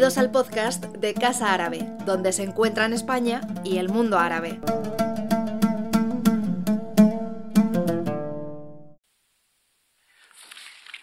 Bienvenidos 0.00 0.24
al 0.24 0.32
podcast 0.32 0.84
de 0.96 1.12
Casa 1.12 1.52
Árabe, 1.52 1.80
donde 2.06 2.32
se 2.32 2.42
encuentran 2.42 2.94
España 2.94 3.42
y 3.64 3.76
el 3.76 3.90
mundo 3.90 4.18
árabe. 4.18 4.58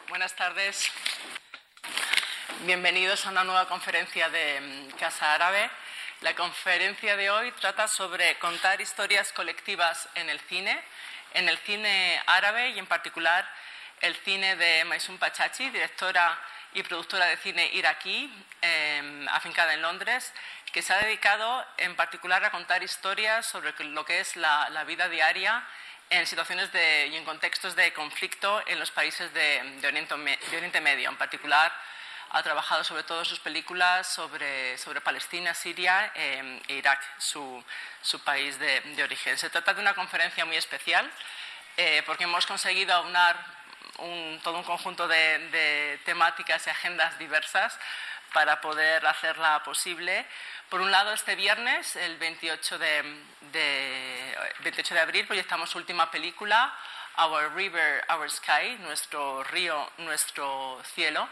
Buenas 0.09 0.35
tardes. 0.35 0.91
Bienvenidos 2.65 3.23
a 3.27 3.29
una 3.29 3.43
nueva 3.43 3.67
conferencia 3.67 4.29
de 4.29 4.61
mm, 4.61 4.97
Casa 4.97 5.31
Árabe. 5.35 5.69
La 6.21 6.35
conferencia 6.35 7.15
de 7.15 7.29
hoy 7.29 7.51
trata 7.51 7.87
sobre 7.87 8.39
contar 8.39 8.81
historias 8.81 9.31
colectivas 9.31 10.09
en 10.15 10.27
el 10.27 10.39
cine, 10.39 10.75
en 11.35 11.47
el 11.47 11.59
cine 11.59 12.19
árabe 12.25 12.71
y 12.71 12.79
en 12.79 12.87
particular 12.87 13.47
el 14.01 14.15
cine 14.15 14.55
de 14.55 14.85
Maisun 14.85 15.19
Pachachi, 15.19 15.69
directora 15.69 16.35
y 16.73 16.83
productora 16.83 17.25
de 17.25 17.37
cine 17.37 17.69
iraquí, 17.73 18.31
em, 18.61 19.27
afincada 19.29 19.73
en 19.73 19.81
Londres, 19.81 20.33
que 20.71 20.81
se 20.81 20.93
ha 20.93 20.97
dedicado 20.99 21.65
en 21.77 21.95
particular 21.95 22.43
a 22.43 22.51
contar 22.51 22.83
historias 22.83 23.45
sobre 23.45 23.73
lo 23.85 24.05
que 24.05 24.19
es 24.19 24.35
la, 24.35 24.83
vida 24.85 25.09
diaria 25.09 25.63
en 26.09 26.27
situaciones 26.27 26.69
y 26.73 27.15
en 27.15 27.25
contextos 27.25 27.75
de 27.75 27.91
conflicto 27.93 28.63
en 28.67 28.79
los 28.79 28.91
países 28.91 29.33
de, 29.33 29.79
Oriente, 29.87 30.81
Medio. 30.81 31.09
En 31.09 31.17
particular, 31.17 31.73
ha 32.29 32.43
trabajado 32.43 32.83
sobre 32.83 33.03
todo 33.03 33.23
sus 33.25 33.39
películas 33.39 34.07
sobre, 34.07 34.77
sobre 34.77 35.01
Palestina, 35.01 35.53
Siria 35.53 36.11
em, 36.13 36.61
e 36.67 36.75
Irak, 36.75 37.01
su, 37.17 37.63
país 38.23 38.59
de, 38.59 39.03
origen. 39.03 39.37
Se 39.37 39.49
trata 39.49 39.73
de 39.73 39.81
una 39.81 39.93
conferencia 39.93 40.45
muy 40.45 40.57
especial 40.57 41.09
eh, 41.77 42.03
porque 42.05 42.25
hemos 42.25 42.45
conseguido 42.45 42.93
aunar 42.93 43.56
todo 44.43 44.57
un 44.57 44.63
conjunto 44.63 45.07
de, 45.07 45.99
temáticas 46.05 46.65
y 46.67 46.69
agendas 46.69 47.17
diversas 47.17 47.77
para 48.33 48.61
poder 48.61 49.05
hacerla 49.05 49.63
posible. 49.63 50.25
Por 50.69 50.81
un 50.81 50.91
lado, 50.91 51.13
este 51.13 51.35
viernes, 51.35 51.95
el 51.95 52.17
28 52.17 52.77
de, 52.77 54.37
28 54.59 54.93
de 54.93 54.99
abril, 54.99 55.27
proyectamos 55.27 55.69
su 55.69 55.77
última 55.77 56.11
película, 56.11 56.73
Our 57.17 57.55
River, 57.55 58.05
Our 58.09 58.29
Sky, 58.29 58.77
nuestro 58.79 59.43
río, 59.45 59.91
nuestro 59.97 60.81
cielo, 60.93 61.27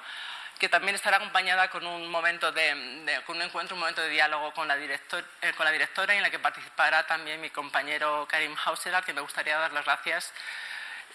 que 0.58 0.70
también 0.70 0.96
estará 0.96 1.18
acompañada 1.18 1.70
con 1.70 1.86
un 1.86 2.10
momento 2.10 2.52
de, 2.52 3.22
con 3.26 3.36
un 3.36 3.44
encuentro, 3.44 3.76
un 3.76 3.82
momento 3.82 4.02
de 4.02 4.10
diálogo 4.10 4.54
con 4.54 4.68
la, 4.68 4.78
director, 4.78 5.24
eh, 5.42 5.54
con 5.54 5.66
la 5.66 5.72
directora 5.72 6.16
en 6.16 6.22
la 6.22 6.30
que 6.30 6.40
participará 6.40 7.06
también 7.06 7.42
mi 7.42 7.50
compañero 7.50 8.26
Karim 8.28 8.56
Hauser, 8.64 8.96
que 9.04 9.14
me 9.14 9.22
gustaría 9.22 9.58
dar 9.58 9.74
las 9.74 9.86
gracias 9.86 10.34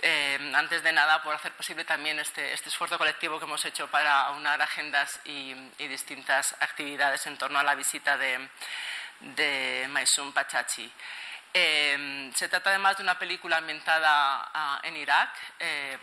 eh, 0.02 0.52
antes 0.54 0.82
de 0.82 0.92
nada, 0.92 1.22
por 1.22 1.34
hacer 1.34 1.52
posible 1.52 1.84
también 1.84 2.18
este, 2.18 2.52
este, 2.52 2.68
esfuerzo 2.68 2.98
colectivo 2.98 3.38
que 3.38 3.44
hemos 3.44 3.64
hecho 3.64 3.88
para 3.88 4.22
aunar 4.22 4.60
agendas 4.62 5.20
y, 5.24 5.54
distintas 5.78 6.54
actividades 6.60 7.26
en 7.26 7.36
torno 7.36 7.58
a 7.58 7.62
la 7.62 7.74
visita 7.74 8.16
de, 8.16 8.48
de 9.20 9.88
Pachachi. 10.32 10.90
Eh, 11.52 12.30
se 12.36 12.48
trata 12.48 12.70
además 12.70 12.96
de 12.96 13.02
una 13.02 13.18
película 13.18 13.56
ambientada 13.56 14.50
ah, 14.54 14.80
en 14.84 14.96
Irak. 14.96 15.30
Eh, 15.58 15.98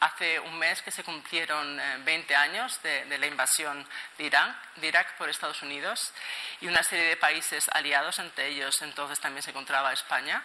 hace 0.00 0.38
un 0.38 0.56
mes 0.58 0.80
que 0.82 0.92
se 0.92 1.02
cumplieron 1.02 1.80
20 2.04 2.36
años 2.36 2.80
de, 2.82 3.04
de 3.06 3.18
la 3.18 3.26
invasión 3.26 3.84
de 4.16 4.24
Irak, 4.24 4.76
de 4.76 4.86
Irak, 4.86 5.16
por 5.16 5.28
Estados 5.28 5.60
Unidos 5.62 6.12
y 6.60 6.68
una 6.68 6.84
serie 6.84 7.06
de 7.06 7.16
países 7.16 7.68
aliados, 7.72 8.18
entre 8.20 8.46
ellos 8.48 8.80
entonces 8.82 9.18
también 9.18 9.42
se 9.42 9.50
encontraba 9.50 9.92
España. 9.92 10.42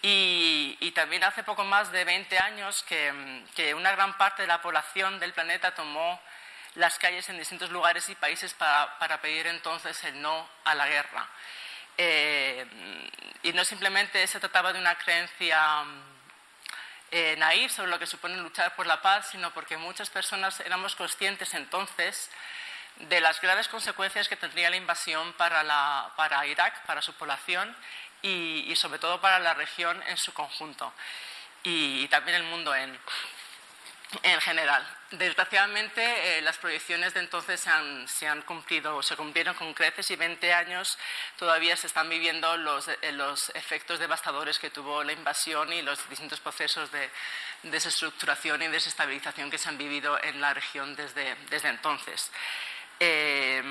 Y, 0.00 0.92
también 0.94 1.22
hace 1.22 1.44
poco 1.44 1.64
más 1.64 1.92
de 1.92 2.04
20 2.04 2.38
años 2.38 2.82
que, 2.84 3.74
una 3.74 3.92
gran 3.92 4.16
parte 4.16 4.42
de 4.42 4.48
la 4.48 4.62
población 4.62 5.18
del 5.20 5.32
planeta 5.32 5.74
tomó 5.74 6.20
las 6.74 6.98
calles 6.98 7.28
en 7.28 7.38
distintos 7.38 7.70
lugares 7.70 8.08
y 8.08 8.14
países 8.14 8.54
para, 8.54 9.20
pedir 9.20 9.46
entonces 9.46 10.02
el 10.04 10.20
no 10.20 10.48
a 10.64 10.74
la 10.74 10.88
guerra. 10.88 11.28
Eh, 11.96 12.64
y 13.42 13.52
no 13.52 13.64
simplemente 13.64 14.24
se 14.26 14.38
trataba 14.38 14.72
de 14.72 14.78
una 14.78 14.96
creencia 14.96 15.84
eh, 17.10 17.68
sobre 17.68 17.90
lo 17.90 17.98
que 17.98 18.06
supone 18.06 18.36
luchar 18.36 18.76
por 18.76 18.86
la 18.86 19.02
paz, 19.02 19.30
sino 19.30 19.52
porque 19.52 19.76
muchas 19.76 20.10
personas 20.10 20.60
éramos 20.60 20.94
conscientes 20.94 21.54
entonces 21.54 22.30
de 22.96 23.20
las 23.20 23.40
graves 23.40 23.68
consecuencias 23.68 24.28
que 24.28 24.36
tendría 24.36 24.70
la 24.70 24.76
invasión 24.76 25.32
para, 25.34 26.12
para 26.16 26.46
Irak, 26.46 26.84
para 26.86 27.02
su 27.02 27.14
población 27.14 27.76
y, 28.22 28.74
sobre 28.76 28.98
todo 28.98 29.20
para 29.20 29.38
la 29.38 29.54
región 29.54 30.02
en 30.08 30.16
su 30.16 30.32
conjunto 30.32 30.92
y, 31.62 32.06
también 32.08 32.36
el 32.36 32.44
mundo 32.44 32.74
en, 32.74 32.98
en 34.22 34.40
general. 34.40 34.84
Desgraciadamente, 35.10 36.38
eh, 36.38 36.42
las 36.42 36.58
proyecciones 36.58 37.14
de 37.14 37.20
entonces 37.20 37.60
se 37.60 37.70
han, 37.70 38.06
se 38.08 38.28
han, 38.28 38.42
cumplido, 38.42 39.02
se 39.02 39.16
cumplieron 39.16 39.54
con 39.54 39.72
creces 39.72 40.10
y 40.10 40.16
20 40.16 40.52
años 40.52 40.98
todavía 41.38 41.76
se 41.76 41.86
están 41.86 42.10
viviendo 42.10 42.56
los, 42.58 42.88
eh, 42.88 43.12
los, 43.12 43.48
efectos 43.54 43.98
devastadores 43.98 44.58
que 44.58 44.68
tuvo 44.68 45.02
la 45.02 45.12
invasión 45.12 45.72
y 45.72 45.80
los 45.80 46.06
distintos 46.10 46.40
procesos 46.40 46.92
de 46.92 47.10
desestructuración 47.62 48.62
y 48.62 48.68
desestabilización 48.68 49.50
que 49.50 49.56
se 49.56 49.70
han 49.70 49.78
vivido 49.78 50.22
en 50.22 50.42
la 50.42 50.52
región 50.52 50.94
desde, 50.94 51.34
desde 51.48 51.68
entonces. 51.68 52.30
Eh, 53.00 53.62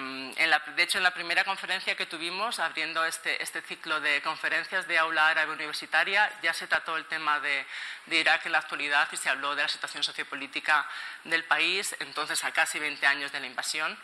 de 0.75 0.83
hecho, 0.83 0.99
en 0.99 1.03
la 1.03 1.13
primera 1.13 1.43
conferencia 1.43 1.95
que 1.95 2.05
tuvimos, 2.05 2.59
abriendo 2.59 3.03
este, 3.03 3.41
este, 3.43 3.61
ciclo 3.61 3.99
de 3.99 4.21
conferencias 4.21 4.87
de 4.87 4.97
aula 4.97 5.27
árabe 5.27 5.51
universitaria, 5.51 6.31
ya 6.41 6.53
se 6.53 6.67
trató 6.67 6.95
el 6.95 7.05
tema 7.05 7.39
de, 7.41 7.65
Irak 8.09 8.45
en 8.45 8.53
la 8.53 8.59
actualidad 8.59 9.07
y 9.11 9.17
se 9.17 9.29
habló 9.29 9.53
de 9.55 9.63
la 9.63 9.67
situación 9.67 10.01
sociopolítica 10.03 10.87
del 11.25 11.43
país, 11.43 11.93
entonces 11.99 12.41
a 12.45 12.51
casi 12.51 12.79
20 12.79 13.05
años 13.05 13.31
de 13.33 13.41
la 13.41 13.47
invasión. 13.47 13.97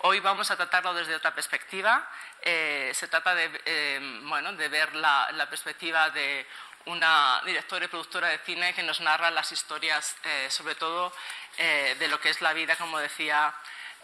Hoy 0.00 0.18
vamos 0.18 0.50
a 0.50 0.56
tratarlo 0.56 0.92
desde 0.92 1.14
otra 1.14 1.34
perspectiva. 1.34 2.08
Eh, 2.42 2.90
se 2.94 3.06
trata 3.06 3.34
de, 3.34 3.62
eh, 3.64 4.20
bueno, 4.24 4.52
de 4.54 4.68
ver 4.68 4.94
la, 4.96 5.46
perspectiva 5.48 6.10
de 6.10 6.46
una 6.86 7.40
directora 7.46 7.84
y 7.84 7.88
productora 7.88 8.28
de 8.28 8.38
cine 8.38 8.74
que 8.74 8.82
nos 8.82 9.00
narra 9.00 9.30
las 9.30 9.52
historias, 9.52 10.16
sobre 10.48 10.74
todo 10.74 11.14
de 11.56 12.08
lo 12.08 12.20
que 12.20 12.28
es 12.28 12.42
la 12.42 12.52
vida, 12.52 12.76
como 12.76 12.98
decía 12.98 13.54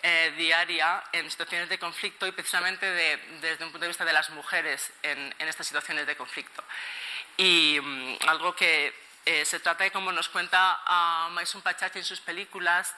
eh, 0.02 0.32
diaria 0.36 1.02
en 1.12 1.30
situaciones 1.30 1.68
de 1.68 1.78
conflicto 1.78 2.26
y 2.26 2.32
precisamente 2.32 2.86
desde 2.86 3.64
un 3.64 3.70
punto 3.70 3.80
de 3.80 3.88
vista 3.88 4.04
de 4.04 4.12
las 4.12 4.30
mujeres 4.30 4.92
en, 5.02 5.34
estas 5.38 5.66
situaciones 5.66 6.06
de 6.06 6.16
conflicto. 6.16 6.62
Y 7.36 7.78
mm, 7.80 8.16
algo 8.26 8.54
que 8.54 8.92
eh, 9.26 9.44
se 9.44 9.60
trata 9.60 9.84
de, 9.84 9.90
como 9.90 10.12
nos 10.12 10.28
cuenta 10.28 10.80
a 10.86 11.28
Maisun 11.30 11.60
Pachachi 11.60 11.98
en 11.98 12.04
sus 12.04 12.20
películas, 12.20 12.94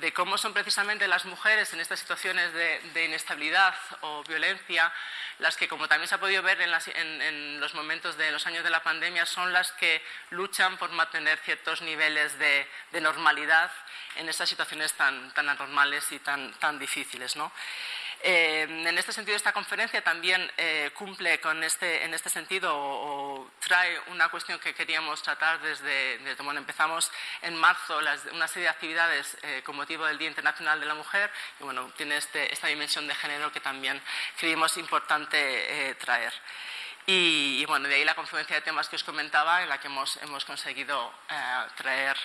de 0.00 0.12
cómo 0.12 0.36
son 0.38 0.52
precisamente 0.52 1.06
las 1.06 1.24
mujeres 1.24 1.72
en 1.72 1.80
estas 1.80 2.00
situaciones 2.00 2.52
de, 2.52 3.04
inestabilidad 3.04 3.74
o 4.02 4.22
violencia 4.24 4.92
las 5.38 5.56
que, 5.56 5.68
como 5.68 5.86
también 5.86 6.08
se 6.08 6.14
ha 6.14 6.20
podido 6.20 6.42
ver 6.42 6.58
en, 6.62 7.60
los 7.60 7.74
momentos 7.74 8.16
de 8.16 8.30
los 8.30 8.46
años 8.46 8.64
de 8.64 8.70
la 8.70 8.82
pandemia, 8.82 9.26
son 9.26 9.52
las 9.52 9.72
que 9.72 10.02
luchan 10.30 10.78
por 10.78 10.90
mantener 10.90 11.38
ciertos 11.40 11.82
niveles 11.82 12.38
de, 12.38 12.66
normalidad 13.00 13.70
en 14.16 14.28
estas 14.30 14.48
situaciones 14.48 14.94
tan, 14.94 15.32
tan 15.34 15.48
anormales 15.48 16.10
y 16.12 16.18
tan, 16.20 16.52
tan 16.54 16.78
difíciles. 16.78 17.36
¿no? 17.36 17.52
Eh, 18.22 18.62
en 18.62 18.98
este 18.98 19.12
sentido, 19.12 19.36
esta 19.36 19.52
conferencia 19.52 20.02
también 20.02 20.50
eh, 20.56 20.90
cumple 20.94 21.38
con 21.40 21.62
este, 21.62 22.04
en 22.04 22.14
este 22.14 22.30
sentido 22.30 22.72
o, 22.74 23.50
trae 23.60 23.98
una 24.08 24.28
cuestión 24.28 24.58
que 24.58 24.74
queríamos 24.74 25.22
tratar 25.22 25.60
desde, 25.60 26.18
desde 26.18 26.42
bueno, 26.42 26.60
empezamos 26.60 27.10
en 27.42 27.56
marzo 27.56 27.98
una 28.32 28.48
serie 28.48 28.64
de 28.64 28.70
actividades 28.70 29.36
eh, 29.42 29.62
con 29.64 29.76
motivo 29.76 30.06
del 30.06 30.18
Día 30.18 30.28
Internacional 30.28 30.80
de 30.80 30.86
la 30.86 30.94
Mujer 30.94 31.30
y 31.60 31.64
bueno, 31.64 31.90
tiene 31.96 32.16
este, 32.16 32.52
esta 32.52 32.68
dimensión 32.68 33.06
de 33.06 33.14
género 33.14 33.52
que 33.52 33.60
también 33.60 34.00
creímos 34.38 34.76
importante 34.76 35.94
traer. 36.00 36.32
Y, 37.08 37.64
bueno, 37.66 37.86
de 37.86 37.94
ahí 37.94 38.04
la 38.04 38.16
confluencia 38.16 38.56
de 38.56 38.62
temas 38.62 38.88
que 38.88 38.96
os 38.96 39.04
comentaba, 39.04 39.62
en 39.62 39.68
la 39.68 39.78
que 39.78 39.86
hemos, 39.86 40.16
hemos 40.22 40.44
conseguido 40.44 41.12
traer 41.76 42.16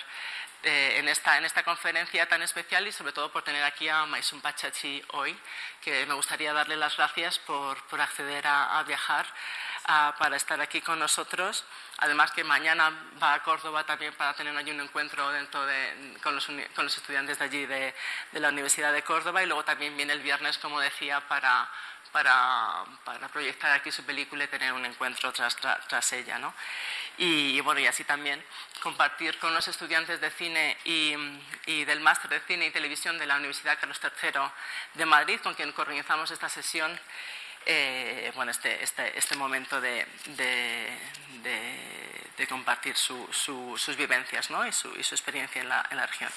eh, 0.62 0.98
en, 0.98 1.08
esta, 1.08 1.38
en 1.38 1.44
esta 1.44 1.62
conferencia 1.62 2.28
tan 2.28 2.42
especial 2.42 2.86
y 2.86 2.92
sobre 2.92 3.12
todo 3.12 3.32
por 3.32 3.42
tener 3.42 3.64
aquí 3.64 3.88
a 3.88 4.06
Maisun 4.06 4.40
Pachachi 4.40 5.02
hoy, 5.12 5.36
que 5.80 6.06
me 6.06 6.14
gustaría 6.14 6.52
darle 6.52 6.76
las 6.76 6.96
gracias 6.96 7.38
por, 7.40 7.82
por 7.88 8.00
acceder 8.00 8.46
a, 8.46 8.82
viajar 8.84 9.26
para 10.18 10.36
estar 10.36 10.60
aquí 10.60 10.80
con 10.80 10.98
nosotros. 10.98 11.64
Además 11.98 12.30
que 12.30 12.44
mañana 12.44 12.92
va 13.20 13.34
a 13.34 13.42
Córdoba 13.42 13.84
también 13.84 14.14
para 14.14 14.34
tener 14.34 14.56
allí 14.56 14.70
un 14.70 14.80
encuentro 14.80 15.30
dentro 15.30 15.66
de, 15.66 16.16
con, 16.22 16.34
los, 16.34 16.46
con 16.46 16.84
los 16.84 16.96
estudiantes 16.96 17.38
de 17.38 17.44
allí 17.44 17.66
de, 17.66 17.94
de 18.30 18.40
la 18.40 18.48
Universidad 18.48 18.92
de 18.92 19.02
Córdoba 19.02 19.42
y 19.42 19.46
luego 19.46 19.64
también 19.64 19.96
viene 19.96 20.12
el 20.12 20.20
viernes, 20.20 20.58
como 20.58 20.78
decía, 20.80 21.20
para 21.28 21.68
para, 22.12 22.84
para, 23.04 23.28
proyectar 23.28 23.72
aquí 23.72 23.90
su 23.90 24.04
película 24.04 24.44
y 24.44 24.48
tener 24.48 24.72
un 24.72 24.84
encuentro 24.84 25.32
tras, 25.32 25.56
tras, 25.56 26.12
ella. 26.12 26.38
¿no? 26.38 26.54
Y, 27.16 27.58
bueno, 27.62 27.80
y 27.80 27.86
así 27.86 28.04
también 28.04 28.44
compartir 28.82 29.38
con 29.38 29.54
los 29.54 29.68
estudiantes 29.68 30.20
de 30.20 30.30
cine 30.30 30.76
y, 30.84 31.84
del 31.84 32.00
máster 32.00 32.28
de 32.30 32.40
cine 32.40 32.66
y 32.66 32.70
televisión 32.70 33.16
de 33.16 33.26
la 33.26 33.36
Universidad 33.36 33.78
Carlos 33.78 34.00
III 34.02 34.40
de 34.94 35.06
Madrid, 35.06 35.38
con 35.40 35.54
quien 35.54 35.72
organizamos 35.76 36.30
esta 36.32 36.48
sesión, 36.48 36.98
eh, 37.64 38.32
bueno, 38.34 38.50
este, 38.50 38.82
este, 38.82 39.16
este 39.16 39.36
momento 39.36 39.80
de, 39.80 40.04
de, 40.26 40.98
de, 42.36 42.46
compartir 42.48 42.96
su, 42.96 43.28
sus 43.32 43.96
vivencias 43.96 44.50
¿no? 44.50 44.66
y, 44.66 44.72
su, 44.72 44.92
y, 44.98 45.04
su, 45.04 45.14
experiencia 45.14 45.62
en 45.62 45.68
la, 45.68 45.86
en 45.90 45.96
la 45.96 46.06
región. 46.06 46.30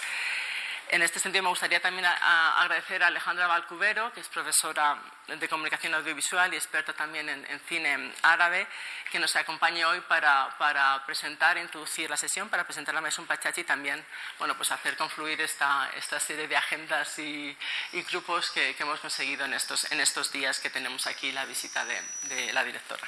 En 0.90 1.02
este 1.02 1.20
sentido, 1.20 1.42
me 1.42 1.50
gustaría 1.50 1.82
también 1.82 2.06
agradecer 2.06 3.02
a 3.02 3.08
Alejandra 3.08 3.48
Valcubero, 3.48 4.14
que 4.14 4.20
es 4.20 4.28
profesora 4.28 5.02
de 5.28 5.50
comunicación 5.50 5.96
audiovisual 5.96 6.54
y 6.54 6.58
experta 6.58 6.94
también 6.94 7.28
en, 7.28 7.60
cine 7.62 8.14
árabe, 8.22 8.68
que 9.12 9.18
nos 9.18 9.36
acompañe 9.36 9.84
hoy 9.84 10.00
para, 10.02 11.04
presentar, 11.08 11.58
introducir 11.58 12.08
la 12.10 12.18
sesión, 12.18 12.50
para 12.50 12.66
presentar 12.66 12.94
la 12.94 13.02
Maison 13.02 13.26
Pachachi 13.26 13.62
y 13.62 13.64
también 13.64 14.06
bueno, 14.38 14.56
pues 14.56 14.72
hacer 14.72 14.96
confluir 14.96 15.42
esta, 15.42 15.90
esta 15.96 16.20
serie 16.20 16.48
de 16.48 16.56
agendas 16.56 17.18
y, 17.18 17.58
grupos 18.12 18.52
que, 18.52 18.76
hemos 18.78 19.00
conseguido 19.00 19.46
en 19.46 19.54
estos, 19.54 19.92
en 19.92 20.00
estos 20.00 20.32
días 20.32 20.60
que 20.60 20.70
tenemos 20.70 21.08
aquí 21.08 21.32
la 21.32 21.46
visita 21.46 21.84
de 21.86 22.54
la 22.54 22.64
directora. 22.64 23.08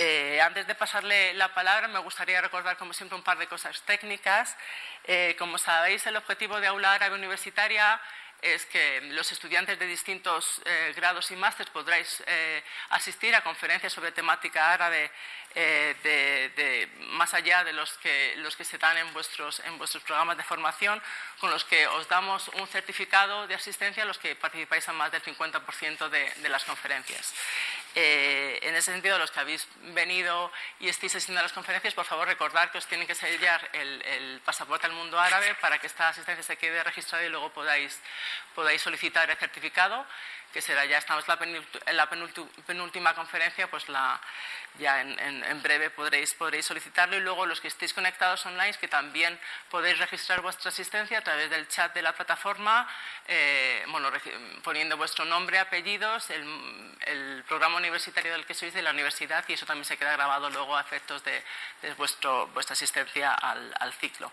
Eh, 0.00 0.40
antes 0.40 0.64
de 0.68 0.76
pasarle 0.76 1.34
la 1.34 1.52
palabra, 1.52 1.88
me 1.88 1.98
gustaría 1.98 2.40
recordar, 2.40 2.76
como 2.76 2.92
siempre, 2.92 3.16
un 3.16 3.24
par 3.24 3.36
de 3.36 3.48
cosas 3.48 3.82
técnicas. 3.82 4.56
Eh, 5.02 5.34
como 5.36 5.58
sabéis, 5.58 6.06
el 6.06 6.16
objetivo 6.16 6.60
de 6.60 6.68
Aula 6.68 6.92
Árabe 6.92 7.16
Universitaria 7.16 8.00
es 8.40 8.64
que 8.66 9.00
los 9.00 9.32
estudiantes 9.32 9.76
de 9.76 9.86
distintos 9.88 10.62
eh, 10.64 10.92
grados 10.94 11.32
y 11.32 11.36
másteres 11.36 11.72
podréis 11.72 12.22
asistir 12.90 13.34
a 13.34 13.42
conferencias 13.42 13.92
sobre 13.92 14.12
temática 14.12 14.72
árabe 14.72 15.10
de, 15.62 16.88
más 17.10 17.34
allá 17.34 17.64
de 17.64 17.72
los 17.72 17.92
que, 17.98 18.34
los 18.38 18.56
que 18.56 18.64
se 18.64 18.78
dan 18.78 18.96
en 18.98 19.12
vuestros, 19.12 19.60
en 19.60 19.78
vuestros 19.78 20.02
programas 20.04 20.36
de 20.36 20.44
formación, 20.44 21.02
con 21.40 21.50
los 21.50 21.64
que 21.64 21.86
os 21.86 22.08
damos 22.08 22.48
un 22.48 22.66
certificado 22.68 23.46
de 23.46 23.54
asistencia 23.54 24.02
a 24.02 24.06
los 24.06 24.18
que 24.18 24.36
participáis 24.36 24.88
a 24.88 24.92
más 24.92 25.10
del 25.10 25.22
50% 25.22 26.08
de, 26.08 26.30
de 26.30 26.48
las 26.48 26.64
conferencias. 26.64 27.34
Eh, 27.94 28.60
en 28.62 28.76
ese 28.76 28.92
sentido, 28.92 29.18
los 29.18 29.30
que 29.30 29.40
habéis 29.40 29.66
venido 29.94 30.52
y 30.78 30.88
estéis 30.88 31.16
asistiendo 31.16 31.40
a 31.40 31.42
las 31.42 31.52
conferencias, 31.52 31.94
por 31.94 32.04
favor, 32.04 32.28
recordad 32.28 32.70
que 32.70 32.78
os 32.78 32.86
tienen 32.86 33.06
que 33.06 33.14
sellar 33.14 33.68
el, 33.72 34.40
pasaporte 34.44 34.86
al 34.86 34.92
mundo 34.92 35.18
árabe 35.18 35.54
para 35.56 35.78
que 35.78 35.88
esta 35.88 36.08
asistencia 36.08 36.42
se 36.42 36.56
quede 36.56 36.84
registrada 36.84 37.24
y 37.24 37.28
luego 37.28 37.50
podáis, 37.52 38.00
podáis 38.54 38.82
solicitar 38.82 39.28
el 39.28 39.36
certificado 39.36 40.06
que 40.52 40.62
será 40.62 40.86
ya 40.86 40.98
estamos 40.98 41.24
en 41.28 41.96
la 41.96 42.08
penúltima 42.08 43.14
conferencia, 43.14 43.68
pues 43.68 43.88
la, 43.88 44.18
ya 44.78 45.00
en, 45.00 45.62
breve 45.62 45.90
podréis, 45.90 46.34
podréis 46.34 46.66
solicitarlo 46.66 47.16
y 47.16 47.20
luego 47.20 47.46
los 47.46 47.60
que 47.60 47.68
estéis 47.68 47.92
conectados 47.92 48.44
online, 48.46 48.74
que 48.74 48.88
también 48.88 49.38
podéis 49.70 49.98
registrar 49.98 50.40
vuestra 50.40 50.68
asistencia 50.70 51.18
a 51.18 51.20
través 51.22 51.50
del 51.50 51.66
chat 51.68 51.92
de 51.94 52.02
la 52.02 52.12
plataforma, 52.12 52.88
eh, 53.26 53.84
bueno, 53.88 54.10
poniendo 54.62 54.96
vuestro 54.96 55.24
nombre, 55.24 55.58
apellidos, 55.58 56.30
el, 56.30 57.44
programa 57.48 57.78
universitario 57.78 58.32
del 58.32 58.44
que 58.44 58.52
sois 58.52 58.74
de 58.74 58.82
la 58.82 58.90
universidad 58.90 59.42
y 59.48 59.54
eso 59.54 59.64
también 59.64 59.84
se 59.84 59.96
queda 59.96 60.12
grabado 60.12 60.50
luego 60.50 60.76
a 60.76 60.82
efectos 60.82 61.24
de, 61.24 61.42
vuestro, 61.96 62.46
vuestra 62.48 62.74
asistencia 62.74 63.32
al, 63.32 63.92
ciclo. 63.94 64.30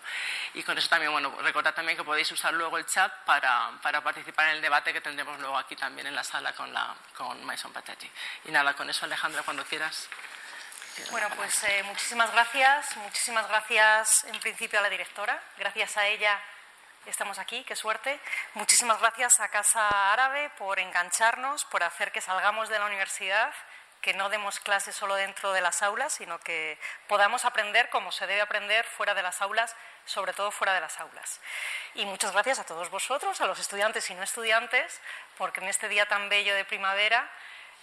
Y 0.54 0.62
con 0.62 0.76
eso 0.76 0.88
también, 0.88 1.12
bueno, 1.12 1.34
recordad 1.40 1.74
también 1.74 1.96
que 1.96 2.04
podéis 2.04 2.30
usar 2.30 2.52
luego 2.52 2.76
el 2.76 2.84
chat 2.84 3.10
para, 3.24 3.70
para 3.82 4.02
participar 4.02 4.48
en 4.48 4.56
el 4.56 4.62
debate 4.62 4.92
que 4.92 5.00
tendremos 5.00 5.40
luego 5.40 5.56
aquí 5.56 5.76
también 5.76 6.06
en 6.06 6.14
la 6.14 6.22
sala 6.22 6.52
con, 6.52 6.72
la, 6.72 6.94
con 7.16 7.42
Maison 7.44 7.72
Patati. 7.72 8.10
Y 8.44 8.50
nada, 8.50 8.74
con 8.74 8.88
eso 8.90 9.06
Alejandra, 9.06 9.42
cuando 9.42 9.64
quieras. 9.64 10.08
Bueno, 11.10 11.28
pues 11.36 11.62
eh, 11.64 11.82
muchísimas 11.84 12.32
gracias, 12.32 12.96
muchísimas 12.96 13.46
gracias 13.48 14.24
en 14.24 14.40
principio 14.40 14.78
a 14.78 14.82
la 14.82 14.88
directora, 14.88 15.40
gracias 15.58 15.96
a 15.98 16.06
ella 16.06 16.40
estamos 17.04 17.38
aquí, 17.38 17.62
qué 17.64 17.76
suerte. 17.76 18.18
Muchísimas 18.54 18.98
gracias 18.98 19.38
a 19.40 19.48
Casa 19.48 20.12
Árabe 20.12 20.50
por 20.58 20.80
engancharnos, 20.80 21.64
por 21.66 21.82
hacer 21.82 22.12
que 22.12 22.20
salgamos 22.20 22.70
de 22.70 22.78
la 22.78 22.86
universidad, 22.86 23.52
que 24.00 24.14
no 24.14 24.30
demos 24.30 24.58
clases 24.58 24.96
solo 24.96 25.14
dentro 25.16 25.52
de 25.52 25.60
las 25.60 25.82
aulas, 25.82 26.14
sino 26.14 26.38
que 26.40 26.78
podamos 27.08 27.44
aprender 27.44 27.90
como 27.90 28.10
se 28.10 28.26
debe 28.26 28.40
aprender 28.40 28.84
fuera 28.86 29.14
de 29.14 29.22
las 29.22 29.42
aulas, 29.42 29.76
sobre 30.06 30.32
todo 30.32 30.50
fuera 30.50 30.72
de 30.72 30.80
las 30.80 30.98
aulas. 30.98 31.40
Y 31.94 32.06
muchas 32.06 32.32
gracias 32.32 32.58
a 32.58 32.64
todos 32.64 32.88
vosotros, 32.88 33.40
a 33.40 33.46
los 33.46 33.58
estudiantes 33.58 34.08
y 34.10 34.14
no 34.14 34.22
estudiantes, 34.22 35.00
porque 35.36 35.60
en 35.60 35.68
este 35.68 35.88
día 35.88 36.06
tan 36.06 36.28
bello 36.28 36.54
de 36.54 36.64
primavera, 36.64 37.30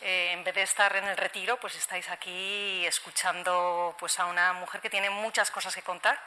eh, 0.06 0.34
en 0.34 0.44
vez 0.44 0.54
de 0.54 0.64
estar 0.64 0.94
en 0.98 1.06
el 1.06 1.16
retiro, 1.16 1.56
pues 1.56 1.76
estáis 1.76 2.10
aquí 2.10 2.86
escuchando 2.86 3.96
pues, 3.98 4.20
a 4.20 4.26
una 4.26 4.52
mujer 4.52 4.82
que 4.82 4.90
tiene 4.90 5.10
muchas 5.10 5.50
cosas 5.50 5.74
que 5.74 5.82
contar. 5.82 6.20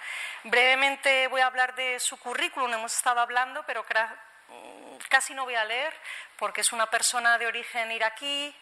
Brevemente 0.44 1.28
voy 1.28 1.42
a 1.42 1.46
hablar 1.46 1.74
de 1.74 2.00
su 2.00 2.18
currículum, 2.18 2.72
hemos 2.72 2.96
estado 2.96 3.20
hablando, 3.20 3.64
pero 3.66 3.84
mm, 3.84 4.96
casi 5.10 5.34
no 5.34 5.44
voy 5.44 5.56
a 5.56 5.64
leer, 5.66 5.92
porque 6.38 6.62
es 6.62 6.72
una 6.72 6.86
persona 6.86 7.36
de 7.36 7.48
origen 7.48 7.92
iraquí, 7.92 8.56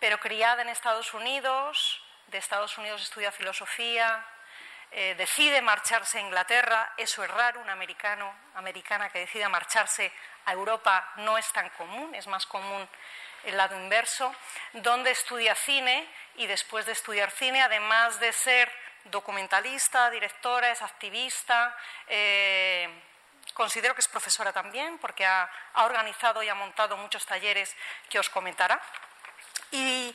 pero 0.00 0.20
criada 0.20 0.60
en 0.60 0.68
Estados 0.68 1.14
Unidos, 1.14 2.02
de 2.26 2.36
Estados 2.36 2.76
Unidos 2.76 3.00
estudia 3.00 3.32
filosofía, 3.32 4.22
eh, 4.90 5.14
decide 5.16 5.62
marcharse 5.62 6.18
a 6.18 6.20
Inglaterra, 6.20 6.92
eso 6.98 7.24
es 7.24 7.30
raro, 7.30 7.62
un 7.62 7.70
americano, 7.70 8.34
americana 8.54 9.08
que 9.08 9.20
decida 9.20 9.48
marcharse 9.48 10.12
a 10.44 10.52
Europa 10.52 11.10
no 11.16 11.38
es 11.38 11.50
tan 11.52 11.70
común, 11.70 12.14
es 12.14 12.26
más 12.26 12.44
común 12.44 12.86
el 13.48 13.56
lado 13.56 13.76
inverso, 13.76 14.34
donde 14.72 15.10
estudia 15.10 15.54
cine 15.54 16.06
y 16.36 16.46
después 16.46 16.86
de 16.86 16.92
estudiar 16.92 17.30
cine, 17.30 17.62
además 17.62 18.20
de 18.20 18.32
ser 18.32 18.70
documentalista, 19.04 20.10
directora, 20.10 20.70
es 20.70 20.82
activista, 20.82 21.76
eh, 22.06 22.88
considero 23.54 23.94
que 23.94 24.00
es 24.00 24.08
profesora 24.08 24.52
también 24.52 24.98
porque 24.98 25.26
ha, 25.26 25.50
ha 25.74 25.84
organizado 25.84 26.42
y 26.42 26.48
ha 26.48 26.54
montado 26.54 26.96
muchos 26.96 27.26
talleres 27.26 27.74
que 28.08 28.18
os 28.18 28.28
comentará. 28.30 28.80
Y 29.70 30.14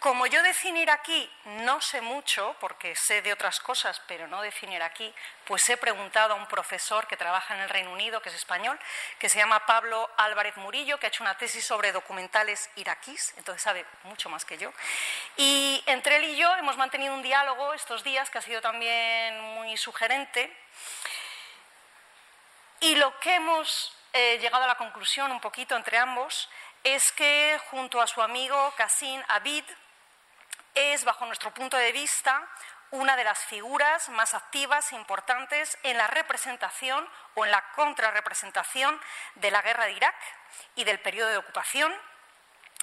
como 0.00 0.26
yo 0.26 0.42
definir 0.42 0.90
aquí 0.90 1.30
no 1.44 1.78
sé 1.82 2.00
mucho, 2.00 2.56
porque 2.58 2.96
sé 2.96 3.20
de 3.20 3.34
otras 3.34 3.60
cosas, 3.60 4.00
pero 4.08 4.26
no 4.28 4.40
definir 4.40 4.82
aquí, 4.82 5.14
pues 5.44 5.68
he 5.68 5.76
preguntado 5.76 6.32
a 6.32 6.36
un 6.36 6.46
profesor 6.46 7.06
que 7.06 7.18
trabaja 7.18 7.54
en 7.54 7.60
el 7.60 7.68
Reino 7.68 7.92
Unido, 7.92 8.22
que 8.22 8.30
es 8.30 8.34
español, 8.34 8.80
que 9.18 9.28
se 9.28 9.38
llama 9.38 9.66
Pablo 9.66 10.08
Álvarez 10.16 10.56
Murillo, 10.56 10.98
que 10.98 11.04
ha 11.04 11.10
hecho 11.10 11.22
una 11.22 11.36
tesis 11.36 11.66
sobre 11.66 11.92
documentales 11.92 12.70
iraquíes, 12.76 13.34
entonces 13.36 13.62
sabe 13.62 13.84
mucho 14.04 14.30
más 14.30 14.46
que 14.46 14.56
yo. 14.56 14.72
Y 15.36 15.82
entre 15.84 16.16
él 16.16 16.24
y 16.24 16.36
yo 16.36 16.50
hemos 16.56 16.78
mantenido 16.78 17.12
un 17.12 17.22
diálogo 17.22 17.74
estos 17.74 18.02
días 18.02 18.30
que 18.30 18.38
ha 18.38 18.42
sido 18.42 18.62
también 18.62 19.38
muy 19.54 19.76
sugerente. 19.76 20.50
Y 22.80 22.94
lo 22.94 23.20
que 23.20 23.34
hemos 23.34 23.94
eh, 24.14 24.38
llegado 24.38 24.64
a 24.64 24.66
la 24.66 24.76
conclusión 24.76 25.30
un 25.30 25.40
poquito 25.40 25.76
entre 25.76 25.98
ambos 25.98 26.48
es 26.84 27.12
que 27.12 27.60
junto 27.70 28.00
a 28.00 28.06
su 28.06 28.22
amigo 28.22 28.72
Cassin 28.76 29.22
Abid, 29.28 29.64
es, 30.74 31.04
bajo 31.04 31.26
nuestro 31.26 31.52
punto 31.52 31.76
de 31.76 31.92
vista, 31.92 32.46
una 32.92 33.16
de 33.16 33.24
las 33.24 33.38
figuras 33.38 34.08
más 34.10 34.34
activas 34.34 34.92
e 34.92 34.96
importantes 34.96 35.78
en 35.82 35.96
la 35.96 36.06
representación 36.06 37.08
o 37.34 37.44
en 37.44 37.50
la 37.50 37.62
contrarrepresentación 37.72 39.00
de 39.36 39.50
la 39.50 39.62
guerra 39.62 39.86
de 39.86 39.92
Irak 39.92 40.14
y 40.74 40.84
del 40.84 41.00
periodo 41.00 41.30
de 41.30 41.36
ocupación 41.36 41.92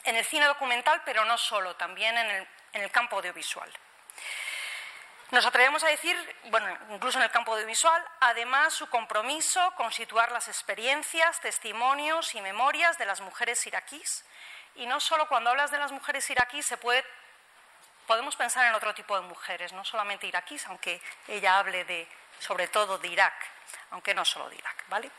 en 0.03 0.15
el 0.15 0.25
cine 0.25 0.45
documental, 0.45 1.01
pero 1.05 1.25
no 1.25 1.37
solo, 1.37 1.75
también 1.75 2.17
en 2.17 2.81
el 2.81 2.91
campo 2.91 3.17
audiovisual. 3.17 3.71
Nos 5.31 5.45
atrevemos 5.45 5.83
a 5.83 5.89
decir, 5.89 6.15
bueno, 6.45 6.67
incluso 6.89 7.17
en 7.17 7.25
el 7.25 7.31
campo 7.31 7.53
audiovisual, 7.53 8.03
además 8.21 8.73
su 8.73 8.89
compromiso 8.89 9.73
con 9.75 9.91
situar 9.91 10.31
las 10.31 10.47
experiencias, 10.47 11.41
testimonios 11.41 12.33
y 12.33 12.41
memorias 12.41 12.97
de 12.97 13.05
las 13.05 13.19
mujeres 13.19 13.65
iraquíes. 13.67 14.23
Y 14.75 14.85
no 14.85 15.01
solo 15.01 15.27
cuando 15.27 15.49
hablas 15.49 15.71
de 15.71 15.79
las 15.79 15.91
mujeres 15.91 16.29
iraquíes 16.29 16.65
se 16.65 16.77
puede 16.77 17.03
podemos 18.07 18.35
pensar 18.37 18.65
en 18.65 18.73
otro 18.73 18.95
tipo 18.95 19.15
de 19.15 19.21
mujeres, 19.27 19.73
no 19.73 19.83
solamente 19.83 20.25
iraquíes, 20.25 20.65
aunque 20.67 21.01
ella 21.27 21.59
hable 21.59 21.83
de, 21.83 22.07
sobre 22.39 22.69
todo 22.69 22.97
de 22.97 23.09
Irak, 23.09 23.33
aunque 23.91 24.15
no 24.15 24.23
solo 24.23 24.49
de 24.49 24.55
Irak, 24.55 24.85
¿vale? 24.87 25.11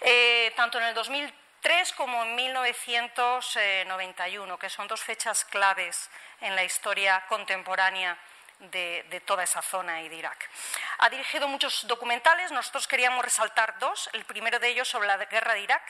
Eh, 0.00 0.52
tanto 0.54 0.78
en 0.78 0.84
el 0.84 0.94
2003 0.94 1.92
como 1.94 2.22
en 2.22 2.36
1991, 2.36 4.56
que 4.56 4.70
son 4.70 4.86
dos 4.86 5.02
fechas 5.02 5.44
claves 5.44 6.08
en 6.40 6.54
la 6.54 6.62
historia 6.62 7.24
contemporánea 7.28 8.16
de, 8.60 9.22
toda 9.26 9.44
esa 9.44 9.62
zona 9.62 10.02
y 10.02 10.08
de 10.08 10.16
Irak. 10.16 10.48
Ha 10.98 11.08
dirigido 11.10 11.48
muchos 11.48 11.86
documentales, 11.86 12.52
nosotros 12.52 12.86
queríamos 12.86 13.24
resaltar 13.24 13.78
dos, 13.78 14.08
el 14.12 14.24
primero 14.24 14.58
de 14.58 14.68
ellos 14.68 14.88
sobre 14.88 15.08
la 15.08 15.16
guerra 15.16 15.54
de 15.54 15.60
Irak, 15.60 15.82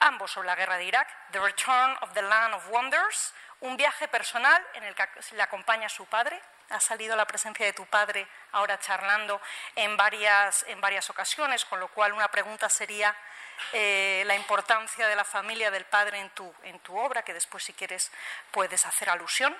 ambos 0.00 0.30
sobre 0.30 0.46
la 0.46 0.54
guerra 0.54 0.76
de 0.76 0.84
Irak, 0.84 1.08
The 1.30 1.40
Return 1.40 1.96
of 2.00 2.12
the 2.12 2.22
Land 2.22 2.54
of 2.54 2.68
Wonders, 2.68 3.34
un 3.60 3.76
viaje 3.76 4.08
personal 4.08 4.64
en 4.74 4.84
el 4.84 4.94
que 4.94 5.08
le 5.32 5.42
acompaña 5.42 5.88
su 5.88 6.06
padre. 6.06 6.40
Ha 6.70 6.80
salido 6.80 7.14
la 7.16 7.26
presencia 7.26 7.64
de 7.64 7.72
tu 7.72 7.86
padre 7.86 8.26
ahora 8.52 8.78
charlando 8.78 9.40
en 9.76 9.96
varias, 9.96 10.64
en 10.68 10.80
varias 10.80 11.08
ocasiones, 11.10 11.64
con 11.64 11.78
lo 11.78 11.88
cual 11.88 12.12
una 12.12 12.28
pregunta 12.28 12.68
sería 12.68 13.14
eh, 13.72 14.24
la 14.26 14.34
importancia 14.34 15.06
de 15.06 15.14
la 15.14 15.24
familia 15.24 15.70
del 15.70 15.84
padre 15.84 16.18
en 16.18 16.30
tu, 16.30 16.52
en 16.64 16.78
tu 16.80 16.98
obra, 16.98 17.22
que 17.22 17.34
después 17.34 17.62
si 17.62 17.72
quieres 17.72 18.10
puedes 18.50 18.84
hacer 18.86 19.10
alusión. 19.10 19.56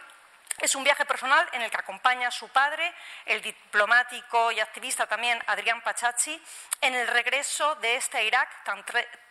Es 0.58 0.74
un 0.74 0.84
viaje 0.84 1.04
personal 1.04 1.48
en 1.52 1.62
el 1.62 1.70
que 1.70 1.78
acompaña 1.78 2.28
a 2.28 2.30
su 2.30 2.48
padre, 2.48 2.92
el 3.26 3.40
diplomático 3.42 4.52
y 4.52 4.60
activista 4.60 5.06
también 5.06 5.42
Adrián 5.46 5.80
Pachachi, 5.80 6.40
en 6.80 6.94
el 6.94 7.08
regreso 7.08 7.74
de 7.76 7.96
este 7.96 8.24
Irak 8.24 8.48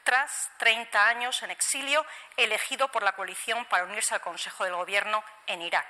tras 0.03 0.51
30 0.57 1.07
años 1.07 1.41
en 1.43 1.51
exilio, 1.51 2.05
elegido 2.35 2.87
por 2.89 3.03
la 3.03 3.13
coalición 3.13 3.65
para 3.65 3.85
unirse 3.85 4.15
al 4.15 4.21
Consejo 4.21 4.63
del 4.63 4.75
Gobierno 4.75 5.23
en 5.47 5.61
Irak. 5.61 5.87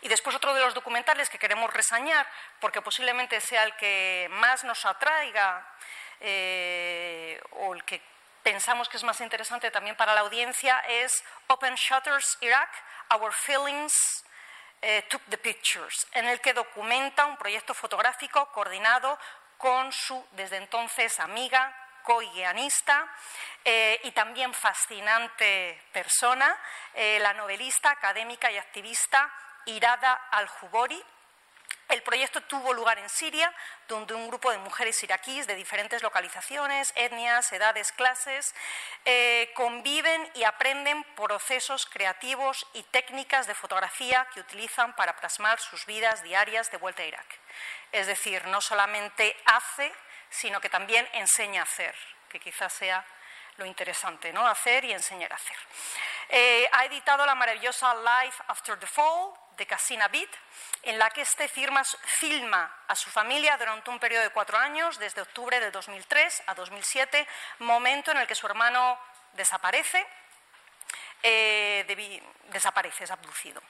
Y 0.00 0.08
después 0.08 0.36
otro 0.36 0.54
de 0.54 0.60
los 0.60 0.74
documentales 0.74 1.28
que 1.28 1.38
queremos 1.38 1.72
resañar, 1.72 2.26
porque 2.60 2.80
posiblemente 2.80 3.40
sea 3.40 3.64
el 3.64 3.74
que 3.76 4.28
más 4.30 4.64
nos 4.64 4.84
atraiga 4.86 5.66
eh, 6.20 7.40
o 7.52 7.74
el 7.74 7.84
que 7.84 8.00
pensamos 8.52 8.88
que 8.88 8.96
es 8.96 9.04
más 9.04 9.20
interesante 9.20 9.70
también 9.70 9.94
para 9.94 10.14
la 10.14 10.22
audiencia, 10.22 10.78
es 10.88 11.22
Open 11.48 11.74
Shutters 11.74 12.38
Iraq, 12.40 12.70
Our 13.10 13.30
Feelings 13.30 13.92
eh, 14.80 15.02
Took 15.10 15.20
the 15.28 15.36
Pictures, 15.36 16.06
en 16.12 16.26
el 16.26 16.40
que 16.40 16.54
documenta 16.54 17.26
un 17.26 17.36
proyecto 17.36 17.74
fotográfico 17.74 18.50
coordinado 18.52 19.18
con 19.58 19.92
su 19.92 20.26
desde 20.30 20.56
entonces 20.56 21.20
amiga, 21.20 21.76
co-guionista 22.02 23.06
eh, 23.66 24.00
y 24.04 24.12
también 24.12 24.54
fascinante 24.54 25.82
persona, 25.92 26.56
eh, 26.94 27.18
la 27.20 27.34
novelista, 27.34 27.90
académica 27.90 28.50
y 28.50 28.56
activista 28.56 29.30
Irada 29.66 30.14
Al-Jubori, 30.30 31.04
el 31.88 32.02
proyecto 32.02 32.42
tuvo 32.42 32.74
lugar 32.74 32.98
en 32.98 33.08
Siria, 33.08 33.52
donde 33.88 34.14
un 34.14 34.28
grupo 34.28 34.50
de 34.50 34.58
mujeres 34.58 35.02
iraquíes 35.02 35.46
de 35.46 35.54
diferentes 35.54 36.02
localizaciones, 36.02 36.92
etnias, 36.96 37.50
edades, 37.52 37.92
clases, 37.92 38.54
eh, 39.06 39.50
conviven 39.54 40.30
y 40.34 40.44
aprenden 40.44 41.02
procesos 41.14 41.86
creativos 41.86 42.66
y 42.74 42.82
técnicas 42.84 43.46
de 43.46 43.54
fotografía 43.54 44.26
que 44.34 44.40
utilizan 44.40 44.94
para 44.96 45.16
plasmar 45.16 45.60
sus 45.60 45.86
vidas 45.86 46.22
diarias 46.22 46.70
de 46.70 46.76
vuelta 46.76 47.02
a 47.02 47.06
Irak. 47.06 47.26
Es 47.92 48.06
decir, 48.06 48.46
no 48.48 48.60
solamente 48.60 49.34
hace, 49.46 49.90
sino 50.28 50.60
que 50.60 50.68
también 50.68 51.08
enseña 51.14 51.62
a 51.62 51.64
hacer, 51.64 51.94
que 52.28 52.38
quizás 52.38 52.72
sea 52.72 53.04
lo 53.56 53.64
interesante, 53.64 54.32
¿no? 54.32 54.46
Hacer 54.46 54.84
y 54.84 54.92
enseñar 54.92 55.32
a 55.32 55.36
hacer. 55.36 55.56
Eh, 56.28 56.68
ha 56.70 56.84
editado 56.84 57.24
la 57.24 57.34
maravillosa 57.34 57.94
Life 57.94 58.42
After 58.46 58.78
the 58.78 58.86
Fall 58.86 59.47
de 59.58 59.66
Casina 59.66 60.08
Beat, 60.08 60.30
en 60.82 60.98
la 60.98 61.10
que 61.10 61.20
este 61.20 61.48
firma, 61.48 61.84
filma 61.84 62.72
a 62.86 62.94
su 62.94 63.10
familia 63.10 63.58
durante 63.58 63.90
un 63.90 63.98
periodo 63.98 64.22
de 64.22 64.30
cuatro 64.30 64.56
años, 64.56 64.98
desde 64.98 65.20
octubre 65.20 65.60
de 65.60 65.70
2003 65.70 66.44
a 66.46 66.54
2007, 66.54 67.26
momento 67.58 68.12
en 68.12 68.18
el 68.18 68.26
que 68.26 68.34
su 68.34 68.46
hermano 68.46 68.98
desaparece 69.34 70.06
eh, 71.22 71.84
desaparece, 72.50 73.04
es 73.04 73.10
abducido. 73.10 73.60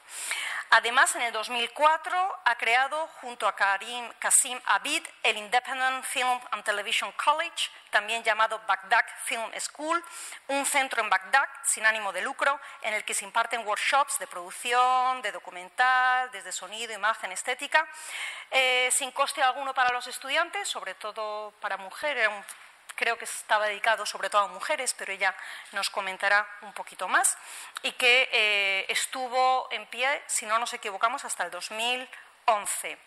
Además, 0.71 1.15
en 1.17 1.23
el 1.23 1.33
2004 1.33 2.41
ha 2.45 2.55
creado 2.57 3.07
junto 3.23 3.49
a 3.49 3.57
Karim 3.57 4.07
Kasim 4.19 4.61
Abid 4.67 5.03
el 5.23 5.39
Independent 5.39 6.05
Film 6.05 6.39
and 6.51 6.63
Television 6.63 7.11
College, 7.13 7.71
también 7.89 8.23
llamado 8.23 8.61
Baghdad 8.67 9.05
Film 9.25 9.51
School, 9.59 10.05
un 10.49 10.67
centro 10.67 11.03
en 11.03 11.09
Bagdad 11.09 11.49
sin 11.65 11.87
ánimo 11.87 12.13
de 12.13 12.21
lucro 12.21 12.61
en 12.83 12.93
el 12.93 13.03
que 13.05 13.15
se 13.15 13.25
imparten 13.25 13.67
workshops 13.67 14.19
de 14.19 14.27
producción, 14.27 15.23
de 15.23 15.33
documental, 15.33 16.31
desde 16.33 16.53
sonido, 16.53 16.93
imagen, 16.93 17.33
estética, 17.33 17.89
eh, 18.51 18.91
sin 18.93 19.11
coste 19.13 19.43
alguno 19.43 19.73
para 19.73 19.91
los 19.91 20.07
estudiantes, 20.07 20.69
sobre 20.69 20.95
todo 20.95 21.53
para 21.63 21.79
mujeres, 21.79 22.29
creo 22.99 23.17
que 23.17 23.25
estaba 23.25 23.69
dedicado 23.69 24.05
sobre 24.05 24.29
todo 24.29 24.43
a 24.43 24.49
mujeres, 24.49 24.93
pero 24.99 25.13
ella 25.13 25.35
nos 25.73 25.89
comentará 25.89 26.47
un 26.63 26.73
poquito 26.73 27.07
más, 27.07 27.39
y 27.83 27.93
que 27.93 28.29
eh, 28.33 28.87
estuvo 28.89 29.69
en 29.71 29.87
pie, 29.87 30.23
si 30.27 30.47
no 30.47 30.59
nos 30.59 30.75
equivocamos, 30.75 31.25
hasta 31.25 31.45
el 31.45 31.51
2011. 31.53 32.99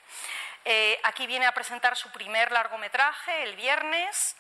Eh, 0.64 1.00
aquí 1.04 1.28
viene 1.28 1.46
a 1.46 1.54
presentar 1.54 1.98
su 1.98 2.10
primer 2.12 2.52
largometraje 2.52 3.44
el 3.44 3.56
viernes. 3.56 4.38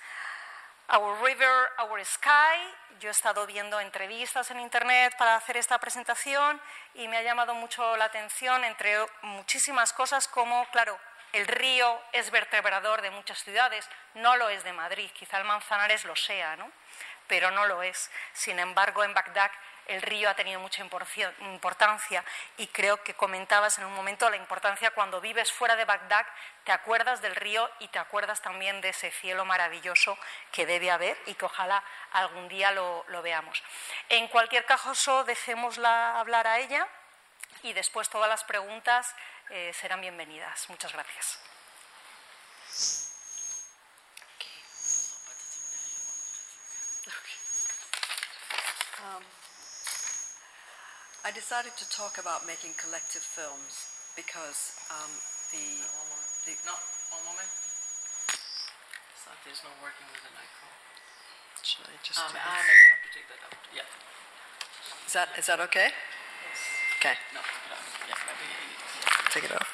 Our 0.88 1.22
River, 1.22 1.70
Our 1.80 2.04
Sky. 2.06 2.58
Yo 3.00 3.10
he 3.10 3.12
estado 3.12 3.46
viendo 3.46 3.80
entrevistas 3.80 4.52
en 4.52 4.60
Internet 4.60 5.16
para 5.18 5.36
hacer 5.36 5.58
esta 5.58 5.80
presentación 5.80 6.62
y 6.94 7.08
me 7.08 7.18
ha 7.18 7.24
llamado 7.24 7.56
mucho 7.56 7.98
la 7.98 8.06
atención, 8.06 8.64
entre 8.64 8.98
muchísimas 9.22 9.92
cosas, 9.94 10.28
como, 10.28 10.66
claro, 10.72 11.00
el 11.34 11.48
río 11.48 12.02
es 12.12 12.32
vertebrador 12.32 13.02
de 13.02 13.12
muchas 13.12 13.44
ciudades, 13.44 13.90
no 14.16 14.36
lo 14.36 14.50
es 14.50 14.64
de 14.64 14.74
Madrid, 14.74 15.10
quizá 15.12 15.38
el 15.38 15.46
Manzanares 15.46 16.06
lo 16.06 16.16
sea, 16.16 16.56
¿no? 16.56 16.72
pero 17.32 17.50
no 17.50 17.66
lo 17.66 17.82
es. 17.82 18.12
Sin 18.34 18.60
embargo, 18.60 19.06
en 19.06 19.14
Bagdad 19.14 19.50
el 19.88 20.02
río 20.02 20.30
ha 20.30 20.34
tenido 20.34 20.60
mucha 20.60 20.82
importancia 20.82 22.26
y 22.58 22.68
creo 22.68 23.02
que 23.04 23.14
comentabas 23.14 23.78
en 23.78 23.86
un 23.86 23.94
momento 23.94 24.30
la 24.30 24.36
importancia 24.36 24.92
cuando 24.92 25.22
vives 25.22 25.50
fuera 25.50 25.78
de 25.78 25.86
Bagdad, 25.86 26.26
te 26.66 26.74
acuerdas 26.74 27.22
del 27.22 27.34
río 27.38 27.70
y 27.80 27.88
te 27.88 28.00
acuerdas 28.00 28.42
también 28.42 28.82
de 28.82 28.90
ese 28.90 29.12
cielo 29.12 29.46
maravilloso 29.46 30.18
que 30.52 30.66
debe 30.66 30.92
haber 30.92 31.18
y 31.26 31.34
que 31.36 31.46
ojalá 31.46 31.82
algún 32.12 32.50
día 32.50 32.72
lo, 32.72 33.06
veamos. 33.24 33.64
En 34.10 34.28
cualquier 34.28 34.66
caso, 34.66 35.24
dejémosla 35.24 36.20
hablar 36.20 36.48
a 36.48 36.60
ella 36.60 36.86
y 37.64 37.72
después 37.72 38.10
todas 38.10 38.28
las 38.28 38.44
preguntas 38.44 39.16
eh, 39.52 39.74
serán 39.74 40.02
bienvenidas. 40.02 40.70
Muchas 40.70 40.92
gracias. 40.94 41.38
Um, 49.02 49.24
I 51.26 51.32
decided 51.32 51.76
to 51.76 51.90
talk 51.90 52.18
about 52.18 52.46
making 52.46 52.74
collective 52.78 53.24
films 53.24 53.90
because 54.16 54.78
um, 54.90 55.10
the, 55.52 55.84
the 56.46 56.54
no 56.66 56.78
one 57.12 57.26
moment. 57.26 57.50
It's 59.14 59.26
not, 59.26 59.38
there's 59.44 59.64
no 59.66 59.74
working 59.82 60.06
with 60.14 60.22
the 60.22 60.32
microphone. 60.32 60.78
Should 61.66 61.86
I 61.90 61.98
just? 62.04 62.20
Um, 62.20 62.32
ah, 62.38 62.62
no, 62.62 62.74
you 62.74 62.90
have 62.94 63.04
to 63.06 63.12
take 63.14 63.28
that 63.28 63.42
out. 63.42 63.58
Yeah. 63.74 63.90
Is 65.06 65.14
that 65.14 65.30
is 65.38 65.46
that 65.46 65.60
okay? 65.60 65.90
Yes. 65.92 66.60
Okay. 67.02 67.16
No. 67.34 67.42
Yeah, 67.42 68.61
Take 69.32 69.46
it 69.46 69.52
off. 69.54 69.70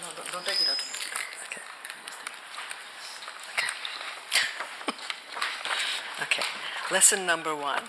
No, 0.00 0.06
don't, 0.14 0.30
don't 0.30 0.44
take 0.44 0.60
it 0.60 0.68
out. 0.68 0.76
Okay. 1.48 1.62
Okay. 3.56 3.70
okay. 6.24 6.44
Lesson 6.90 7.24
number 7.24 7.54
one. 7.54 7.82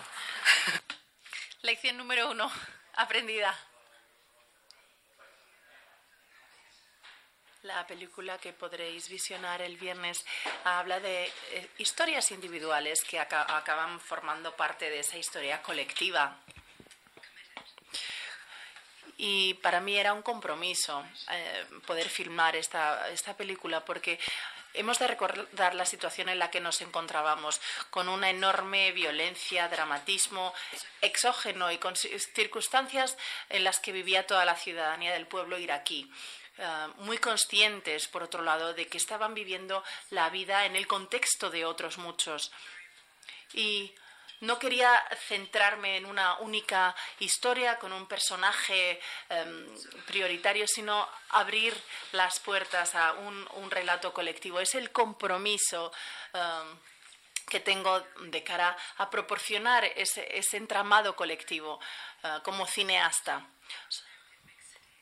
Lección 1.64 1.98
número 1.98 2.32
uno, 2.32 2.50
aprendida. 2.96 3.54
La 7.64 7.86
película 7.86 8.38
que 8.38 8.54
podréis 8.54 9.10
visionar 9.10 9.62
el 9.62 9.76
viernes 9.76 10.26
habla 10.64 11.02
de 11.02 11.26
eh, 11.26 11.70
historias 11.78 12.32
individuales 12.32 13.04
que 13.04 13.20
acaban 13.20 14.00
formando 14.00 14.56
parte 14.56 14.90
de 14.90 15.00
esa 15.00 15.18
historia 15.18 15.62
colectiva 15.62 16.43
y 19.26 19.54
para 19.54 19.80
mí 19.80 19.96
era 19.96 20.12
un 20.12 20.22
compromiso 20.22 21.02
eh, 21.32 21.66
poder 21.88 22.10
filmar 22.10 22.58
esta, 22.58 23.08
esta 23.08 23.38
película 23.38 23.86
porque 23.86 24.20
hemos 24.74 25.00
de 25.00 25.08
recordar 25.08 25.76
la 25.76 25.86
situación 25.86 26.28
en 26.28 26.40
la 26.40 26.52
que 26.52 26.60
nos 26.60 26.82
encontrábamos, 26.82 27.62
con 27.90 28.10
una 28.10 28.30
enorme 28.30 28.92
violencia, 28.92 29.70
dramatismo 29.70 30.54
exógeno 31.00 31.72
y 31.72 31.78
con 31.78 31.96
circunstancias 31.96 33.18
en 33.48 33.64
las 33.64 33.80
que 33.80 33.94
vivía 33.94 34.28
toda 34.28 34.44
la 34.44 34.58
ciudadanía 34.58 35.14
del 35.14 35.26
pueblo 35.26 35.58
iraquí. 35.58 36.12
Eh, 36.58 36.88
muy 36.98 37.18
conscientes, 37.18 38.10
por 38.10 38.24
otro 38.24 38.44
lado, 38.44 38.74
de 38.74 38.88
que 38.88 38.98
estaban 38.98 39.34
viviendo 39.34 39.86
la 40.10 40.30
vida 40.32 40.66
en 40.66 40.76
el 40.76 40.86
contexto 40.86 41.50
de 41.50 41.64
otros 41.64 41.98
muchos. 41.98 42.52
Y 43.54 43.96
no 44.44 44.60
quería 44.60 44.92
centrarme 45.28 45.98
en 45.98 46.06
una 46.06 46.38
única 46.40 46.96
historia 47.20 47.80
con 47.80 47.94
un 47.94 48.08
personaje 48.08 49.00
em, 49.30 49.68
prioritario, 50.06 50.68
sino 50.68 51.08
abrir 51.30 51.74
las 52.12 52.40
puertas 52.40 52.94
a 52.96 53.14
un, 53.14 53.72
relato 53.72 54.14
colectivo. 54.14 54.60
Es 54.60 54.76
el 54.76 54.92
compromiso 54.92 55.92
em, 56.34 56.78
que 57.48 57.62
tengo 57.62 58.00
de 58.32 58.44
cara 58.44 58.76
a 58.98 59.10
proporcionar 59.10 59.86
ese, 59.86 60.28
entramado 60.58 61.16
colectivo 61.16 61.80
eh, 62.24 62.40
como 62.44 62.68
cineasta 62.68 63.48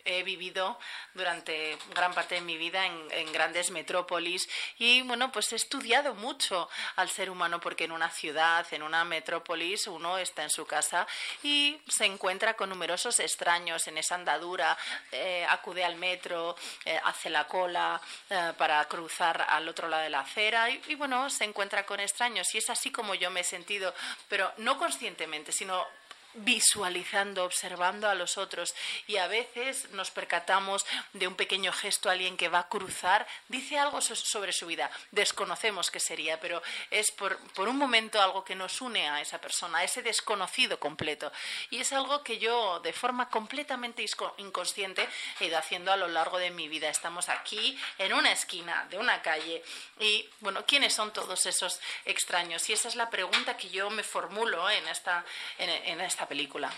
he 0.06 0.24
vivido 0.24 0.78
durante 1.14 1.78
gran 1.94 2.14
parte 2.14 2.36
de 2.36 2.42
mi 2.42 2.58
vida 2.58 2.86
en, 2.86 3.32
grandes 3.32 3.72
metrópolis 3.72 4.50
y 4.78 5.02
bueno, 5.04 5.32
pues 5.32 5.54
he 5.54 5.56
estudiado 5.56 6.14
mucho 6.16 6.70
al 6.96 7.10
ser 7.10 7.30
humano 7.30 7.60
porque 7.60 7.86
en 7.86 7.92
una 7.92 8.10
ciudad, 8.10 8.66
en 8.72 8.84
una 8.84 9.06
metrópolis, 9.06 9.88
uno 9.88 10.18
está 10.18 10.44
en 10.44 10.50
su 10.50 10.66
casa 10.66 11.08
y 11.44 11.80
se 11.88 12.06
encuentra 12.06 12.56
con 12.56 12.70
numerosos 12.70 13.20
extraños 13.20 13.88
en 13.88 13.98
esa 13.98 14.16
andadura, 14.16 14.78
eh, 15.12 15.46
acude 15.50 15.84
al 15.84 15.96
metro, 15.96 16.56
eh, 16.86 17.00
hace 17.06 17.30
la 17.30 17.48
cola 17.48 18.02
eh, 18.30 18.54
para 18.58 18.84
cruzar 18.86 19.46
al 19.48 19.68
otro 19.68 19.88
lado 19.88 20.04
de 20.04 20.10
la 20.10 20.22
acera 20.22 20.70
y, 20.70 20.82
y 20.88 20.96
bueno, 20.96 21.30
se 21.30 21.46
encuentra 21.46 21.86
con 21.86 22.00
extraños 22.00 22.54
y 22.54 22.58
es 22.58 22.70
así 22.70 22.92
como 22.92 23.16
yo 23.16 23.32
me 23.32 23.42
he 23.42 23.46
sentido, 23.46 23.94
pero 24.28 24.52
no 24.58 24.78
conscientemente, 24.78 25.52
sino 25.52 25.86
visualizando, 26.34 27.44
observando 27.44 28.10
a 28.10 28.16
los 28.16 28.38
otros 28.38 28.74
y 29.08 29.18
a 29.18 29.28
veces 29.28 29.90
nos 29.92 30.12
percatamos 30.12 30.86
de 31.14 31.28
un 31.28 31.36
pequeño 31.36 31.72
gesto, 31.72 32.10
alguien 32.10 32.38
que 32.38 32.50
va 32.50 32.60
a 32.60 32.70
cruzar, 32.70 33.28
dice 33.48 33.78
algo 33.78 34.02
sobre 34.02 34.54
su 34.54 34.66
vida, 34.68 34.90
desconocemos 35.12 35.92
qué 35.92 36.00
sería, 36.00 36.40
pero 36.40 36.62
es 36.90 37.12
por, 37.12 37.38
por, 37.54 37.68
un 37.68 37.78
momento 37.78 38.22
algo 38.22 38.44
que 38.44 38.56
nos 38.56 38.82
une 38.82 39.10
a 39.10 39.22
esa 39.22 39.40
persona, 39.40 39.80
a 39.80 39.84
ese 39.84 40.02
desconocido 40.02 40.80
completo. 40.80 41.32
Y 41.70 41.80
es 41.80 41.92
algo 41.94 42.24
que 42.24 42.38
yo 42.38 42.80
de 42.80 42.94
forma 42.94 43.30
completamente 43.30 44.06
inconsciente 44.38 45.08
he 45.40 45.46
ido 45.46 45.58
haciendo 45.58 45.92
a 45.92 45.98
lo 45.98 46.08
largo 46.08 46.38
de 46.38 46.52
mi 46.52 46.68
vida. 46.68 46.90
Estamos 46.90 47.30
aquí 47.30 47.78
en 47.98 48.14
una 48.14 48.32
esquina 48.32 48.88
de 48.90 48.98
una 48.98 49.22
calle 49.22 49.64
y, 50.00 50.30
bueno, 50.40 50.66
¿quiénes 50.66 50.94
son 50.94 51.14
todos 51.14 51.46
esos 51.46 51.80
extraños? 52.06 52.70
Y 52.70 52.74
esa 52.74 52.88
es 52.88 52.96
la 52.96 53.10
pregunta 53.10 53.58
que 53.58 53.70
yo 53.70 53.90
me 53.90 54.04
formulo 54.04 54.70
en 54.70 54.88
esta, 54.88 55.26
en 55.58 56.02
esta 56.02 56.21
película. 56.28 56.72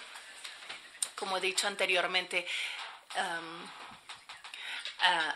Como 1.16 1.38
he 1.38 1.42
dicho 1.42 1.68
anteriormente, 1.68 2.46
um, 3.16 3.68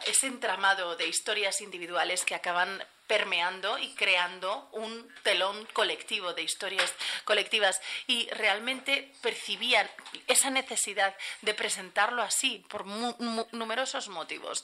ese 0.06 0.28
entramado 0.28 0.96
de 0.96 1.08
historias 1.08 1.62
individuales 1.62 2.24
que 2.24 2.36
acaban 2.36 2.84
permeando 3.08 3.78
y 3.78 3.94
creando 3.96 4.70
un 4.74 5.10
telón 5.24 5.66
colectivo 5.74 6.34
de 6.34 6.44
historias 6.44 6.94
colectivas 7.24 7.82
y 8.06 8.30
realmente 8.32 9.14
percibían 9.22 9.90
esa 10.28 10.50
necesidad 10.50 11.16
de 11.42 11.54
presentarlo 11.54 12.22
así 12.22 12.66
por 12.70 12.86
numerosos 12.86 14.10
motivos. 14.10 14.64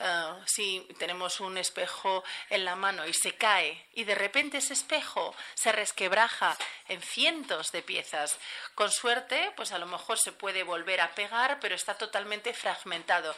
Ah, 0.00 0.40
si 0.46 0.80
tenemos 0.98 1.38
un 1.38 1.56
espejo 1.56 2.24
en 2.50 2.64
la 2.64 2.74
mano 2.74 3.06
y 3.06 3.14
se 3.14 3.36
cae 3.36 3.86
y 3.92 4.02
de 4.02 4.16
repente 4.16 4.58
ese 4.58 4.72
espejo 4.72 5.34
se 5.54 5.70
resquebraja 5.70 6.56
en 6.88 7.00
cientos 7.00 7.70
de 7.70 7.82
piezas, 7.82 8.36
con 8.74 8.90
suerte, 8.90 9.52
pues 9.56 9.70
a 9.70 9.78
lo 9.78 9.86
mejor 9.86 10.18
se 10.18 10.32
puede 10.32 10.64
volver 10.64 11.00
a 11.00 11.14
pegar, 11.14 11.60
pero 11.60 11.76
está 11.76 11.94
totalmente 11.94 12.52
fragmentado. 12.54 13.36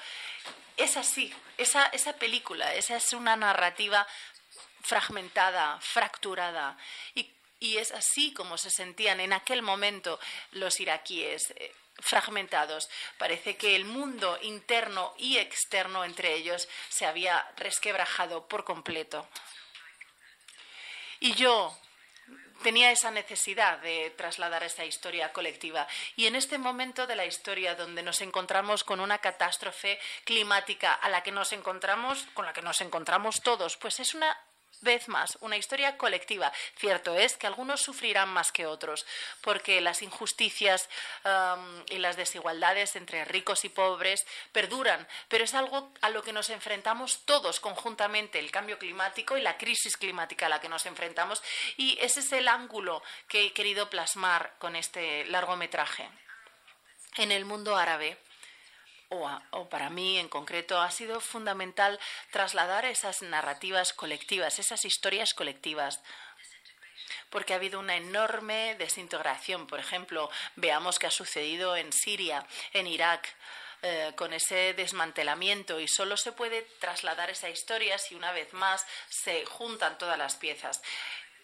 Es 0.79 0.97
así, 0.97 1.33
esa, 1.59 1.87
esa 1.87 2.15
película, 2.15 2.75
esa 2.75 2.97
es 2.97 3.13
una 3.13 3.37
narrativa 3.37 4.07
fragmentada, 4.83 5.79
fracturada. 5.81 6.79
Y, 7.15 7.35
y 7.61 7.77
es 7.77 7.93
así 7.93 8.33
como 8.33 8.57
se 8.57 8.71
sentían 8.71 9.21
en 9.21 9.35
aquel 9.35 9.61
momento 9.61 10.19
los 10.53 10.81
iraquíes. 10.81 11.53
Fragmentados. 12.01 12.89
Parece 13.19 13.57
que 13.57 13.77
el 13.77 13.85
mundo 13.85 14.39
interno 14.43 15.15
y 15.19 15.39
externo 15.39 16.05
entre 16.05 16.35
ellos 16.35 16.69
se 16.89 17.07
había 17.07 17.51
resquebrajado 17.57 18.47
por 18.49 18.65
completo. 18.65 19.29
Y 21.21 21.35
yo 21.35 21.77
tenía 22.63 22.91
esa 22.91 23.11
necesidad 23.11 23.79
de 23.79 24.11
trasladar 24.17 24.63
esa 24.63 24.85
historia 24.85 25.33
colectiva. 25.33 25.87
Y 26.17 26.27
en 26.27 26.37
este 26.37 26.59
momento 26.59 27.07
de 27.07 27.17
la 27.17 27.27
historia 27.27 27.75
donde 27.75 28.03
nos 28.03 28.21
encontramos 28.21 28.85
con 28.85 29.01
una 29.01 29.19
catástrofe 29.19 29.99
climática 30.25 30.93
a 30.93 31.09
la 31.09 31.23
que 31.23 31.33
nos 31.33 31.53
encontramos, 31.53 32.27
con 32.35 32.47
la 32.47 32.53
que 32.53 32.63
nos 32.63 32.81
encontramos 32.81 33.41
todos, 33.43 33.77
pues 33.77 34.01
es 34.01 34.15
una 34.15 34.37
vez 34.81 35.09
más, 35.09 35.39
una 35.41 35.57
historia 35.57 35.97
colectiva. 35.97 36.53
Cierto 36.77 37.15
es 37.15 37.37
que 37.37 37.47
algunos 37.47 37.83
sufrirán 37.83 38.29
más 38.29 38.53
que 38.53 38.67
otros, 38.67 39.07
porque 39.41 39.81
las 39.81 40.03
injusticias 40.03 40.89
y 41.91 41.99
las 41.99 42.17
desigualdades 42.17 42.97
entre 42.97 43.25
ricos 43.25 43.65
y 43.65 43.69
pobres 43.69 44.27
perduran, 44.53 45.07
pero 45.29 45.45
es 45.45 45.55
algo 45.55 45.93
a 46.01 46.11
lo 46.11 46.23
que 46.23 46.33
nos 46.33 46.51
enfrentamos 46.51 47.25
todos 47.25 47.61
conjuntamente, 47.61 48.39
el 48.39 48.51
cambio 48.51 48.79
climático 48.79 49.37
y 49.37 49.43
la 49.43 49.57
crisis 49.59 49.97
climática 49.97 50.47
a 50.47 50.49
la 50.49 50.61
que 50.61 50.69
nos 50.69 50.87
enfrentamos, 50.87 51.43
y 51.77 51.99
ese 52.01 52.21
es 52.21 52.33
el 52.33 52.49
ángulo 52.49 53.03
que 53.29 53.47
he 53.47 53.53
querido 53.53 53.91
plasmar 53.91 54.55
con 54.59 54.77
este 54.77 55.25
largometraje. 55.27 56.09
En 57.17 57.33
el 57.33 57.45
mundo 57.45 57.77
árabe, 57.77 58.19
o, 59.09 59.69
para 59.69 59.91
mí 59.91 60.19
en 60.19 60.29
concreto, 60.29 60.81
ha 60.81 60.91
sido 60.91 61.21
fundamental 61.21 61.99
trasladar 62.31 62.85
esas 62.85 63.23
narrativas 63.23 63.93
colectivas, 63.93 64.59
esas 64.59 64.85
historias 64.85 65.35
colectivas 65.35 66.01
porque 67.31 67.53
ha 67.53 67.57
habido 67.57 67.81
una 67.81 67.97
enorme 67.97 68.77
desintegración. 68.79 69.67
Por 69.67 69.81
ejemplo, 69.81 70.31
veamos 70.55 70.99
qué 70.99 71.09
ha 71.09 71.11
sucedido 71.11 71.77
en 71.77 71.93
Siria, 71.93 72.47
en 72.73 72.87
Irak, 72.87 73.29
eh, 73.83 74.13
con 74.17 74.33
ese 74.33 74.75
desmantelamiento 74.75 75.79
y 75.79 75.87
solo 75.87 76.17
se 76.17 76.33
puede 76.33 76.63
trasladar 76.81 77.29
esa 77.31 77.51
historia 77.51 77.99
si 77.99 78.15
una 78.15 78.33
vez 78.33 78.53
más 78.53 78.87
se 79.09 79.45
juntan 79.45 79.99
todas 79.99 80.17
las 80.17 80.37
piezas. 80.37 80.81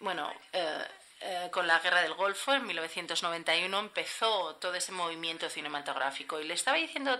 Bueno, 0.01 0.33
eh, 0.53 0.87
eh, 1.25 1.49
con 1.53 1.67
la 1.67 1.79
guerra 1.79 2.03
del 2.03 2.15
Golfo 2.15 2.53
en 2.53 2.67
1991 2.67 3.79
empezó 3.79 4.57
todo 4.57 4.75
ese 4.75 4.91
movimiento 4.91 5.49
cinematográfico. 5.49 6.41
Y 6.41 6.45
le 6.45 6.55
estaba 6.55 6.77
diciendo 6.77 7.17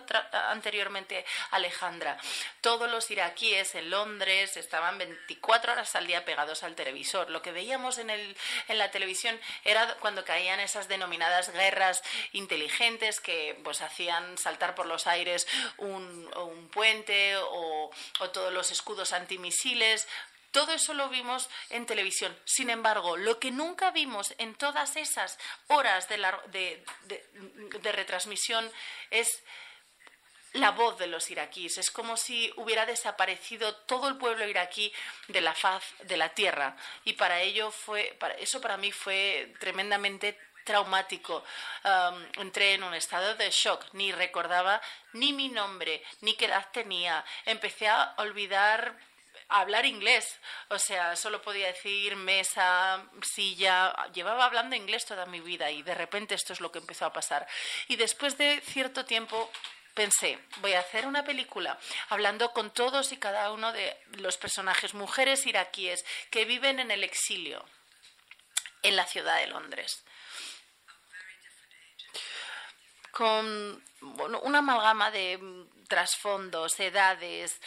anteriormente 0.51 1.25
a 1.51 1.57
Alejandra, 1.57 2.19
todos 2.61 2.91
los 2.91 3.11
iraquíes 3.11 3.77
en 3.77 3.91
Londres 3.91 4.57
estaban 4.57 4.99
24 4.99 5.73
horas 5.73 5.95
al 5.95 6.09
día 6.09 6.25
pegados 6.25 6.65
al 6.65 6.75
televisor. 6.75 7.31
Lo 7.31 7.43
que 7.43 7.53
veíamos 7.53 7.99
en, 7.99 8.11
el, 8.11 8.37
en 8.67 8.79
la 8.79 8.91
televisión 8.91 9.39
era 9.65 9.95
cuando 10.01 10.25
caían 10.25 10.59
esas 10.59 10.89
denominadas 10.89 11.53
guerras 11.53 12.03
inteligentes 12.33 13.21
que 13.21 13.61
pues 13.63 13.83
hacían 13.83 14.37
saltar 14.37 14.75
por 14.75 14.87
los 14.87 15.07
aires 15.07 15.47
un, 15.79 16.29
un 16.37 16.69
puente 16.71 17.37
o, 17.37 17.91
o 18.19 18.31
todos 18.31 18.53
los 18.53 18.73
escudos 18.73 19.13
antimisiles 19.13 20.09
todo 20.53 20.73
eso 20.73 20.95
lo 20.95 21.09
vimos 21.09 21.49
en 21.71 21.87
televisión. 21.87 22.39
Sin 22.45 22.71
embargo, 22.71 23.17
lo 23.17 23.41
que 23.41 23.51
nunca 23.51 23.91
vimos 23.91 24.35
en 24.39 24.55
todas 24.55 24.97
esas 24.97 25.39
horas 25.69 26.09
de, 26.09 26.85
retransmisión 27.83 28.71
es 29.11 29.43
la 30.53 30.71
voz 30.71 30.99
de 30.99 31.07
los 31.07 31.31
iraquíes. 31.31 31.79
Es 31.79 31.91
como 31.91 32.19
si 32.19 32.53
hubiera 32.57 32.85
desaparecido 32.85 33.75
todo 33.87 34.09
el 34.09 34.19
pueblo 34.19 34.47
iraquí 34.47 34.93
de 35.29 35.41
la 35.41 35.55
faz 35.55 35.83
de 36.05 36.19
la 36.19 36.29
tierra. 36.29 36.77
Y 37.05 37.15
para 37.15 37.41
ello 37.41 37.71
fue, 37.71 38.19
eso 38.39 38.61
para 38.61 38.77
mí 38.77 38.93
fue 38.93 39.55
tremendamente 39.59 40.39
traumático. 40.65 41.43
entré 42.37 42.75
en 42.75 42.83
un 42.83 42.93
estado 42.93 43.35
de 43.37 43.51
shock. 43.51 43.87
Ni 43.95 44.13
recordaba 44.13 44.83
ni 45.15 45.33
mi 45.33 45.49
nombre, 45.49 46.03
ni 46.21 46.35
qué 46.35 46.45
edad 46.45 46.69
tenía. 46.73 47.25
Empecé 47.47 47.89
a 47.89 48.15
olvidar 48.19 48.99
hablar 49.61 49.87
inglés. 49.87 50.39
O 50.69 50.79
sea, 50.79 51.17
solo 51.17 51.43
podía 51.43 51.69
decir 51.69 52.17
mesa, 52.17 53.05
silla. 53.23 53.95
Llevaba 54.13 54.47
hablando 54.47 54.77
inglés 54.77 55.07
toda 55.07 55.27
mi 55.27 55.41
vida 55.41 55.71
y 55.71 55.83
de 55.83 55.95
repente 55.95 56.35
esto 56.35 56.53
es 56.53 56.61
lo 56.61 56.73
que 56.73 56.79
empezó 56.79 57.07
a 57.07 57.13
pasar. 57.13 57.47
Y 57.89 57.97
después 57.97 58.39
de 58.39 58.61
cierto 58.61 59.05
tiempo 59.05 59.51
pensé, 59.95 60.39
voy 60.59 60.73
a 60.73 60.81
hacer 60.81 61.07
una 61.07 61.25
película 61.25 61.79
hablando 62.09 62.53
con 62.53 62.71
todos 62.71 63.13
y 63.13 63.19
cada 63.19 63.53
uno 63.53 63.73
de 63.73 63.97
los 64.19 64.39
personajes, 64.39 64.95
mujeres 64.95 65.47
iraquíes 65.47 66.05
que 66.31 66.45
viven 66.45 66.81
en 66.81 66.91
el 66.91 67.05
exilio 67.05 67.65
en 68.83 68.97
la 68.97 69.07
ciudad 69.07 69.37
de 69.39 69.47
Londres. 69.47 70.05
Con 73.13 73.85
una 74.01 74.59
amalgama 74.59 75.11
de 75.11 75.39
trasfondos, 75.89 76.81
edades, 76.81 77.61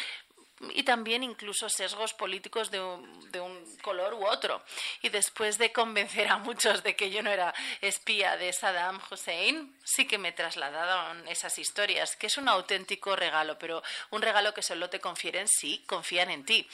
y 0.74 0.84
también 0.84 1.24
incluso 1.24 1.70
sesgos 1.70 2.14
políticos 2.14 2.72
de 2.72 2.80
un, 2.82 3.76
color 3.82 4.14
u 4.16 4.26
otro. 4.26 4.64
Y 5.02 5.10
después 5.10 5.58
de 5.58 5.72
convencer 5.72 6.28
a 6.28 6.38
muchos 6.38 6.82
de 6.82 6.96
que 6.96 7.12
yo 7.12 7.22
no 7.22 7.30
era 7.30 7.54
espía 7.82 8.38
de 8.38 8.52
Saddam 8.52 9.00
Hussein, 9.10 9.78
sí 9.84 10.08
que 10.08 10.18
me 10.18 10.32
trasladaron 10.32 11.28
esas 11.28 11.60
historias, 11.60 12.16
que 12.16 12.28
es 12.28 12.38
un 12.38 12.48
auténtico 12.48 13.16
regalo, 13.16 13.60
pero 13.60 13.84
un 14.10 14.22
regalo 14.22 14.54
que 14.54 14.64
solo 14.64 14.90
te 14.90 15.00
confieren 15.00 15.48
si 15.48 15.84
confían 15.86 16.32
en 16.32 16.46
ti. 16.46 16.68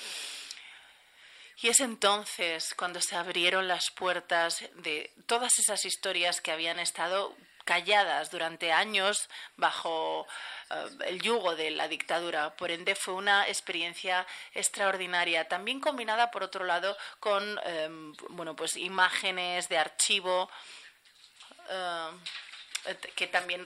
Y 1.62 1.68
es 1.68 1.80
entonces 1.80 2.74
cuando 2.76 3.02
se 3.02 3.16
abrieron 3.16 3.68
las 3.68 3.92
puertas 3.92 4.64
de 4.78 5.14
todas 5.28 5.60
esas 5.60 5.86
historias 5.86 6.42
que 6.42 6.52
habían 6.52 6.80
estado 6.80 7.36
calladas 7.66 8.32
durante 8.32 8.72
años 8.72 9.30
bajo 9.56 10.28
eh, 10.70 10.90
el 11.08 11.22
yugo 11.22 11.56
de 11.56 11.72
la 11.72 11.88
dictadura. 11.88 12.56
Por 12.56 12.72
ende, 12.72 12.96
fue 12.96 13.14
una 13.14 13.48
experiencia 13.48 14.26
extraordinaria, 14.54 15.48
también 15.48 15.80
combinada, 15.80 16.32
por 16.32 16.44
otro 16.44 16.66
lado, 16.66 16.98
con 17.20 17.60
em, 17.64 18.14
bueno, 18.30 18.56
pues 18.56 18.76
imágenes 18.78 19.70
de 19.70 19.78
archivo. 19.78 20.50
Eh, 21.70 22.10
que 23.16 23.28
también 23.28 23.64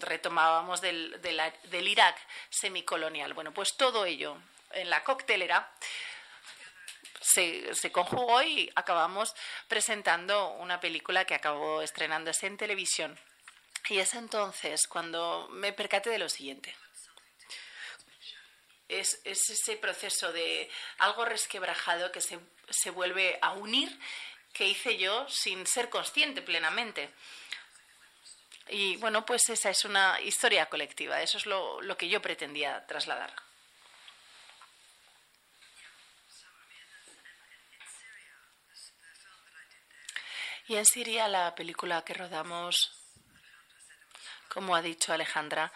retomábamos 0.00 0.80
del, 0.80 1.20
del 1.20 1.88
Irak 1.88 2.16
semicolonial. 2.48 3.34
Bueno, 3.34 3.52
pues 3.52 3.76
todo 3.76 4.06
ello 4.06 4.38
en 4.72 4.88
la 4.88 5.04
coctelera 5.04 5.70
se, 7.32 7.74
se, 7.74 7.90
conjugó 7.90 8.42
y 8.42 8.70
acabamos 8.74 9.34
presentando 9.68 10.50
una 10.50 10.80
película 10.80 11.24
que 11.24 11.34
acabó 11.34 11.82
estrenándose 11.82 12.46
en 12.46 12.56
televisión 12.56 13.18
y 13.88 13.98
es 13.98 14.14
entonces 14.14 14.86
cuando 14.86 15.48
me 15.50 15.72
percaté 15.72 16.10
de 16.10 16.18
lo 16.18 16.28
siguiente. 16.28 16.74
Es, 18.88 19.20
ese 19.24 19.76
proceso 19.76 20.32
de 20.32 20.70
algo 20.98 21.24
resquebrajado 21.24 22.12
que 22.12 22.20
se, 22.20 22.38
se 22.68 22.90
vuelve 22.90 23.38
a 23.42 23.52
unir 23.52 23.98
que 24.52 24.66
hice 24.66 24.96
yo 24.96 25.28
sin 25.28 25.66
ser 25.66 25.90
consciente 25.90 26.42
plenamente. 26.42 27.10
Y 28.68 28.96
bueno, 28.96 29.24
pues 29.24 29.48
esa 29.48 29.70
es 29.70 29.84
una 29.84 30.20
historia 30.20 30.66
colectiva, 30.66 31.22
eso 31.22 31.38
es 31.38 31.46
lo, 31.46 31.80
lo 31.82 31.96
que 31.96 32.08
yo 32.08 32.20
pretendía 32.22 32.84
trasladar. 32.86 33.32
Y 40.68 40.74
en 40.74 40.84
Siria 40.84 41.28
la 41.28 41.54
película 41.54 42.04
que 42.04 42.12
rodamos, 42.12 42.90
como 44.48 44.74
ha 44.74 44.82
dicho 44.82 45.12
Alejandra, 45.12 45.72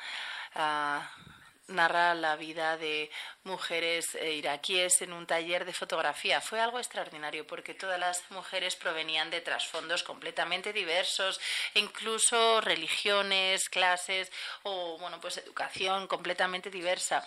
uh, 0.57 1.73
narra 1.73 2.15
la 2.15 2.35
vida 2.35 2.77
de 2.77 3.09
mujeres 3.45 4.17
eh, 4.17 4.33
iraquíes 4.35 5.01
en 5.03 5.13
un 5.13 5.29
taller 5.29 5.65
de 5.65 5.73
fotografía. 5.73 6.41
Fue 6.41 6.61
algo 6.61 6.79
extraordinario 6.79 7.47
porque 7.47 7.75
todas 7.75 8.01
las 8.01 8.29
mujeres 8.31 8.75
provenían 8.75 9.31
de 9.31 9.41
trasfondos 9.41 10.03
completamente 10.03 10.73
diversos, 10.73 11.41
incluso 11.75 12.61
religiones, 12.61 13.69
clases 13.69 14.33
o 14.65 14.99
bueno, 14.99 15.21
pues 15.21 15.37
educación 15.37 16.09
completamente 16.09 16.69
diversa. 16.69 17.25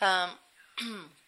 Uh, 0.00 1.12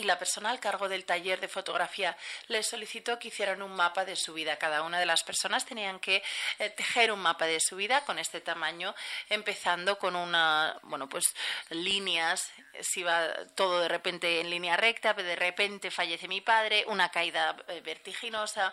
y 0.00 0.04
la 0.04 0.18
persona 0.18 0.50
al 0.50 0.60
cargo 0.60 0.88
del 0.88 1.04
taller 1.04 1.40
de 1.40 1.48
fotografía 1.48 2.16
les 2.48 2.66
solicitó 2.66 3.18
que 3.18 3.28
hicieran 3.28 3.62
un 3.62 3.72
mapa 3.72 4.04
de 4.04 4.16
su 4.16 4.32
vida. 4.32 4.56
Cada 4.56 4.82
una 4.82 4.98
de 4.98 5.06
las 5.06 5.22
personas 5.22 5.66
tenían 5.66 6.00
que 6.00 6.22
eh, 6.58 6.70
tejer 6.70 7.12
un 7.12 7.20
mapa 7.20 7.46
de 7.46 7.60
su 7.60 7.76
vida 7.76 8.04
con 8.04 8.18
este 8.18 8.40
tamaño, 8.40 8.94
empezando 9.28 9.98
con 9.98 10.16
una, 10.16 10.78
bueno, 10.82 11.08
pues 11.08 11.24
líneas, 11.68 12.50
si 12.80 13.02
va 13.02 13.28
todo 13.54 13.80
de 13.80 13.88
repente 13.88 14.40
en 14.40 14.50
línea 14.50 14.76
recta, 14.76 15.12
de 15.12 15.36
repente 15.36 15.90
fallece 15.90 16.28
mi 16.28 16.40
padre, 16.40 16.84
una 16.86 17.10
caída 17.10 17.56
eh, 17.68 17.80
vertiginosa, 17.82 18.72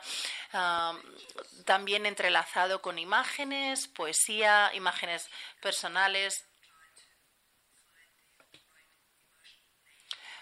también 1.66 2.06
entrelazado 2.06 2.82
con 2.82 2.98
imágenes, 3.00 3.88
poesía, 3.88 4.72
imágenes 4.74 5.30
personales, 5.62 6.46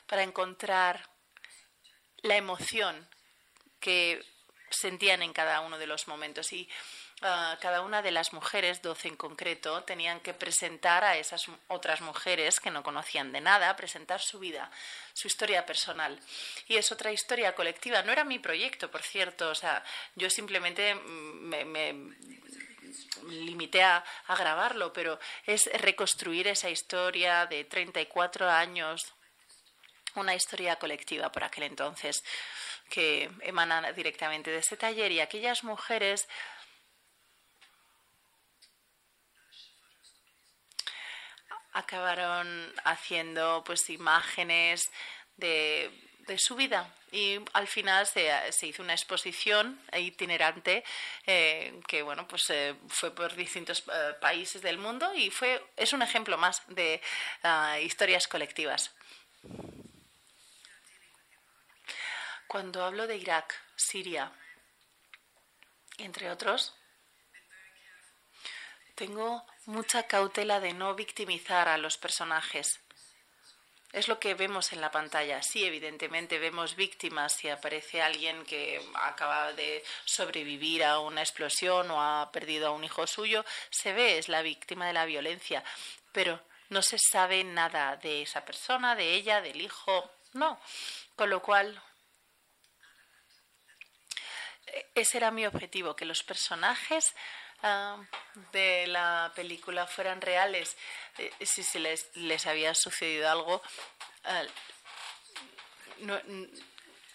para 0.08 0.24
encontrar 0.24 1.10
la 2.22 2.36
emoción 2.36 3.08
que 3.80 4.24
sentían 4.70 5.22
en 5.22 5.34
cada 5.34 5.62
uno 5.62 5.78
de 5.78 5.88
los 5.88 6.08
momentos. 6.08 6.52
Y 6.54 6.68
ah, 7.22 7.58
cada 7.62 7.82
una 7.82 8.02
de 8.02 8.12
las 8.12 8.34
mujeres, 8.34 8.82
doce 8.82 9.08
en 9.08 9.16
concreto, 9.16 9.84
tenían 9.84 10.20
que 10.20 10.34
presentar 10.34 11.04
a 11.04 11.18
esas 11.18 11.46
otras 11.68 12.02
mujeres 12.02 12.60
que 12.60 12.72
no 12.72 12.84
conocían 12.84 13.32
de 13.32 13.42
nada, 13.42 13.76
presentar 13.76 14.22
su 14.22 14.40
vida, 14.40 14.70
su 15.14 15.28
historia 15.28 15.66
personal. 15.66 16.20
Y 16.68 16.78
es 16.78 16.92
otra 16.92 17.12
historia 17.12 17.56
colectiva. 17.56 18.02
No 18.02 18.12
era 18.12 18.24
mi 18.24 18.40
proyecto, 18.40 18.90
por 18.90 19.04
cierto. 19.04 19.50
O 19.50 19.56
sea, 19.56 19.84
yo 20.16 20.30
simplemente 20.30 20.96
me, 20.96 21.66
me 21.66 21.94
limité 23.28 23.84
a, 23.84 24.04
a, 24.28 24.36
grabarlo, 24.36 24.94
pero 24.94 25.20
es 25.46 25.70
reconstruir 25.82 26.48
esa 26.48 26.70
historia 26.70 27.46
de 27.46 27.66
34 27.66 28.50
años 28.50 29.14
una 30.22 30.36
historia 30.36 30.78
colectiva 30.78 31.32
por 31.32 31.44
aquel 31.44 31.64
entonces 31.64 32.24
que 32.90 33.30
emana 33.42 33.92
directamente 33.94 34.52
de 34.52 34.60
este 34.60 34.78
taller 34.78 35.12
y 35.12 35.20
aquellas 35.20 35.64
mujeres 35.64 36.28
acabaron 41.74 42.74
haciendo 42.86 43.64
pues 43.66 43.90
imágenes 43.90 44.90
de, 45.36 45.92
de 46.28 46.38
su 46.38 46.56
vida. 46.56 46.90
Y 47.12 47.40
al 47.54 47.68
final 47.68 48.06
se, 48.08 48.30
se, 48.52 48.68
hizo 48.68 48.82
una 48.82 48.94
exposición 48.94 49.80
itinerante 49.98 50.84
eh, 51.26 51.80
que 51.88 52.02
bueno 52.02 52.28
pues 52.28 52.50
eh, 52.50 52.76
fue 52.88 53.14
por 53.14 53.36
distintos 53.36 53.84
eh, 53.88 54.14
países 54.20 54.62
del 54.62 54.78
mundo 54.78 55.14
y 55.14 55.30
fue 55.30 55.64
es 55.78 55.94
un 55.94 56.02
ejemplo 56.02 56.38
más 56.38 56.62
de 56.68 57.02
uh, 57.44 57.80
historias 57.80 58.28
colectivas 58.28 58.92
cuando 62.56 62.86
hablo 62.86 63.06
de 63.06 63.18
Irak, 63.18 63.54
Siria, 63.76 64.32
entre 65.98 66.32
otros, 66.32 66.74
tengo 68.96 69.46
mucha 69.66 70.04
cautela 70.04 70.62
de 70.62 70.72
no 70.72 70.96
victimizar 70.96 71.68
a 71.68 71.78
los 71.78 71.98
personajes. 71.98 72.80
Es 73.92 74.08
lo 74.08 74.22
que 74.22 74.36
vemos 74.36 74.72
en 74.72 74.80
la 74.80 74.90
pantalla. 74.90 75.44
Sí, 75.44 75.66
evidentemente 75.66 76.40
vemos 76.40 76.78
víctimas 76.78 77.34
si 77.34 77.50
aparece 77.50 78.02
alguien 78.02 78.46
que 78.46 78.82
acaba 78.94 79.52
de 79.52 79.84
sobrevivir 80.06 80.86
a 80.86 81.00
una 81.00 81.24
explosión 81.24 81.92
o 81.92 82.02
ha 82.02 82.32
perdido 82.32 82.68
a 82.68 82.72
un 82.72 82.86
hijo 82.86 83.06
suyo, 83.06 83.44
se 83.70 83.92
ve, 83.92 84.18
es 84.18 84.30
la 84.30 84.42
víctima 84.42 84.88
de 84.88 84.94
la 84.94 85.04
violencia, 85.04 85.62
pero 86.14 86.42
no 86.70 86.82
se 86.82 87.00
sabe 87.00 87.44
nada 87.44 87.98
de 87.98 88.22
esa 88.22 88.46
persona, 88.46 88.96
de 88.96 89.14
ella, 89.14 89.42
del 89.42 89.60
hijo, 89.60 90.10
no. 90.32 90.58
Con 91.18 91.30
lo 91.30 91.42
cual 91.42 91.82
ese 94.94 95.18
era 95.18 95.32
mi 95.32 95.46
objetivo, 95.46 95.96
que 95.96 96.06
los 96.06 96.24
personajes 96.24 97.14
uh, 97.64 98.04
de 98.52 98.88
la 98.88 99.32
película 99.36 99.88
fueran 99.88 100.22
reales. 100.22 100.78
Eh, 101.18 101.32
si 101.46 101.64
se 101.64 101.80
les, 101.80 102.16
les, 102.16 102.46
había 102.46 102.74
sucedido 102.76 103.30
algo, 103.30 103.62
uh, 104.26 104.46
no, 106.06 106.20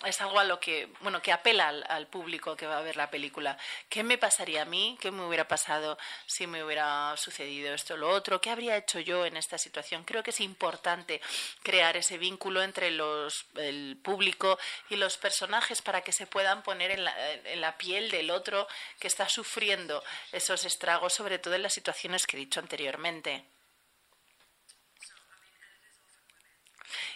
es 0.05 0.21
algo 0.23 0.39
a 0.39 0.45
lo 0.45 0.59
que, 0.59 0.89
bueno, 1.01 1.21
que 1.21 1.31
apela 1.31 1.69
al, 1.69 2.07
público 2.07 2.57
que 2.57 2.67
va 2.67 2.79
a 2.79 2.83
ver 2.83 2.97
la 2.97 3.11
película. 3.11 3.59
¿Qué 3.91 4.03
me 4.03 4.17
pasaría 4.17 4.63
a 4.63 4.65
mí? 4.65 4.97
¿Qué 5.01 5.11
me 5.11 5.27
hubiera 5.27 5.47
pasado 5.47 5.99
si 6.27 6.47
me 6.47 6.65
hubiera 6.65 7.15
sucedido 7.19 7.75
esto 7.75 7.95
o 7.95 7.97
lo 7.99 8.09
otro? 8.09 8.41
¿Qué 8.41 8.49
habría 8.49 8.79
hecho 8.79 8.99
yo 8.99 9.27
en 9.27 9.37
esta 9.37 9.59
situación? 9.59 10.05
Creo 10.05 10.23
que 10.23 10.31
es 10.31 10.41
importante 10.41 11.21
crear 11.63 11.99
ese 11.99 12.17
vínculo 12.17 12.63
entre 12.63 12.91
los, 12.91 13.45
el 13.57 13.99
público 14.03 14.59
y 14.89 14.97
los 14.97 15.19
personajes 15.19 15.83
para 15.83 16.01
que 16.01 16.13
se 16.13 16.27
puedan 16.27 16.63
poner 16.63 16.93
en 16.93 17.05
la, 17.05 17.33
en 17.33 17.61
la 17.61 17.77
piel 17.77 18.11
del 18.11 18.31
otro 18.31 18.67
que 18.99 19.07
está 19.07 19.29
sufriendo 19.29 20.03
esos 20.33 20.65
estragos, 20.65 21.13
sobre 21.13 21.39
todo 21.39 21.55
en 21.55 21.63
las 21.63 21.75
situaciones 21.75 22.27
que 22.27 22.39
he 22.39 22.41
dicho 22.41 22.61
anteriormente. 22.61 23.45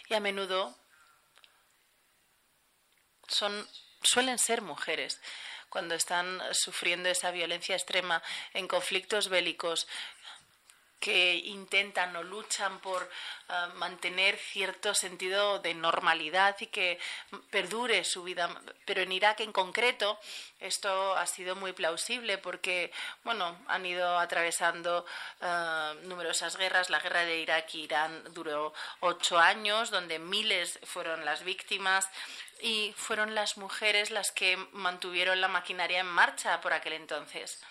Y 0.07 0.13
a 0.13 0.19
menudo 0.19 0.77
son, 3.27 3.67
suelen 4.01 4.37
ser 4.39 4.61
mujeres 4.61 5.19
cuando 5.69 5.95
están 5.95 6.41
sufriendo 6.53 7.09
esa 7.09 7.31
violencia 7.31 7.75
extrema 7.75 8.23
en 8.53 8.67
conflictos 8.67 9.27
bélicos 9.27 9.87
que 10.99 11.35
intentan 11.35 12.15
o 12.15 12.23
luchan 12.23 12.79
por 12.79 13.03
uh, 13.03 13.73
mantener 13.75 14.37
cierto 14.37 14.93
sentido 14.93 15.59
de 15.59 15.73
normalidad 15.73 16.55
y 16.59 16.67
que 16.67 16.99
perdure 17.49 18.03
su 18.03 18.23
vida. 18.23 18.49
Pero 18.85 19.01
en 19.01 19.11
Irak 19.11 19.41
en 19.41 19.51
concreto 19.51 20.19
esto 20.59 21.15
ha 21.15 21.25
sido 21.27 21.55
muy 21.55 21.73
plausible 21.73 22.37
porque, 22.37 22.91
bueno, 23.23 23.57
han 23.67 23.85
ido 23.85 24.17
atravesando 24.17 25.05
uh, 25.41 26.07
numerosas 26.07 26.57
guerras. 26.57 26.89
La 26.89 26.99
guerra 26.99 27.25
de 27.25 27.39
Irak 27.39 27.73
y 27.75 27.83
Irán 27.83 28.33
duró 28.33 28.73
ocho 29.01 29.37
años, 29.37 29.91
donde 29.91 30.17
miles 30.17 30.79
fueron 30.83 31.23
las 31.25 31.43
víctimas 31.43 32.09
y 32.61 32.93
fueron 32.97 33.35
las 33.35 33.57
mujeres 33.57 34.11
las 34.11 34.31
que 34.31 34.57
mantuvieron 34.71 35.41
la 35.41 35.49
maquinaria 35.49 35.99
en 35.99 36.07
marcha 36.07 36.61
por 36.61 36.73
aquel 36.73 36.93
entonces. 36.93 37.61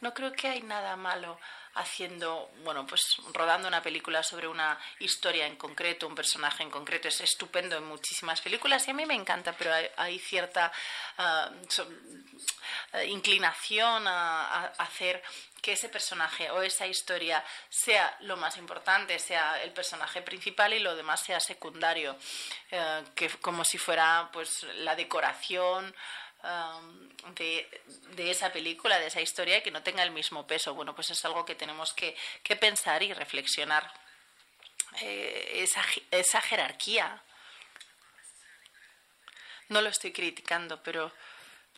No 0.00 0.14
creo 0.14 0.32
que 0.32 0.48
hay 0.48 0.62
nada 0.62 0.96
malo 0.96 1.38
haciendo, 1.74 2.50
bueno, 2.64 2.86
pues 2.86 3.02
rodando 3.32 3.68
una 3.68 3.82
película 3.82 4.22
sobre 4.22 4.48
una 4.48 4.78
historia 4.98 5.46
en 5.46 5.56
concreto, 5.56 6.06
un 6.06 6.14
personaje 6.14 6.62
en 6.62 6.70
concreto. 6.70 7.08
Es 7.08 7.20
estupendo 7.20 7.76
en 7.76 7.84
muchísimas 7.84 8.40
películas 8.40 8.86
y 8.88 8.90
a 8.90 8.94
mí 8.94 9.06
me 9.06 9.14
encanta, 9.14 9.52
pero 9.52 9.72
hay, 9.72 9.86
hay 9.96 10.18
cierta 10.18 10.72
uh, 11.18 13.02
inclinación 13.06 14.08
a, 14.08 14.46
a, 14.46 14.64
hacer 14.78 15.22
que 15.60 15.72
ese 15.72 15.88
personaje 15.90 16.50
o 16.50 16.62
esa 16.62 16.86
historia 16.86 17.44
sea 17.68 18.16
lo 18.20 18.36
más 18.36 18.56
importante, 18.56 19.18
sea 19.18 19.62
el 19.62 19.72
personaje 19.72 20.22
principal 20.22 20.72
y 20.72 20.80
lo 20.80 20.96
demás 20.96 21.20
sea 21.20 21.38
secundario, 21.38 22.16
uh, 22.72 23.04
que 23.14 23.28
como 23.40 23.64
si 23.64 23.78
fuera 23.78 24.30
pues 24.32 24.64
la 24.76 24.96
decoración 24.96 25.94
de, 27.36 27.82
de, 28.16 28.30
esa 28.30 28.52
película, 28.52 28.98
de 28.98 29.06
esa 29.06 29.20
historia, 29.20 29.62
que 29.62 29.70
no 29.70 29.82
tenga 29.82 30.02
el 30.02 30.10
mismo 30.10 30.46
peso. 30.46 30.74
Bueno, 30.74 30.94
pues 30.94 31.10
es 31.10 31.24
algo 31.24 31.44
que 31.44 31.54
tenemos 31.54 31.92
que, 31.92 32.16
que 32.42 32.56
pensar 32.56 33.02
y 33.02 33.12
reflexionar. 33.12 33.92
Eh, 35.00 35.62
esa, 35.62 35.84
esa 36.10 36.40
jerarquía. 36.40 37.22
No 39.68 39.80
lo 39.80 39.88
estoy 39.88 40.12
criticando, 40.12 40.82
pero 40.82 41.12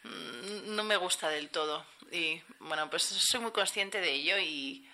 mm, 0.05 0.75
no 0.75 0.85
me 0.85 0.97
gusta 0.97 1.29
del 1.29 1.51
todo. 1.51 1.87
Y 2.11 2.43
bueno, 2.61 2.89
pues 2.89 3.03
soy 3.03 3.41
muy 3.41 3.53
consciente 3.53 4.01
de 4.01 4.11
ello 4.11 4.39
y 4.39 4.89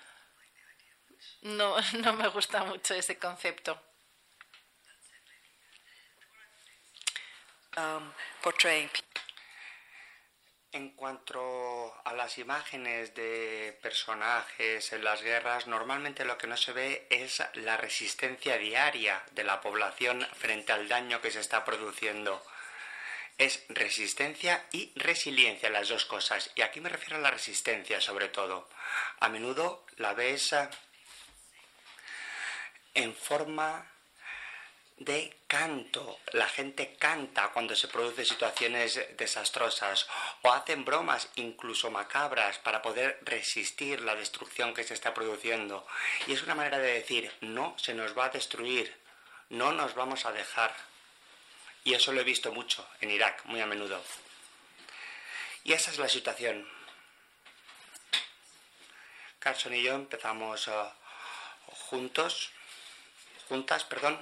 no, 1.43 1.77
no 2.05 2.13
me 2.15 2.29
gusta 2.29 2.65
mucho 2.65 2.95
ese 2.95 3.19
concepto. 3.19 3.81
Um, 7.77 8.13
portraying 8.43 8.91
En 10.71 10.91
cuanto 10.91 11.95
a 12.05 12.13
las 12.13 12.37
imágenes 12.37 13.15
de 13.15 13.79
personajes 13.81 14.93
en 14.93 15.03
las 15.03 15.23
guerras, 15.23 15.67
normalmente 15.67 16.27
lo 16.27 16.37
que 16.37 16.47
no 16.47 16.59
se 16.59 16.73
ve 16.73 17.07
es 17.09 17.43
la 17.55 17.79
resistencia 17.79 18.59
diaria 18.59 19.25
de 19.31 19.45
la 19.45 19.63
población 19.63 20.27
frente 20.35 20.73
al 20.73 20.87
daño 20.87 21.23
que 21.23 21.31
se 21.31 21.41
está 21.41 21.65
produciendo. 21.65 22.45
Es 23.39 23.65
resistencia 23.71 24.67
y 24.71 24.93
resiliencia 24.95 25.71
las 25.71 25.89
dos 25.89 26.05
cosas. 26.05 26.51
Y 26.55 26.61
aquí 26.61 26.83
me 26.83 26.91
refiero 26.91 27.17
a 27.17 27.21
la 27.21 27.31
resistencia 27.31 27.99
sobre 28.03 28.29
todo. 28.29 28.69
A 29.21 29.31
menudo 29.31 29.87
la 29.97 30.13
ves 30.13 30.55
en 32.93 33.15
forma 33.15 33.91
de 34.99 35.37
canto. 35.47 36.19
La 36.33 36.49
gente 36.49 36.97
canta 36.99 37.49
cuando 37.49 37.75
se 37.77 37.89
producen 37.89 38.25
situaciones 38.25 39.01
desastrosas 39.17 40.09
o 40.43 40.53
hacen 40.53 40.85
bromas 40.85 41.29
incluso 41.37 41.91
macabras 41.91 42.59
para 42.59 42.83
poder 42.83 43.19
resistir 43.23 44.01
la 44.01 44.15
destrucción 44.15 44.75
que 44.75 44.85
se 44.85 44.95
está 44.95 45.15
produciendo. 45.15 45.87
Y 46.27 46.33
es 46.33 46.43
una 46.43 46.55
manera 46.55 46.79
de 46.79 46.95
decir, 46.95 47.33
no 47.41 47.75
se 47.79 47.95
nos 47.95 48.17
va 48.17 48.27
a 48.27 48.31
destruir, 48.31 48.95
no 49.51 49.73
nos 49.73 49.95
vamos 49.95 50.27
a 50.27 50.33
dejar. 50.33 50.75
Y 51.85 51.95
eso 51.95 52.13
lo 52.13 52.21
he 52.21 52.25
visto 52.25 52.53
mucho 52.53 52.87
en 53.01 53.11
Irak, 53.11 53.45
muy 53.45 53.61
a 53.61 53.67
menudo. 53.67 54.03
Y 55.65 55.73
esa 55.73 55.91
es 55.91 55.99
la 55.99 56.09
situación. 56.09 56.69
Carson 59.39 59.75
y 59.75 59.83
yo 59.83 59.95
empezamos 59.95 60.67
uh, 60.67 60.91
juntos, 61.69 62.51
juntas, 63.49 63.85
perdón, 63.85 64.19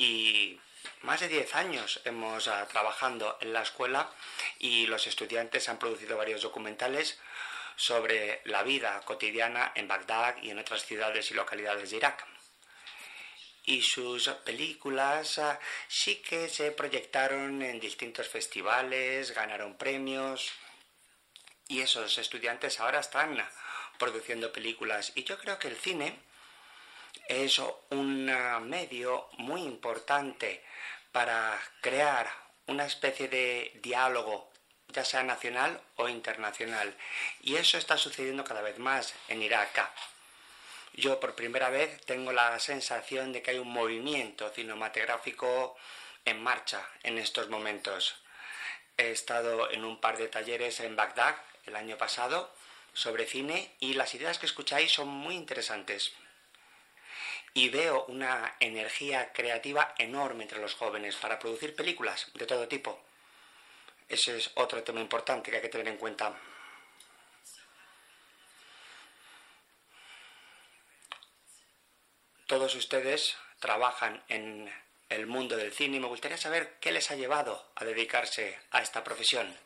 y 0.00 0.58
más 1.02 1.20
de 1.20 1.28
10 1.28 1.54
años 1.56 2.00
hemos 2.06 2.46
uh, 2.46 2.66
trabajando 2.72 3.36
en 3.42 3.52
la 3.52 3.60
escuela 3.60 4.10
y 4.58 4.86
los 4.86 5.06
estudiantes 5.06 5.68
han 5.68 5.78
producido 5.78 6.16
varios 6.16 6.40
documentales 6.40 7.18
sobre 7.76 8.40
la 8.44 8.62
vida 8.62 9.02
cotidiana 9.04 9.72
en 9.74 9.88
Bagdad 9.88 10.36
y 10.42 10.50
en 10.50 10.58
otras 10.58 10.86
ciudades 10.86 11.30
y 11.30 11.34
localidades 11.34 11.90
de 11.90 11.98
Irak. 11.98 12.26
Y 13.66 13.82
sus 13.82 14.28
películas 14.28 15.36
uh, 15.36 15.58
sí 15.86 16.16
que 16.22 16.48
se 16.48 16.72
proyectaron 16.72 17.60
en 17.60 17.78
distintos 17.78 18.26
festivales, 18.26 19.34
ganaron 19.34 19.76
premios 19.76 20.50
y 21.68 21.82
esos 21.82 22.16
estudiantes 22.16 22.80
ahora 22.80 23.00
están 23.00 23.36
produciendo 23.98 24.50
películas. 24.50 25.12
Y 25.14 25.24
yo 25.24 25.38
creo 25.38 25.58
que 25.58 25.68
el 25.68 25.76
cine 25.76 26.29
es 27.28 27.60
un 27.90 28.26
medio 28.68 29.28
muy 29.38 29.62
importante 29.62 30.62
para 31.12 31.60
crear 31.80 32.30
una 32.66 32.86
especie 32.86 33.28
de 33.28 33.72
diálogo, 33.82 34.50
ya 34.88 35.04
sea 35.04 35.22
nacional 35.22 35.80
o 35.96 36.08
internacional. 36.08 36.96
Y 37.42 37.56
eso 37.56 37.78
está 37.78 37.96
sucediendo 37.96 38.44
cada 38.44 38.62
vez 38.62 38.78
más 38.78 39.14
en 39.28 39.42
Irak. 39.42 39.90
Yo 40.94 41.20
por 41.20 41.34
primera 41.34 41.70
vez 41.70 42.00
tengo 42.04 42.32
la 42.32 42.58
sensación 42.58 43.32
de 43.32 43.42
que 43.42 43.52
hay 43.52 43.58
un 43.58 43.72
movimiento 43.72 44.50
cinematográfico 44.50 45.76
en 46.24 46.42
marcha 46.42 46.86
en 47.02 47.18
estos 47.18 47.48
momentos. 47.48 48.16
He 48.96 49.10
estado 49.10 49.70
en 49.70 49.84
un 49.84 50.00
par 50.00 50.18
de 50.18 50.28
talleres 50.28 50.80
en 50.80 50.96
Bagdad 50.96 51.36
el 51.66 51.76
año 51.76 51.96
pasado 51.96 52.52
sobre 52.92 53.26
cine 53.26 53.70
y 53.80 53.94
las 53.94 54.14
ideas 54.14 54.38
que 54.38 54.46
escucháis 54.46 54.92
son 54.92 55.08
muy 55.08 55.36
interesantes. 55.36 56.12
Y 57.52 57.68
veo 57.68 58.04
una 58.06 58.56
energía 58.60 59.32
creativa 59.32 59.94
enorme 59.98 60.44
entre 60.44 60.60
los 60.60 60.74
jóvenes 60.74 61.16
para 61.16 61.38
producir 61.38 61.74
películas 61.74 62.30
de 62.34 62.46
todo 62.46 62.68
tipo. 62.68 63.02
Ese 64.08 64.36
es 64.36 64.50
otro 64.54 64.82
tema 64.82 65.00
importante 65.00 65.50
que 65.50 65.56
hay 65.56 65.62
que 65.62 65.68
tener 65.68 65.88
en 65.88 65.96
cuenta. 65.96 66.36
Todos 72.46 72.74
ustedes 72.74 73.36
trabajan 73.60 74.24
en 74.28 74.72
el 75.08 75.26
mundo 75.26 75.56
del 75.56 75.72
cine 75.72 75.98
y 75.98 76.00
me 76.00 76.08
gustaría 76.08 76.36
saber 76.36 76.78
qué 76.80 76.90
les 76.90 77.10
ha 77.10 77.14
llevado 77.14 77.70
a 77.76 77.84
dedicarse 77.84 78.58
a 78.72 78.82
esta 78.82 79.04
profesión, 79.04 79.56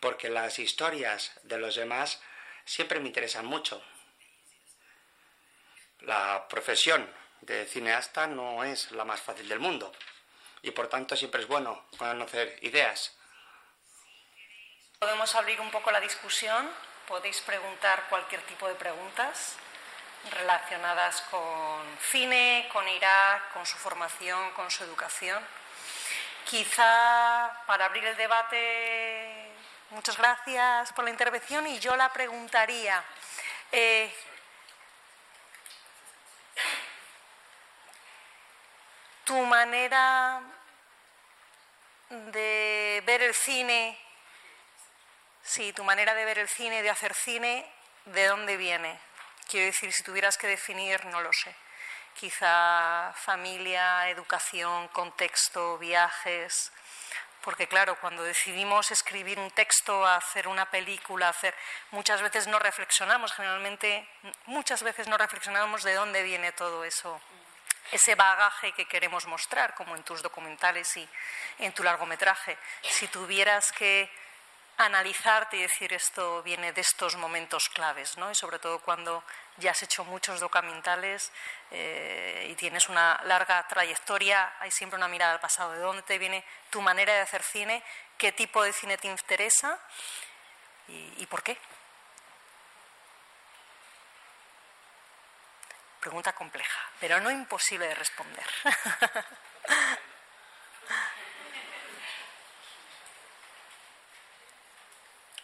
porque 0.00 0.28
las 0.28 0.58
historias 0.58 1.32
de 1.44 1.58
los 1.58 1.76
demás 1.76 2.20
siempre 2.64 2.98
me 2.98 3.06
interesan 3.06 3.46
mucho. 3.46 3.80
La 6.00 6.46
profesión 6.48 7.08
de 7.40 7.66
cineasta 7.66 8.26
no 8.26 8.64
es 8.64 8.90
la 8.92 9.04
más 9.04 9.20
fácil 9.20 9.48
del 9.48 9.60
mundo 9.60 9.92
y 10.62 10.70
por 10.70 10.88
tanto 10.88 11.16
siempre 11.16 11.42
es 11.42 11.48
bueno 11.48 11.84
conocer 11.96 12.58
ideas. 12.62 13.16
Podemos 14.98 15.34
abrir 15.34 15.60
un 15.60 15.70
poco 15.70 15.90
la 15.90 16.00
discusión, 16.00 16.68
podéis 17.06 17.40
preguntar 17.42 18.06
cualquier 18.08 18.42
tipo 18.42 18.66
de 18.66 18.74
preguntas 18.74 19.56
relacionadas 20.32 21.20
con 21.30 21.82
cine, 22.10 22.68
con 22.72 22.86
Irak, 22.88 23.52
con 23.52 23.64
su 23.64 23.76
formación, 23.76 24.50
con 24.52 24.70
su 24.70 24.82
educación. 24.84 25.42
Quizá 26.44 27.62
para 27.66 27.84
abrir 27.84 28.04
el 28.04 28.16
debate 28.16 29.48
Muchas 29.90 30.18
gracias 30.18 30.92
por 30.92 31.04
la 31.04 31.10
intervención 31.10 31.66
y 31.66 31.78
yo 31.78 31.96
la 31.96 32.12
preguntaría. 32.12 33.02
Eh, 33.72 34.14
tu 39.28 39.44
manera 39.44 40.40
de 42.08 43.02
ver 43.04 43.20
el 43.20 43.34
cine, 43.34 43.98
sí, 45.42 45.70
tu 45.74 45.84
manera 45.84 46.14
de 46.14 46.24
ver 46.24 46.38
el 46.38 46.48
cine, 46.48 46.82
de 46.82 46.88
hacer 46.88 47.12
cine, 47.12 47.70
¿de 48.06 48.26
dónde 48.26 48.56
viene? 48.56 48.98
Quiero 49.46 49.66
decir, 49.66 49.92
si 49.92 50.02
tuvieras 50.02 50.38
que 50.38 50.46
definir, 50.46 51.04
no 51.04 51.20
lo 51.20 51.30
sé. 51.34 51.54
Quizá 52.14 53.12
familia, 53.16 54.08
educación, 54.08 54.88
contexto, 54.88 55.76
viajes, 55.76 56.72
porque 57.42 57.68
claro, 57.68 58.00
cuando 58.00 58.22
decidimos 58.22 58.90
escribir 58.90 59.38
un 59.38 59.50
texto, 59.50 60.06
hacer 60.06 60.48
una 60.48 60.70
película, 60.70 61.28
hacer 61.28 61.54
muchas 61.90 62.22
veces 62.22 62.46
no 62.46 62.58
reflexionamos, 62.58 63.34
generalmente 63.34 64.08
muchas 64.46 64.82
veces 64.82 65.06
no 65.06 65.18
reflexionamos 65.18 65.82
de 65.82 65.92
dónde 65.92 66.22
viene 66.22 66.52
todo 66.52 66.82
eso, 66.82 67.20
ese 67.92 68.14
bagaje 68.14 68.72
que 68.72 68.86
queremos 68.86 69.26
mostrar, 69.26 69.74
como 69.74 69.96
en 69.96 70.02
tus 70.02 70.22
documentales 70.22 70.96
y 70.96 71.08
en 71.58 71.72
tu 71.72 71.82
largometraje. 71.82 72.56
Si 72.82 73.08
tuvieras 73.08 73.72
que 73.72 74.10
analizarte 74.78 75.56
y 75.56 75.62
decir 75.62 75.92
esto 75.92 76.42
viene 76.42 76.72
de 76.72 76.80
estos 76.80 77.16
momentos 77.16 77.68
claves, 77.68 78.16
¿no? 78.16 78.30
Y 78.30 78.34
sobre 78.34 78.60
todo 78.60 78.78
cuando 78.78 79.24
ya 79.56 79.72
has 79.72 79.82
hecho 79.82 80.04
muchos 80.04 80.38
documentales 80.38 81.32
eh, 81.72 82.46
y 82.48 82.54
tienes 82.54 82.88
una 82.88 83.20
larga 83.24 83.66
trayectoria, 83.66 84.54
hay 84.60 84.70
siempre 84.70 84.96
una 84.96 85.08
mirada 85.08 85.32
al 85.32 85.40
pasado. 85.40 85.72
¿De 85.72 85.80
dónde 85.80 86.02
te 86.02 86.18
viene 86.18 86.44
tu 86.70 86.80
manera 86.80 87.12
de 87.12 87.20
hacer 87.20 87.42
cine? 87.42 87.82
¿Qué 88.16 88.30
tipo 88.30 88.62
de 88.62 88.72
cine 88.72 88.96
te 88.98 89.08
interesa? 89.08 89.78
¿Y, 90.86 91.14
y 91.16 91.26
por 91.26 91.42
qué? 91.42 91.58
Pregunta 96.08 96.32
compleja, 96.34 96.80
pero 97.00 97.20
no 97.20 97.30
imposible 97.30 97.86
de 97.86 97.94
responder. 97.94 98.46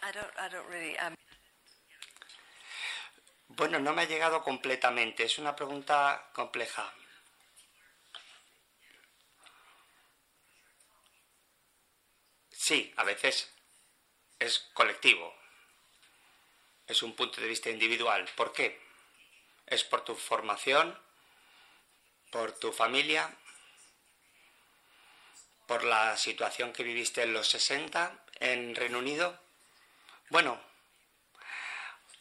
Um, 0.05 1.15
bueno, 3.47 3.79
no 3.79 3.93
me 3.93 4.03
ha 4.03 4.05
llegado 4.05 4.43
completamente. 4.43 5.23
Es 5.23 5.39
una 5.39 5.55
pregunta 5.55 6.29
compleja. 6.31 6.93
Sí, 12.51 12.93
a 12.97 13.03
veces 13.03 13.51
es 14.39 14.59
colectivo. 14.73 15.35
Es 16.87 17.01
un 17.01 17.15
punto 17.15 17.41
de 17.41 17.47
vista 17.47 17.69
individual. 17.71 18.29
¿Por 18.35 18.53
qué? 18.53 18.84
¿Es 19.67 19.83
por 19.83 20.03
tu 20.03 20.15
formación? 20.15 20.97
¿Por 22.31 22.51
tu 22.53 22.71
familia? 22.71 23.35
¿Por 25.67 25.83
la 25.83 26.15
situación 26.17 26.71
que 26.71 26.83
viviste 26.83 27.23
en 27.23 27.33
los 27.33 27.49
60 27.49 28.25
en 28.39 28.75
Reino 28.75 28.99
Unido? 28.99 29.39
Bueno, 30.29 30.61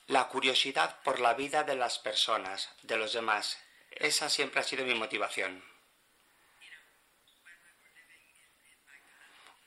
la 0.06 0.28
curiosidad 0.28 1.02
por 1.02 1.20
la 1.20 1.34
vida 1.34 1.64
de 1.64 1.76
las 1.76 1.98
personas, 1.98 2.70
de 2.82 2.96
los 2.96 3.12
demás, 3.12 3.58
esa 3.90 4.28
siempre 4.28 4.60
ha 4.60 4.64
sido 4.64 4.84
mi 4.84 4.94
motivación. 4.94 5.62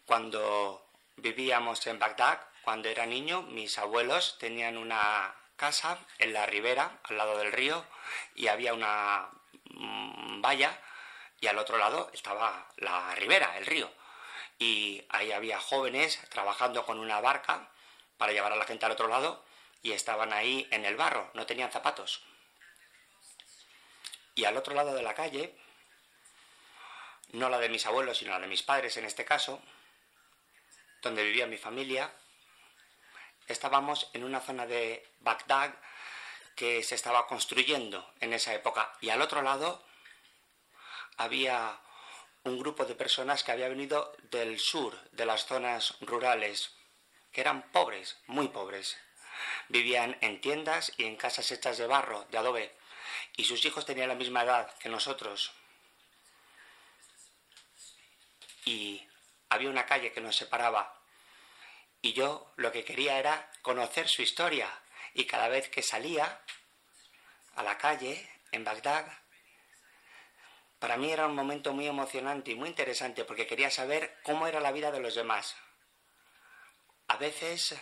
Cuando 0.06 0.90
vivíamos 1.18 1.86
en 1.88 2.00
Bagdad, 2.00 2.42
cuando 2.64 2.90
era 2.90 3.06
niño, 3.06 3.42
mis 3.44 3.78
abuelos 3.78 4.38
tenían 4.40 4.78
una 4.78 5.36
casa 5.58 6.00
en 6.20 6.32
la 6.34 6.46
ribera, 6.46 7.00
al 7.04 7.18
lado 7.18 7.38
del 7.38 7.52
río, 7.52 7.86
y 8.36 8.48
había 8.48 8.74
una 8.74 9.30
mm, 9.72 10.42
valla, 10.42 10.80
y 11.42 11.48
al 11.48 11.58
otro 11.58 11.78
lado 11.78 12.10
estaba 12.14 12.68
la 12.78 13.14
ribera, 13.16 13.58
el 13.58 13.66
río. 13.66 13.92
Y 14.60 15.04
ahí 15.10 15.32
había 15.32 15.60
jóvenes 15.60 16.20
trabajando 16.30 16.86
con 16.86 17.00
una 17.00 17.20
barca 17.20 17.70
para 18.18 18.32
llevar 18.32 18.54
a 18.54 18.56
la 18.56 18.66
gente 18.66 18.86
al 18.86 18.94
otro 18.94 19.08
lado 19.08 19.46
y 19.84 19.92
estaban 19.92 20.34
ahí 20.34 20.68
en 20.72 20.86
el 20.86 20.96
barro, 20.96 21.30
no 21.34 21.46
tenían 21.46 21.72
zapatos. 21.72 22.24
Y 24.36 24.46
al 24.46 24.58
otro 24.58 24.74
lado 24.74 24.94
de 24.94 25.04
la 25.04 25.14
calle, 25.14 25.56
no 27.32 27.50
la 27.50 27.60
de 27.60 27.70
mis 27.70 27.86
abuelos, 27.86 28.18
sino 28.18 28.32
la 28.32 28.40
de 28.40 28.48
mis 28.48 28.64
padres 28.64 28.98
en 28.98 29.06
este 29.06 29.26
caso, 29.26 29.62
donde 31.02 31.24
vivía 31.24 31.48
mi 31.48 31.58
familia, 31.58 32.12
estábamos 33.48 34.10
en 34.14 34.24
una 34.24 34.42
zona 34.42 34.66
de 34.66 35.08
Bagdad 35.20 35.74
que 36.56 36.84
se 36.84 36.96
estaba 36.96 37.28
construyendo 37.28 38.14
en 38.20 38.34
esa 38.34 38.54
época. 38.54 38.92
Y 39.02 39.10
al 39.10 39.22
otro 39.22 39.42
lado 39.42 39.84
había 41.18 41.80
un 42.44 42.58
grupo 42.58 42.86
de 42.86 42.96
personas 42.96 43.44
que 43.44 43.52
había 43.52 43.70
venido 43.70 44.16
del 44.32 44.60
sur, 44.60 44.98
de 45.12 45.26
las 45.26 45.46
zonas 45.46 45.96
rurales, 46.02 46.72
que 47.32 47.42
eran 47.42 47.72
pobres, 47.72 48.18
muy 48.28 48.48
pobres. 48.48 48.98
Vivían 49.68 50.18
en 50.22 50.42
tiendas 50.42 50.94
y 50.98 51.04
en 51.04 51.16
casas 51.16 51.52
hechas 51.52 51.78
de 51.78 51.86
barro, 51.86 52.26
de 52.32 52.38
adobe, 52.38 52.76
y 53.36 53.44
sus 53.44 53.64
hijos 53.66 53.86
tenían 53.86 54.08
la 54.08 54.16
misma 54.16 54.44
edad 54.44 54.74
que 54.80 54.90
nosotros. 54.90 55.52
Y 58.66 59.08
había 59.50 59.70
una 59.70 59.86
calle 59.86 60.12
que 60.12 60.22
nos 60.22 60.36
separaba. 60.36 60.97
Y 62.02 62.14
yo 62.14 62.54
lo 62.58 62.72
que 62.72 62.84
quería 62.84 63.20
era 63.20 63.52
conocer 63.62 64.08
su 64.08 64.22
historia. 64.22 64.70
Y 65.14 65.26
cada 65.26 65.48
vez 65.48 65.70
que 65.70 65.82
salía 65.82 66.42
a 67.56 67.64
la 67.64 67.78
calle, 67.78 68.30
en 68.52 68.64
Bagdad, 68.64 69.06
para 70.80 70.98
mí 70.98 71.12
era 71.12 71.26
un 71.26 71.36
momento 71.36 71.74
muy 71.74 71.88
emocionante 71.88 72.52
y 72.52 72.56
muy 72.56 72.70
interesante 72.70 73.26
porque 73.26 73.48
quería 73.48 73.72
saber 73.72 74.20
cómo 74.24 74.48
era 74.48 74.60
la 74.60 74.72
vida 74.72 74.92
de 74.92 75.00
los 75.00 75.16
demás. 75.16 75.56
A 77.08 77.18
veces 77.18 77.76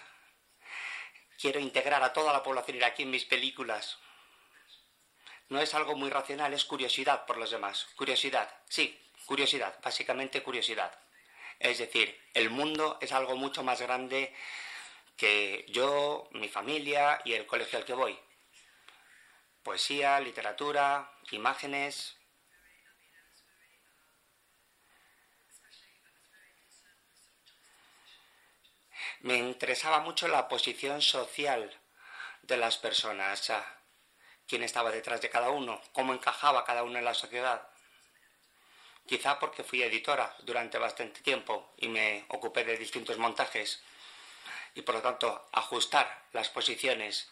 quiero 1.37 1.59
integrar 1.59 2.03
a 2.03 2.13
toda 2.13 2.31
la 2.31 2.43
población 2.43 2.77
iraquí 2.77 3.03
en 3.03 3.11
mis 3.11 3.25
películas. 3.25 3.97
No 5.49 5.59
es 5.59 5.73
algo 5.73 5.95
muy 5.95 6.09
racional, 6.09 6.53
es 6.53 6.65
curiosidad 6.65 7.25
por 7.25 7.37
los 7.37 7.51
demás. 7.51 7.85
Curiosidad, 7.95 8.49
sí, 8.69 8.99
curiosidad, 9.25 9.77
básicamente 9.83 10.41
curiosidad. 10.41 10.97
Es 11.59 11.77
decir, 11.77 12.19
el 12.33 12.49
mundo 12.49 12.97
es 13.01 13.11
algo 13.11 13.35
mucho 13.35 13.63
más 13.63 13.81
grande 13.81 14.33
que 15.15 15.65
yo, 15.69 16.27
mi 16.31 16.49
familia 16.49 17.21
y 17.23 17.33
el 17.33 17.45
colegio 17.45 17.79
al 17.79 17.85
que 17.85 17.93
voy. 17.93 18.19
Poesía, 19.63 20.19
literatura, 20.19 21.11
imágenes, 21.31 22.17
me 29.21 29.37
interesaba 29.37 30.01
mucho 30.01 30.27
la 30.27 30.47
posición 30.47 31.01
social 31.01 31.81
de 32.43 32.57
las 32.57 32.77
personas, 32.77 33.51
quién 34.47 34.61
estaba 34.61 34.91
detrás 34.91 35.19
de 35.21 35.31
cada 35.31 35.49
uno, 35.49 35.81
cómo 35.93 36.13
encajaba 36.13 36.63
cada 36.63 36.83
uno 36.83 36.99
en 36.99 37.05
la 37.05 37.15
sociedad. 37.15 37.67
Quizá 39.05 39.39
porque 39.39 39.63
fui 39.63 39.83
editora 39.83 40.35
durante 40.41 40.77
bastante 40.77 41.21
tiempo 41.21 41.73
y 41.77 41.87
me 41.87 42.25
ocupé 42.29 42.63
de 42.63 42.77
distintos 42.77 43.17
montajes 43.17 43.81
y 44.73 44.81
por 44.81 44.95
lo 44.95 45.01
tanto 45.01 45.47
ajustar 45.51 46.25
las 46.33 46.49
posiciones. 46.49 47.29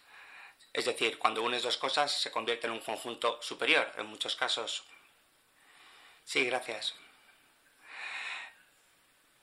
Es 0.72 0.86
decir, 0.86 1.18
cuando 1.18 1.42
unes 1.42 1.64
dos 1.64 1.78
cosas 1.78 2.12
se 2.12 2.32
convierte 2.32 2.68
en 2.68 2.74
un 2.74 2.80
conjunto 2.80 3.42
superior 3.42 3.92
en 3.98 4.06
muchos 4.06 4.36
casos. 4.36 4.84
Sí, 6.24 6.46
gracias. 6.46 6.94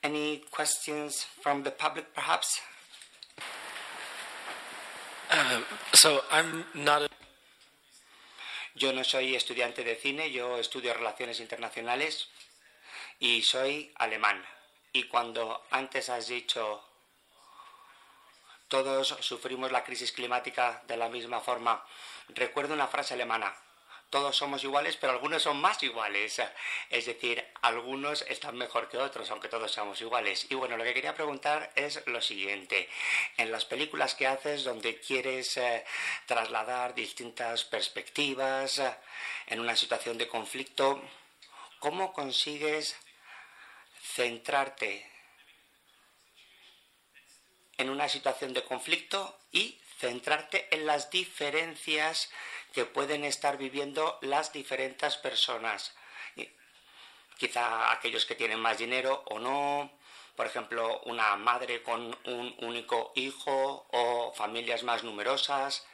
Any 0.02 0.42
questions 0.50 1.26
from 1.42 1.62
the 1.62 1.70
public, 1.70 2.06
perhaps? 2.14 2.62
Uh, 5.30 5.60
so 5.92 6.22
I'm 6.30 6.64
not. 6.74 7.10
Yo 8.74 8.92
no 8.92 9.04
soy 9.04 9.34
estudiante 9.34 9.84
de 9.84 9.96
cine, 9.96 10.30
yo 10.30 10.58
estudio 10.58 10.94
relaciones 10.94 11.40
internacionales 11.40 12.28
y 13.18 13.42
soy 13.42 13.92
alemán. 13.96 14.44
Y 14.92 15.04
cuando 15.04 15.64
antes 15.70 16.08
has 16.08 16.28
dicho 16.28 16.84
todos 18.68 19.16
sufrimos 19.20 19.72
la 19.72 19.82
crisis 19.82 20.12
climática 20.12 20.82
de 20.86 20.96
la 20.96 21.08
misma 21.08 21.40
forma, 21.40 21.84
recuerdo 22.28 22.74
una 22.74 22.86
frase 22.86 23.14
alemana 23.14 23.52
todos 24.10 24.36
somos 24.36 24.64
iguales, 24.64 24.96
pero 24.96 25.12
algunos 25.12 25.42
son 25.42 25.60
más 25.60 25.82
iguales. 25.82 26.42
Es 26.90 27.06
decir, 27.06 27.44
algunos 27.62 28.22
están 28.22 28.56
mejor 28.56 28.88
que 28.88 28.98
otros, 28.98 29.30
aunque 29.30 29.48
todos 29.48 29.70
somos 29.70 30.00
iguales. 30.00 30.46
Y 30.50 30.54
bueno, 30.56 30.76
lo 30.76 30.84
que 30.84 30.94
quería 30.94 31.14
preguntar 31.14 31.72
es 31.76 32.04
lo 32.06 32.20
siguiente. 32.20 32.88
En 33.36 33.52
las 33.52 33.64
películas 33.64 34.16
que 34.16 34.26
haces 34.26 34.64
donde 34.64 34.98
quieres 34.98 35.56
eh, 35.56 35.84
trasladar 36.26 36.94
distintas 36.94 37.64
perspectivas 37.64 38.78
eh, 38.78 38.94
en 39.46 39.60
una 39.60 39.76
situación 39.76 40.18
de 40.18 40.28
conflicto, 40.28 41.00
¿cómo 41.78 42.12
consigues 42.12 42.96
centrarte 44.02 45.08
en 47.78 47.88
una 47.88 48.08
situación 48.08 48.52
de 48.52 48.64
conflicto 48.64 49.38
y 49.52 49.80
centrarte 49.98 50.68
en 50.74 50.86
las 50.86 51.10
diferencias 51.10 52.30
que 52.72 52.84
pueden 52.84 53.24
estar 53.24 53.56
viviendo 53.56 54.18
las 54.22 54.52
diferentes 54.52 55.16
personas. 55.16 55.94
Quizá 57.38 57.90
aquellos 57.90 58.26
que 58.26 58.34
tienen 58.34 58.60
más 58.60 58.76
dinero 58.76 59.24
o 59.30 59.38
no, 59.38 59.90
por 60.36 60.46
ejemplo, 60.46 61.00
una 61.06 61.36
madre 61.36 61.82
con 61.82 62.16
un 62.24 62.54
único 62.58 63.12
hijo 63.14 63.86
o 63.90 64.32
familias 64.34 64.82
más 64.82 65.04
numerosas. 65.04 65.86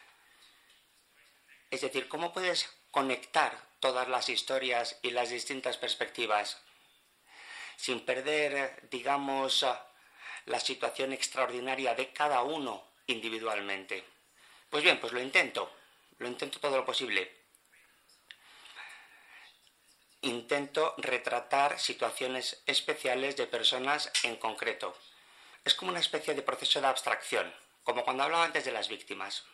Es 1.71 1.81
decir, 1.81 2.09
¿cómo 2.09 2.33
puedes 2.33 2.69
conectar 2.91 3.57
todas 3.81 4.09
las 4.09 4.29
historias 4.29 4.99
y 5.03 5.11
las 5.11 5.31
distintas 5.31 5.77
perspectivas 5.77 6.61
sin 7.77 8.05
perder, 8.05 8.89
digamos, 8.91 9.65
la 10.47 10.61
situación 10.61 11.13
extraordinaria 11.13 11.95
de 11.95 12.13
cada 12.13 12.43
uno 12.43 12.85
individualmente? 13.07 14.05
Pues 14.71 14.83
bien, 14.83 14.99
pues 14.99 15.13
lo 15.13 15.21
intento. 15.21 15.71
Lo 16.19 16.29
intento 16.29 16.61
todo 16.61 16.77
lo 16.77 16.85
posible. 16.85 17.47
Intento 20.23 20.95
retratar 20.99 21.79
situaciones 21.79 22.63
especiales 22.67 23.37
de 23.37 23.47
personas 23.47 24.11
en 24.23 24.37
concreto. 24.37 24.97
Es 25.65 25.75
como 25.75 25.91
una 25.91 26.01
especie 26.01 26.35
de 26.35 26.43
proceso 26.43 26.81
de 26.81 26.87
abstracción, 26.87 27.53
como 27.85 28.05
cuando 28.05 28.23
hablaba 28.23 28.45
antes 28.45 28.65
de 28.65 28.73
las 28.73 28.89
víctimas. 28.89 29.45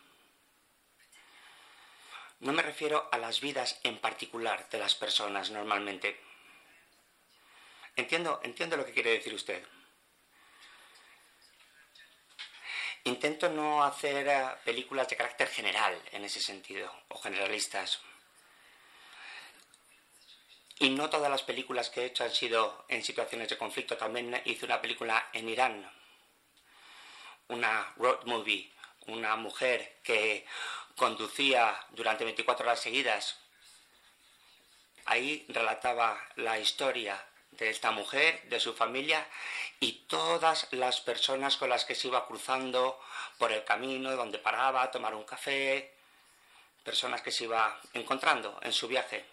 No 2.40 2.53
me 2.53 2.62
refiero 2.62 3.09
a 3.12 3.18
las 3.18 3.40
vidas 3.40 3.81
en 3.83 3.98
particular 3.98 4.68
de 4.70 4.79
las 4.79 4.94
personas 4.94 5.51
normalmente. 5.51 6.20
Entiendo, 7.94 8.40
entiendo 8.42 8.77
lo 8.77 8.87
que 8.87 8.92
quiere 8.92 9.11
decir 9.11 9.35
usted. 9.35 9.64
Intento 13.05 13.49
no 13.49 13.83
hacer 13.83 14.29
eh, 14.29 14.47
películas 14.65 15.09
de 15.09 15.17
carácter 15.17 15.49
general 15.49 16.01
en 16.12 16.25
ese 16.25 16.41
sentido, 16.41 16.93
o 17.09 17.19
generalistas. 17.19 18.01
Y 20.79 20.91
no 20.91 21.11
todas 21.11 21.31
las 21.31 21.43
películas 21.43 21.91
que 21.91 22.03
he 22.03 22.07
hecho 22.07 22.25
han 22.25 22.31
sido 22.31 22.85
en 22.88 23.03
situaciones 23.03 23.49
de 23.49 23.59
conflicto. 23.59 23.97
También 23.97 24.41
hice 24.45 24.67
una 24.67 24.81
película 24.81 25.29
en 25.33 25.49
Irán, 25.49 25.91
una 27.49 27.93
road 27.97 28.25
movie, 28.25 28.73
una 29.07 29.37
mujer 29.37 30.01
que 30.05 30.47
conducía 30.97 31.87
durante 31.91 32.25
24 32.25 32.65
horas 32.65 32.81
seguidas. 32.81 33.37
Ahí 35.07 35.45
relataba 35.49 36.21
la 36.37 36.59
historia 36.59 37.21
de 37.53 37.71
esta 37.71 37.91
mujer, 37.91 38.43
de 38.49 38.61
su 38.61 38.75
familia 38.75 39.27
y 39.81 40.05
todas 40.07 40.69
las 40.73 41.01
personas 41.01 41.57
con 41.57 41.69
las 41.69 41.85
que 41.85 41.95
se 41.95 42.09
iba 42.09 42.27
cruzando 42.27 43.01
por 43.38 43.53
el 43.53 43.65
camino, 43.65 44.17
donde 44.17 44.38
paraba 44.38 44.83
a 44.83 44.91
tomar 44.91 45.15
un 45.15 45.25
café, 45.25 45.95
personas 46.83 47.23
que 47.23 47.31
se 47.31 47.45
iba 47.45 47.81
encontrando 47.93 48.59
en 48.62 48.73
su 48.73 48.88
viaje. 48.88 49.25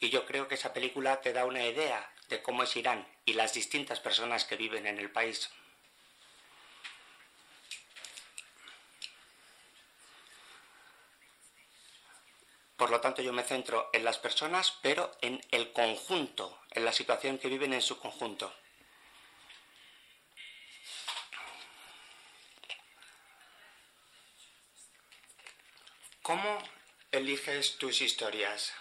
Y 0.00 0.10
yo 0.10 0.26
creo 0.26 0.48
que 0.48 0.56
esa 0.56 0.72
película 0.72 1.20
te 1.20 1.32
da 1.32 1.44
una 1.44 1.64
idea 1.64 2.12
de 2.28 2.42
cómo 2.42 2.64
es 2.64 2.76
Irán 2.76 3.06
y 3.24 3.34
las 3.34 3.54
distintas 3.54 4.00
personas 4.00 4.44
que 4.44 4.56
viven 4.56 4.86
en 4.86 4.98
el 4.98 5.12
país. 5.12 5.48
Por 12.82 12.90
lo 12.90 13.00
tanto, 13.00 13.22
yo 13.22 13.32
me 13.32 13.44
centro 13.44 13.90
en 13.92 14.02
las 14.02 14.18
personas, 14.18 14.76
pero 14.82 15.16
en 15.20 15.40
el 15.52 15.72
conjunto, 15.72 16.62
en 16.72 16.84
la 16.84 16.92
situación 16.92 17.38
que 17.38 17.46
viven 17.46 17.72
en 17.72 17.80
su 17.80 17.96
conjunto. 18.00 18.52
¿Cómo 26.22 26.58
eliges 27.12 27.78
tus 27.78 28.00
historias? 28.00 28.74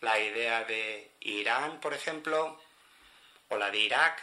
La 0.00 0.18
idea 0.18 0.64
de 0.64 1.14
Irán, 1.20 1.78
por 1.78 1.94
ejemplo, 1.94 2.60
o 3.50 3.56
la 3.56 3.70
de 3.70 3.78
Irak. 3.78 4.20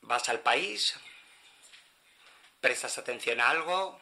Vas 0.00 0.26
al 0.30 0.40
país, 0.40 0.98
prestas 2.62 2.96
atención 2.96 3.42
a 3.42 3.50
algo, 3.50 4.00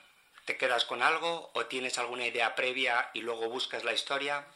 te 0.48 0.56
quedas 0.56 0.86
con 0.86 1.02
algo 1.02 1.50
o 1.52 1.66
tienes 1.66 1.98
alguna 1.98 2.24
idea 2.24 2.54
previa 2.54 3.10
y 3.12 3.20
luego 3.20 3.50
buscas 3.50 3.84
la 3.84 3.92
historia. 3.92 4.46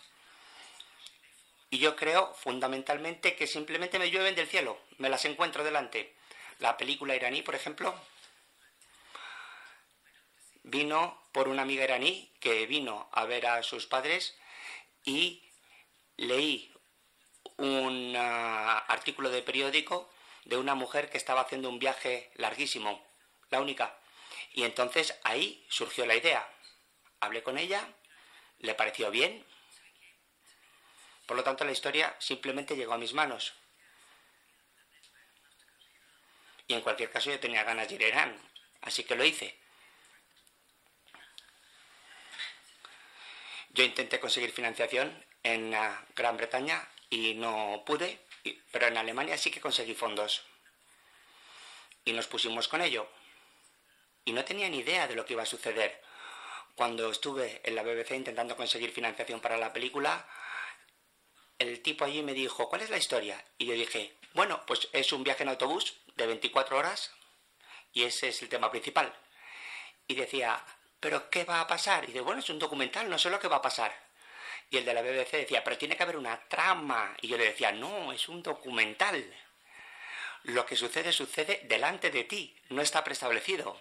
Y 1.68 1.80
yo 1.80 1.96
creo 1.96 2.32
fundamentalmente 2.32 3.36
que 3.36 3.46
simplemente 3.46 3.98
me 3.98 4.10
llueven 4.10 4.34
del 4.34 4.48
cielo, 4.48 4.80
me 4.96 5.10
las 5.10 5.26
encuentro 5.26 5.64
delante. 5.64 6.16
La 6.60 6.78
película 6.78 7.14
iraní, 7.14 7.42
por 7.42 7.54
ejemplo, 7.54 7.94
vino 10.62 11.22
por 11.30 11.48
una 11.48 11.60
amiga 11.60 11.84
iraní 11.84 12.32
que 12.40 12.64
vino 12.66 13.10
a 13.12 13.26
ver 13.26 13.46
a 13.46 13.62
sus 13.62 13.84
padres 13.84 14.34
y 15.04 15.46
leí 16.16 16.72
un 17.58 18.14
ah, 18.16 18.78
artículo 18.88 19.28
de 19.28 19.42
periódico 19.42 20.10
de 20.46 20.56
una 20.56 20.74
mujer 20.74 21.10
que 21.10 21.18
estaba 21.18 21.42
haciendo 21.42 21.68
un 21.68 21.78
viaje 21.78 22.30
larguísimo, 22.36 23.04
la 23.50 23.60
única. 23.60 24.01
Y 24.52 24.64
entonces 24.64 25.18
ahí 25.24 25.64
surgió 25.68 26.06
la 26.06 26.14
idea. 26.14 26.46
Hablé 27.20 27.42
con 27.42 27.58
ella, 27.58 27.86
le 28.58 28.74
pareció 28.74 29.10
bien. 29.10 29.44
Por 31.26 31.36
lo 31.36 31.44
tanto, 31.44 31.64
la 31.64 31.72
historia 31.72 32.14
simplemente 32.18 32.76
llegó 32.76 32.92
a 32.92 32.98
mis 32.98 33.14
manos. 33.14 33.54
Y 36.66 36.74
en 36.74 36.80
cualquier 36.80 37.10
caso 37.10 37.30
yo 37.30 37.40
tenía 37.40 37.64
ganas 37.64 37.88
de 37.88 37.94
ir 37.94 38.04
a 38.04 38.08
Irán, 38.08 38.50
así 38.82 39.04
que 39.04 39.16
lo 39.16 39.24
hice. 39.24 39.58
Yo 43.70 43.84
intenté 43.84 44.20
conseguir 44.20 44.52
financiación 44.52 45.24
en 45.42 45.74
ah, 45.74 46.04
Gran 46.14 46.36
Bretaña 46.36 46.86
y 47.08 47.34
no 47.34 47.82
pude, 47.86 48.18
pero 48.70 48.86
en 48.86 48.98
Alemania 48.98 49.38
sí 49.38 49.50
que 49.50 49.60
conseguí 49.60 49.94
fondos. 49.94 50.44
Y 52.04 52.12
nos 52.12 52.26
pusimos 52.26 52.68
con 52.68 52.82
ello. 52.82 53.08
Y 54.24 54.32
no 54.32 54.44
tenía 54.44 54.68
ni 54.68 54.78
idea 54.78 55.06
de 55.08 55.14
lo 55.14 55.24
que 55.24 55.32
iba 55.32 55.42
a 55.42 55.46
suceder. 55.46 56.02
Cuando 56.74 57.10
estuve 57.10 57.60
en 57.64 57.74
la 57.74 57.82
BBC 57.82 58.12
intentando 58.12 58.56
conseguir 58.56 58.92
financiación 58.92 59.40
para 59.40 59.56
la 59.56 59.72
película, 59.72 60.26
el 61.58 61.82
tipo 61.82 62.04
allí 62.04 62.22
me 62.22 62.32
dijo, 62.32 62.68
¿cuál 62.68 62.82
es 62.82 62.90
la 62.90 62.98
historia? 62.98 63.44
Y 63.58 63.66
yo 63.66 63.74
dije, 63.74 64.16
bueno, 64.34 64.64
pues 64.66 64.88
es 64.92 65.12
un 65.12 65.24
viaje 65.24 65.42
en 65.42 65.50
autobús 65.50 65.94
de 66.16 66.26
24 66.26 66.76
horas 66.78 67.12
y 67.92 68.04
ese 68.04 68.28
es 68.28 68.42
el 68.42 68.48
tema 68.48 68.70
principal. 68.70 69.12
Y 70.06 70.14
decía, 70.14 70.64
¿pero 70.98 71.28
qué 71.30 71.44
va 71.44 71.60
a 71.60 71.66
pasar? 71.66 72.04
Y 72.04 72.08
dice, 72.08 72.20
bueno, 72.20 72.40
es 72.40 72.50
un 72.50 72.58
documental, 72.58 73.08
no 73.08 73.18
sé 73.18 73.30
lo 73.30 73.38
que 73.38 73.48
va 73.48 73.56
a 73.56 73.62
pasar. 73.62 73.92
Y 74.70 74.78
el 74.78 74.84
de 74.84 74.94
la 74.94 75.02
BBC 75.02 75.32
decía, 75.32 75.62
pero 75.62 75.76
tiene 75.76 75.96
que 75.96 76.02
haber 76.02 76.16
una 76.16 76.48
trama. 76.48 77.14
Y 77.20 77.28
yo 77.28 77.36
le 77.36 77.44
decía, 77.44 77.72
no, 77.72 78.12
es 78.12 78.28
un 78.28 78.42
documental. 78.42 79.22
Lo 80.44 80.64
que 80.64 80.76
sucede 80.76 81.12
sucede 81.12 81.60
delante 81.64 82.10
de 82.10 82.24
ti, 82.24 82.56
no 82.70 82.80
está 82.80 83.04
preestablecido. 83.04 83.78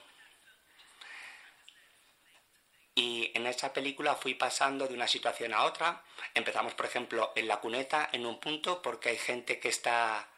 Y 2.93 3.30
en 3.41 3.47
esa 3.47 3.73
película 3.73 4.15
fui 4.15 4.35
pasando 4.35 4.87
de 4.87 4.93
una 4.93 5.07
situación 5.07 5.53
a 5.53 5.63
otra. 5.63 6.03
Empezamos, 6.33 6.73
por 6.75 6.85
ejemplo, 6.85 7.33
en 7.35 7.47
la 7.47 7.59
cuneta, 7.59 8.09
en 8.11 8.25
un 8.25 8.39
punto, 8.39 8.81
porque 8.81 9.09
hay 9.09 9.17
gente 9.17 9.59
que 9.59 9.69
está 9.69 10.29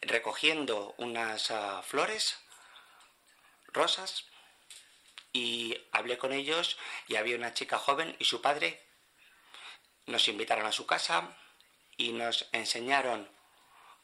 recogiendo 0.00 0.94
unas 0.98 1.50
ah, 1.50 1.82
flores 1.84 2.38
rosas 3.68 4.24
y 5.32 5.76
hablé 5.92 6.18
con 6.18 6.32
ellos 6.32 6.78
y 7.06 7.16
había 7.16 7.36
una 7.36 7.54
chica 7.54 7.78
joven 7.78 8.16
y 8.18 8.24
su 8.24 8.42
padre 8.42 8.82
nos 10.06 10.26
invitaron 10.28 10.66
a 10.66 10.72
su 10.72 10.84
casa 10.86 11.36
y 11.96 12.12
nos 12.12 12.48
enseñaron 12.52 13.30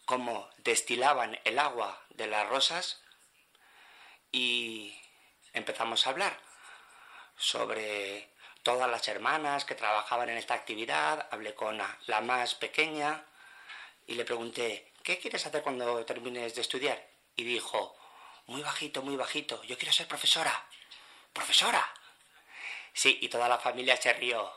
cómo 0.04 0.48
destilaban 0.58 1.38
el 1.44 1.58
agua 1.58 2.02
de 2.10 2.28
las 2.28 2.48
rosas 2.48 3.02
y 4.30 4.98
empezamos 5.52 6.06
a 6.06 6.10
hablar 6.10 6.47
sobre 7.38 8.30
todas 8.62 8.90
las 8.90 9.06
hermanas 9.08 9.64
que 9.64 9.74
trabajaban 9.74 10.28
en 10.28 10.36
esta 10.36 10.54
actividad, 10.54 11.28
hablé 11.30 11.54
con 11.54 11.78
la 11.78 12.20
más 12.20 12.54
pequeña 12.54 13.24
y 14.06 14.14
le 14.14 14.24
pregunté, 14.24 14.92
¿qué 15.02 15.18
quieres 15.18 15.46
hacer 15.46 15.62
cuando 15.62 16.04
termines 16.04 16.54
de 16.54 16.60
estudiar? 16.60 17.08
Y 17.36 17.44
dijo, 17.44 17.96
muy 18.46 18.62
bajito, 18.62 19.02
muy 19.02 19.16
bajito, 19.16 19.62
yo 19.64 19.76
quiero 19.76 19.92
ser 19.92 20.08
profesora. 20.08 20.66
¿Profesora? 21.32 21.86
Sí, 22.92 23.18
y 23.20 23.28
toda 23.28 23.48
la 23.48 23.58
familia 23.58 23.96
se 23.96 24.12
rió. 24.14 24.52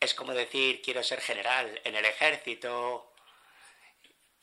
Es 0.00 0.14
como 0.14 0.32
decir, 0.32 0.80
quiero 0.80 1.02
ser 1.02 1.20
general 1.20 1.80
en 1.84 1.96
el 1.96 2.04
ejército. 2.04 3.12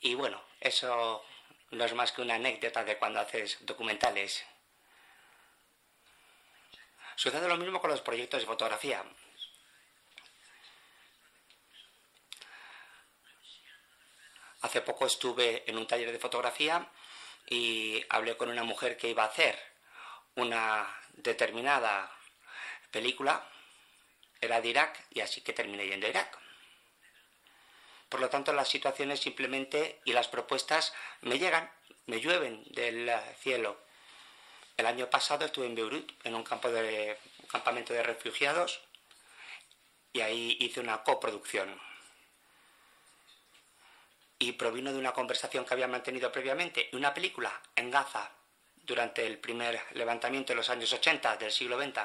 Y 0.00 0.14
bueno, 0.14 0.42
eso 0.60 1.24
no 1.70 1.84
es 1.84 1.94
más 1.94 2.12
que 2.12 2.22
una 2.22 2.34
anécdota 2.34 2.84
de 2.84 2.98
cuando 2.98 3.20
haces 3.20 3.58
documentales. 3.62 4.44
Sucede 7.16 7.48
lo 7.48 7.56
mismo 7.56 7.80
con 7.80 7.90
los 7.90 8.02
proyectos 8.02 8.40
de 8.40 8.46
fotografía. 8.46 9.02
Hace 14.60 14.82
poco 14.82 15.06
estuve 15.06 15.64
en 15.66 15.78
un 15.78 15.86
taller 15.86 16.12
de 16.12 16.18
fotografía 16.18 16.90
y 17.48 18.04
hablé 18.10 18.36
con 18.36 18.50
una 18.50 18.64
mujer 18.64 18.98
que 18.98 19.08
iba 19.08 19.22
a 19.22 19.28
hacer 19.28 19.58
una 20.34 20.86
determinada 21.14 22.12
película, 22.90 23.48
era 24.40 24.60
de 24.60 24.68
Irak 24.68 25.06
y 25.10 25.20
así 25.20 25.40
que 25.40 25.54
terminé 25.54 25.86
yendo 25.86 26.06
a 26.06 26.10
Irak. 26.10 26.38
Por 28.10 28.20
lo 28.20 28.28
tanto, 28.28 28.52
las 28.52 28.68
situaciones 28.68 29.20
simplemente 29.20 30.00
y 30.04 30.12
las 30.12 30.28
propuestas 30.28 30.92
me 31.22 31.38
llegan, 31.38 31.70
me 32.04 32.20
llueven 32.20 32.62
del 32.66 33.10
cielo. 33.38 33.85
El 34.76 34.86
año 34.86 35.08
pasado 35.08 35.46
estuve 35.46 35.66
en 35.66 35.74
Beirut, 35.74 36.12
en 36.24 36.34
un, 36.34 36.42
campo 36.42 36.70
de, 36.70 37.18
campamento 37.50 37.94
de 37.94 38.02
refugiados, 38.02 38.80
y 40.12 40.20
ahí 40.20 40.56
hice 40.60 40.80
una 40.80 41.02
coproducción. 41.02 41.80
Y 44.38 44.52
provino 44.52 44.92
de 44.92 44.98
una 44.98 45.12
conversación 45.12 45.64
que 45.64 45.72
había 45.72 45.88
mantenido 45.88 46.30
previamente, 46.30 46.90
una 46.92 47.14
película 47.14 47.62
en 47.74 47.90
Gaza, 47.90 48.30
durante 48.86 49.26
el 49.26 49.38
primer 49.38 49.80
levantamiento 49.94 50.52
de 50.52 50.56
los 50.56 50.70
años 50.70 50.92
80 50.92 51.36
del 51.38 51.50
siglo 51.50 51.80
XX, 51.80 52.00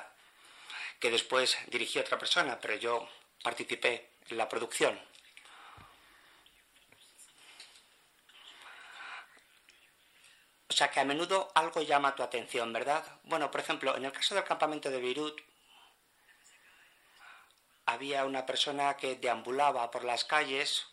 que 1.00 1.12
después 1.12 1.58
dirigió 1.68 2.02
otra 2.02 2.18
persona, 2.18 2.60
pero 2.60 2.76
yo 2.76 3.08
participé 3.44 4.12
en 4.30 4.38
la 4.38 4.50
producción. 4.50 5.00
O 10.72 10.74
sea 10.74 10.90
que 10.90 11.02
a 11.02 11.04
menudo 11.04 11.52
algo 11.54 11.82
llama 11.82 12.16
tu 12.16 12.24
atención, 12.24 12.72
¿verdad? 12.72 13.04
Bueno, 13.24 13.52
por 13.52 13.60
ejemplo, 13.60 13.98
en 13.98 14.06
el 14.06 14.14
caso 14.14 14.36
del 14.36 14.46
campamento 14.46 14.90
de 14.90 15.02
Beirut, 15.02 15.42
había 17.86 18.24
una 18.24 18.46
persona 18.46 18.96
que 18.96 19.18
deambulaba 19.18 19.92
por 19.92 20.06
las 20.06 20.24
calles, 20.24 20.88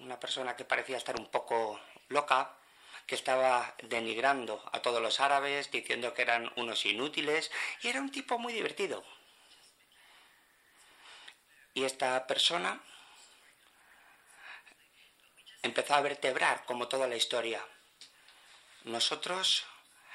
una 0.00 0.20
persona 0.20 0.54
que 0.54 0.66
parecía 0.66 0.98
estar 0.98 1.18
un 1.18 1.30
poco 1.30 1.80
loca, 2.08 2.54
que 3.06 3.14
estaba 3.14 3.74
denigrando 3.84 4.62
a 4.70 4.82
todos 4.82 5.00
los 5.00 5.18
árabes, 5.18 5.70
diciendo 5.70 6.12
que 6.12 6.20
eran 6.20 6.52
unos 6.56 6.84
inútiles, 6.84 7.50
y 7.80 7.88
era 7.88 8.02
un 8.02 8.10
tipo 8.10 8.38
muy 8.38 8.52
divertido. 8.52 9.02
Y 11.72 11.84
esta 11.84 12.26
persona 12.26 12.78
empezó 15.62 15.94
a 15.94 16.02
vertebrar 16.02 16.66
como 16.66 16.86
toda 16.86 17.08
la 17.08 17.16
historia. 17.16 17.64
Nosotros 18.84 19.64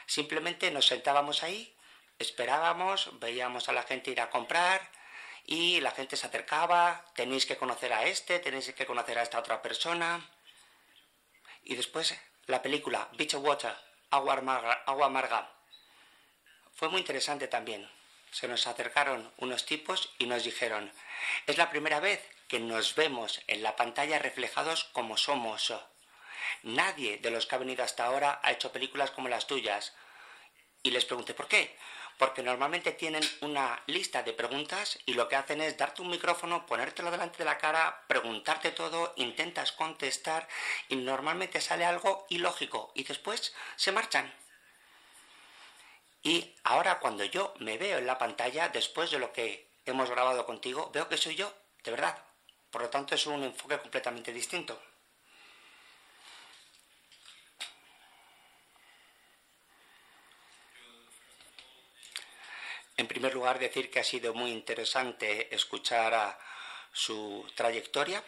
simplemente 0.06 0.72
nos 0.72 0.88
sentábamos 0.88 1.44
ahí, 1.44 1.76
esperábamos, 2.20 3.20
veíamos 3.20 3.70
a 3.70 3.74
la 3.74 3.84
gente 3.84 4.12
ir 4.12 4.22
a 4.22 4.30
comprar 4.30 4.90
y 5.46 5.80
la 5.82 5.92
gente 5.92 6.18
se 6.18 6.26
acercaba, 6.28 7.06
tenéis 7.16 7.46
que 7.46 7.58
conocer 7.58 7.94
a 7.94 8.06
este, 8.06 8.40
tenéis 8.40 8.74
que 8.74 8.86
conocer 8.86 9.20
a 9.20 9.24
esta 9.24 9.40
otra 9.40 9.62
persona. 9.62 10.28
Y 11.64 11.76
después 11.76 12.16
la 12.48 12.62
película 12.62 13.10
Beach 13.14 13.36
Water, 13.36 13.76
Agua 14.10 14.36
Amarga, 14.36 14.84
Agua 14.86 15.08
Amarga. 15.08 15.52
Fue 16.74 16.90
muy 16.90 17.00
interesante 17.00 17.48
también. 17.48 17.90
Se 18.32 18.48
nos 18.48 18.68
acercaron 18.68 19.32
unos 19.38 19.66
tipos 19.66 20.12
y 20.18 20.26
nos 20.26 20.44
dijeron, 20.44 20.92
es 21.48 21.58
la 21.58 21.70
primera 21.70 22.00
vez 22.00 22.22
que 22.48 22.60
nos 22.60 22.96
vemos 22.96 23.42
en 23.48 23.64
la 23.64 23.76
pantalla 23.76 24.20
reflejados 24.20 24.84
como 24.86 25.18
somos. 25.18 25.74
Nadie 26.64 27.18
de 27.18 27.32
los 27.32 27.46
que 27.46 27.56
ha 27.56 27.60
venido 27.60 27.84
hasta 27.84 28.06
ahora 28.06 28.40
ha 28.44 28.52
hecho 28.52 28.72
películas 28.72 29.12
como 29.12 29.30
las 29.30 29.48
tuyas. 29.48 29.94
Y 30.84 30.92
les 30.92 31.06
pregunté, 31.06 31.34
¿por 31.34 31.48
qué? 31.48 31.76
porque 32.18 32.44
normalmente 32.44 32.92
tienen 32.94 33.24
una 33.42 33.82
lista 33.88 34.24
de 34.24 34.34
preguntas 34.34 35.00
y 35.06 35.14
lo 35.14 35.28
que 35.28 35.36
hacen 35.36 35.62
es 35.62 35.78
darte 35.78 36.02
un 36.02 36.10
micrófono, 36.10 36.66
ponértelo 36.66 37.12
delante 37.12 37.40
de 37.40 37.46
la 37.46 37.58
cara, 37.58 38.04
preguntarte 38.08 38.72
todo, 38.72 39.14
intentas 39.18 39.72
contestar 39.74 40.48
y 40.88 40.96
normalmente 40.96 41.60
sale 41.60 41.86
algo 41.86 42.26
ilógico 42.30 42.92
y 42.96 43.04
después 43.04 43.54
se 43.76 43.92
marchan. 43.92 44.34
Y 46.24 46.56
ahora 46.64 47.00
cuando 47.00 47.24
yo 47.26 47.54
me 47.60 47.78
veo 47.78 47.98
en 48.00 48.08
la 48.08 48.18
pantalla, 48.18 48.70
después 48.70 49.12
de 49.12 49.20
lo 49.20 49.32
que 49.32 49.70
hemos 49.86 50.10
grabado 50.10 50.46
contigo, 50.46 50.90
veo 50.94 51.08
que 51.08 51.18
soy 51.18 51.36
yo, 51.36 51.54
de 51.84 51.92
verdad. 51.92 52.18
Por 52.72 52.82
lo 52.82 52.90
tanto, 52.90 53.16
es 53.16 53.26
un 53.28 53.44
enfoque 53.44 53.78
completamente 53.78 54.34
distinto. 54.34 54.82
En 62.98 63.05
primer 63.16 63.34
lugar, 63.34 63.60
decir 63.60 63.90
que 63.90 64.02
ha 64.02 64.04
sido 64.04 64.34
muy 64.34 64.52
interesante 64.52 65.56
escuchar 65.56 66.38
su 66.92 67.50
trayectoria. 67.56 68.22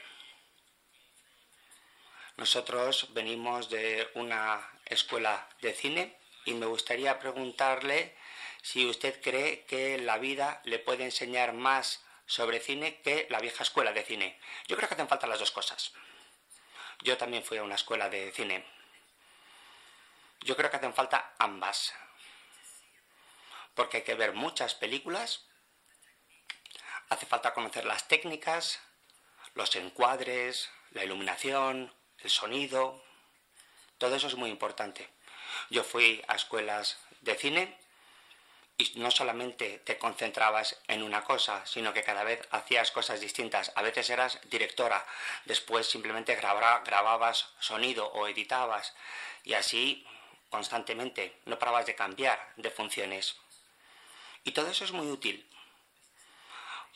Nosotros 2.37 3.13
venimos 3.13 3.69
de 3.69 4.09
una 4.13 4.65
escuela 4.85 5.49
de 5.59 5.73
cine 5.73 6.17
y 6.45 6.53
me 6.53 6.67
gustaría 6.67 7.19
preguntarle 7.19 8.15
si 8.61 8.85
usted 8.85 9.21
cree 9.21 9.65
que 9.65 9.97
la 9.97 10.19
vida 10.19 10.61
le 10.63 10.79
puede 10.79 11.03
enseñar 11.03 11.51
más 11.51 12.05
sobre 12.25 12.61
cine 12.61 13.01
que 13.01 13.27
la 13.29 13.41
vieja 13.41 13.63
escuela 13.63 13.91
de 13.91 14.05
cine. 14.05 14.39
Yo 14.69 14.77
creo 14.77 14.87
que 14.87 14.95
hacen 14.95 15.09
falta 15.09 15.27
las 15.27 15.39
dos 15.39 15.51
cosas. 15.51 15.91
Yo 17.01 17.17
también 17.17 17.43
fui 17.43 17.57
a 17.57 17.63
una 17.63 17.75
escuela 17.75 18.09
de 18.09 18.31
cine. 18.31 18.63
Yo 20.43 20.55
creo 20.55 20.69
que 20.69 20.77
hacen 20.77 20.93
falta 20.93 21.35
ambas 21.39 21.93
porque 23.77 23.97
hay 23.97 24.03
que 24.03 24.15
ver 24.15 24.33
muchas 24.33 24.73
películas, 24.73 25.45
hace 27.09 27.27
falta 27.27 27.53
conocer 27.53 27.85
las 27.85 28.07
técnicas, 28.07 28.79
los 29.53 29.75
encuadres, 29.75 30.69
la 30.91 31.03
iluminación, 31.03 31.93
el 32.17 32.29
sonido, 32.31 33.03
todo 33.99 34.15
eso 34.15 34.27
es 34.27 34.35
muy 34.35 34.49
importante. 34.49 35.07
Yo 35.69 35.83
fui 35.83 36.23
a 36.27 36.35
escuelas 36.35 36.97
de 37.21 37.35
cine 37.35 37.77
y 38.79 38.93
no 38.95 39.11
solamente 39.11 39.77
te 39.79 39.99
concentrabas 39.99 40.75
en 40.87 41.03
una 41.03 41.23
cosa, 41.23 41.63
sino 41.67 41.93
que 41.93 42.03
cada 42.03 42.23
vez 42.23 42.47
hacías 42.49 42.89
cosas 42.89 43.21
distintas. 43.21 43.71
A 43.75 43.83
veces 43.83 44.09
eras 44.09 44.39
directora, 44.49 45.05
después 45.45 45.87
simplemente 45.87 46.35
grababas 46.35 47.49
sonido 47.59 48.07
o 48.07 48.27
editabas 48.27 48.95
y 49.43 49.53
así 49.53 50.07
constantemente, 50.49 51.41
no 51.45 51.59
parabas 51.59 51.85
de 51.85 51.95
cambiar 51.95 52.53
de 52.55 52.71
funciones. 52.71 53.35
Y 54.47 54.53
todo 54.53 54.71
eso 54.71 54.85
es 54.85 54.93
muy 54.93 55.11
útil 55.11 55.45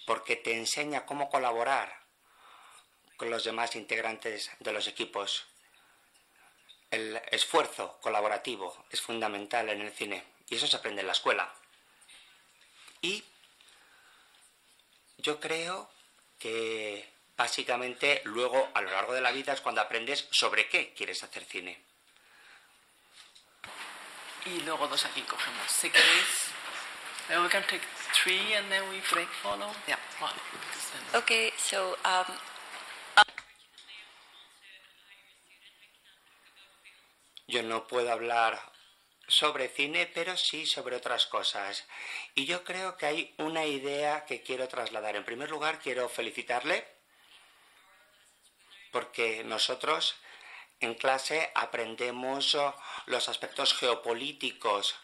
porque 0.06 0.38
te 0.38 0.56
enseña 0.56 1.06
cómo 1.06 1.30
colaborar 1.30 2.02
con 3.18 3.30
los 3.30 3.44
demás 3.44 3.76
integrantes 3.76 4.50
de 4.60 4.72
los 4.72 4.88
equipos. 4.88 5.48
El 6.92 7.22
esfuerzo 7.30 8.00
colaborativo 8.00 8.86
es 8.90 9.02
fundamental 9.02 9.68
en 9.68 9.82
el 9.82 9.92
cine 9.92 10.24
y 10.48 10.56
eso 10.56 10.66
se 10.66 10.78
aprende 10.78 11.02
en 11.02 11.08
la 11.08 11.12
escuela. 11.12 11.54
Y 13.02 13.22
yo 15.18 15.42
creo 15.42 15.92
que 16.40 17.06
básicamente 17.36 18.22
luego 18.24 18.72
a 18.74 18.80
lo 18.80 18.92
largo 18.92 19.14
de 19.14 19.22
la 19.22 19.34
vida 19.34 19.52
es 19.52 19.60
cuando 19.60 19.82
aprendes 19.82 20.26
sobre 20.32 20.70
qué 20.70 20.94
quieres 20.94 21.22
hacer 21.22 21.44
cine. 21.44 21.84
Y 24.46 24.62
luego 24.62 24.88
dos 24.88 25.04
aquí 25.04 25.22
cogemos. 25.24 25.70
Si 25.70 25.90
queréis 25.90 26.52
we 27.40 27.48
can 27.50 27.64
take 27.64 27.82
three 28.14 28.54
and 28.58 28.70
then 28.70 28.84
we 28.90 29.00
break 29.14 29.28
follow. 29.42 29.72
Yeah, 29.88 29.96
one. 30.20 30.36
Okay, 31.16 31.52
so 31.58 31.96
um, 32.04 32.26
Yo 37.48 37.64
no 37.64 37.86
puedo 37.86 38.10
hablar 38.10 38.62
sobre 39.28 39.68
cine, 39.68 40.08
pero 40.08 40.38
sí 40.38 40.66
sobre 40.66 40.96
otras 40.96 41.26
cosas. 41.26 41.86
Y 42.34 42.46
yo 42.46 42.64
creo 42.64 42.96
que 42.96 43.08
hay 43.08 43.36
una 43.40 43.66
idea 43.66 44.24
que 44.26 44.42
quiero 44.42 44.70
trasladar. 44.70 45.18
En 45.18 45.26
primer 45.26 45.50
lugar, 45.50 45.80
quiero 45.80 46.08
felicitarle 46.08 46.88
porque 48.92 49.44
nosotros 49.44 50.16
en 50.80 50.96
clase 50.96 51.52
aprendemos 51.54 52.58
los 53.06 53.28
aspectos 53.28 53.74
geopolíticos 53.74 54.96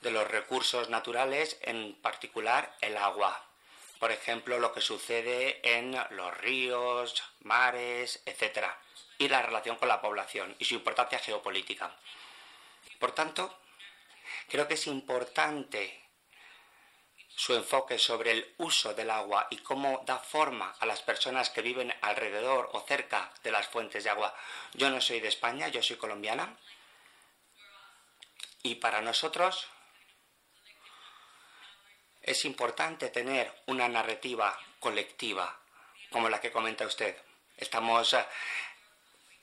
de 0.00 0.10
los 0.10 0.28
recursos 0.28 0.88
naturales, 0.88 1.58
en 1.62 1.94
particular 2.00 2.76
el 2.80 2.96
agua. 2.96 3.42
Por 3.98 4.12
ejemplo, 4.12 4.58
lo 4.58 4.72
que 4.72 4.80
sucede 4.80 5.60
en 5.62 5.98
los 6.10 6.36
ríos, 6.38 7.22
mares, 7.40 8.22
etc. 8.26 8.66
Y 9.18 9.28
la 9.28 9.42
relación 9.42 9.76
con 9.76 9.88
la 9.88 10.00
población 10.00 10.54
y 10.58 10.64
su 10.64 10.74
importancia 10.74 11.18
geopolítica. 11.18 11.96
Por 12.98 13.12
tanto, 13.12 13.58
creo 14.48 14.68
que 14.68 14.74
es 14.74 14.86
importante 14.86 16.02
su 17.36 17.54
enfoque 17.54 17.98
sobre 17.98 18.32
el 18.32 18.54
uso 18.58 18.94
del 18.94 19.10
agua 19.10 19.46
y 19.50 19.58
cómo 19.58 20.02
da 20.06 20.18
forma 20.18 20.74
a 20.80 20.86
las 20.86 21.02
personas 21.02 21.50
que 21.50 21.60
viven 21.60 21.94
alrededor 22.00 22.70
o 22.72 22.80
cerca 22.80 23.30
de 23.42 23.50
las 23.50 23.68
fuentes 23.68 24.04
de 24.04 24.10
agua. 24.10 24.34
Yo 24.72 24.88
no 24.88 25.02
soy 25.02 25.20
de 25.20 25.28
España, 25.28 25.68
yo 25.68 25.82
soy 25.82 25.96
colombiana. 25.96 26.56
Y 28.62 28.76
para 28.76 29.02
nosotros 29.02 29.68
es 32.26 32.44
importante 32.44 33.08
tener 33.08 33.54
una 33.66 33.88
narrativa 33.88 34.58
colectiva, 34.80 35.58
como 36.10 36.28
la 36.28 36.40
que 36.40 36.50
comenta 36.50 36.84
usted. 36.84 37.16
Estamos 37.56 38.12
eh, 38.14 38.26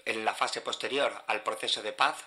en 0.05 0.25
la 0.25 0.35
fase 0.35 0.59
posterior 0.59 1.23
al 1.27 1.41
proceso 1.43 1.81
de 1.81 1.93
paz 1.93 2.25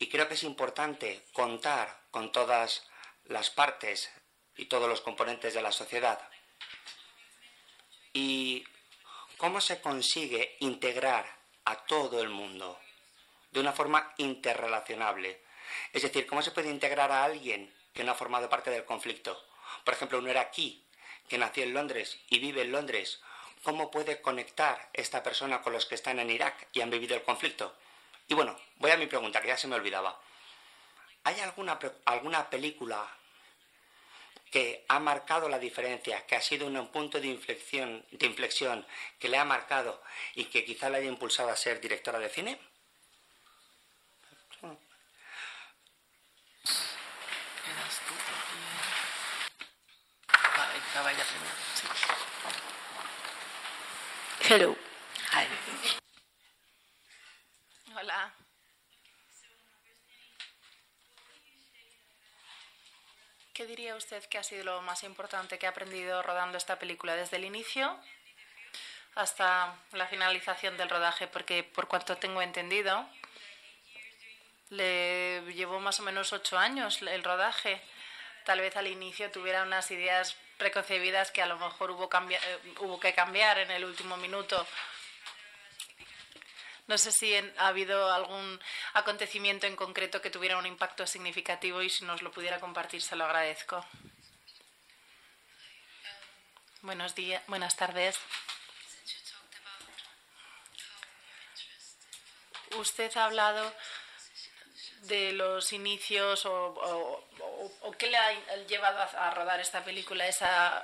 y 0.00 0.08
creo 0.08 0.26
que 0.26 0.34
es 0.34 0.42
importante 0.42 1.24
contar 1.32 2.00
con 2.10 2.32
todas 2.32 2.88
las 3.26 3.50
partes 3.50 4.10
y 4.56 4.66
todos 4.66 4.88
los 4.88 5.00
componentes 5.00 5.54
de 5.54 5.62
la 5.62 5.70
sociedad. 5.70 6.20
¿Y 8.12 8.66
cómo 9.38 9.60
se 9.60 9.80
consigue 9.80 10.56
integrar 10.58 11.38
a 11.64 11.76
todo 11.86 12.20
el 12.20 12.28
mundo 12.28 12.78
de 13.52 13.60
una 13.60 13.72
forma 13.72 14.12
interrelacionable? 14.18 15.42
Es 15.92 16.02
decir, 16.02 16.26
¿cómo 16.26 16.42
se 16.42 16.50
puede 16.50 16.70
integrar 16.70 17.12
a 17.12 17.22
alguien 17.22 17.72
que 17.94 18.02
no 18.02 18.10
ha 18.10 18.16
formado 18.16 18.50
parte 18.50 18.70
del 18.70 18.84
conflicto? 18.84 19.51
Por 19.84 19.94
ejemplo, 19.94 20.26
era 20.26 20.40
aquí, 20.40 20.84
que 21.28 21.38
nació 21.38 21.64
en 21.64 21.74
Londres 21.74 22.18
y 22.28 22.38
vive 22.38 22.62
en 22.62 22.72
Londres. 22.72 23.20
¿Cómo 23.62 23.90
puede 23.90 24.20
conectar 24.20 24.90
esta 24.92 25.22
persona 25.22 25.62
con 25.62 25.72
los 25.72 25.86
que 25.86 25.94
están 25.94 26.18
en 26.18 26.30
Irak 26.30 26.68
y 26.72 26.80
han 26.80 26.90
vivido 26.90 27.14
el 27.14 27.22
conflicto? 27.22 27.74
Y 28.28 28.34
bueno, 28.34 28.58
voy 28.76 28.90
a 28.90 28.96
mi 28.96 29.06
pregunta, 29.06 29.40
que 29.40 29.48
ya 29.48 29.56
se 29.56 29.68
me 29.68 29.76
olvidaba. 29.76 30.20
¿Hay 31.24 31.38
alguna, 31.40 31.78
alguna 32.04 32.50
película 32.50 33.08
que 34.50 34.84
ha 34.88 34.98
marcado 34.98 35.48
la 35.48 35.58
diferencia, 35.58 36.26
que 36.26 36.36
ha 36.36 36.42
sido 36.42 36.66
un 36.66 36.88
punto 36.88 37.20
de 37.20 37.28
inflexión, 37.28 38.04
de 38.10 38.26
inflexión 38.26 38.86
que 39.18 39.28
le 39.28 39.38
ha 39.38 39.44
marcado 39.44 40.02
y 40.34 40.44
que 40.46 40.64
quizá 40.64 40.90
le 40.90 40.98
haya 40.98 41.08
impulsado 41.08 41.48
a 41.48 41.56
ser 41.56 41.80
directora 41.80 42.18
de 42.18 42.28
cine? 42.28 42.71
Hello. 54.46 54.76
Hola. 57.96 58.34
¿Qué 63.54 63.66
diría 63.66 63.96
usted 63.96 64.22
que 64.24 64.36
ha 64.36 64.42
sido 64.42 64.64
lo 64.64 64.82
más 64.82 65.02
importante 65.04 65.58
que 65.58 65.66
ha 65.66 65.70
aprendido 65.70 66.22
rodando 66.22 66.58
esta 66.58 66.78
película 66.78 67.16
desde 67.16 67.38
el 67.38 67.44
inicio 67.44 67.98
hasta 69.14 69.74
la 69.92 70.06
finalización 70.08 70.76
del 70.76 70.90
rodaje? 70.90 71.26
Porque 71.26 71.62
por 71.62 71.88
cuanto 71.88 72.18
tengo 72.18 72.42
entendido, 72.42 73.08
le 74.68 75.40
llevó 75.54 75.80
más 75.80 76.00
o 76.00 76.02
menos 76.02 76.34
ocho 76.34 76.58
años 76.58 77.00
el 77.00 77.24
rodaje. 77.24 77.80
Tal 78.44 78.60
vez 78.60 78.76
al 78.76 78.88
inicio 78.88 79.30
tuviera 79.30 79.62
unas 79.62 79.90
ideas 79.90 80.36
preconcebidas 80.62 81.32
que 81.32 81.42
a 81.42 81.46
lo 81.46 81.58
mejor 81.58 81.90
hubo, 81.90 82.08
eh, 82.30 82.38
hubo 82.78 83.00
que 83.00 83.12
cambiar 83.14 83.58
en 83.58 83.72
el 83.72 83.84
último 83.84 84.16
minuto. 84.16 84.64
No 86.86 86.96
sé 86.98 87.10
si 87.10 87.34
ha 87.34 87.66
habido 87.66 88.12
algún 88.12 88.60
acontecimiento 88.92 89.66
en 89.66 89.74
concreto 89.74 90.22
que 90.22 90.30
tuviera 90.30 90.58
un 90.58 90.66
impacto 90.66 91.04
significativo 91.04 91.82
y 91.82 91.90
si 91.90 92.04
nos 92.04 92.22
lo 92.22 92.30
pudiera 92.30 92.60
compartir 92.60 93.02
se 93.02 93.16
lo 93.16 93.24
agradezco. 93.24 93.84
Buenos 96.82 97.16
días, 97.16 97.42
buenas 97.48 97.74
tardes. 97.74 98.16
Usted 102.76 103.16
ha 103.16 103.24
hablado 103.24 103.74
de 105.02 105.32
los 105.32 105.72
inicios 105.72 106.46
o, 106.46 107.24
qué 107.98 108.08
le 108.08 108.16
ha 108.16 108.56
llevado 108.66 108.98
a, 109.00 109.30
rodar 109.30 109.60
esta 109.60 109.84
película, 109.84 110.26
esa 110.26 110.82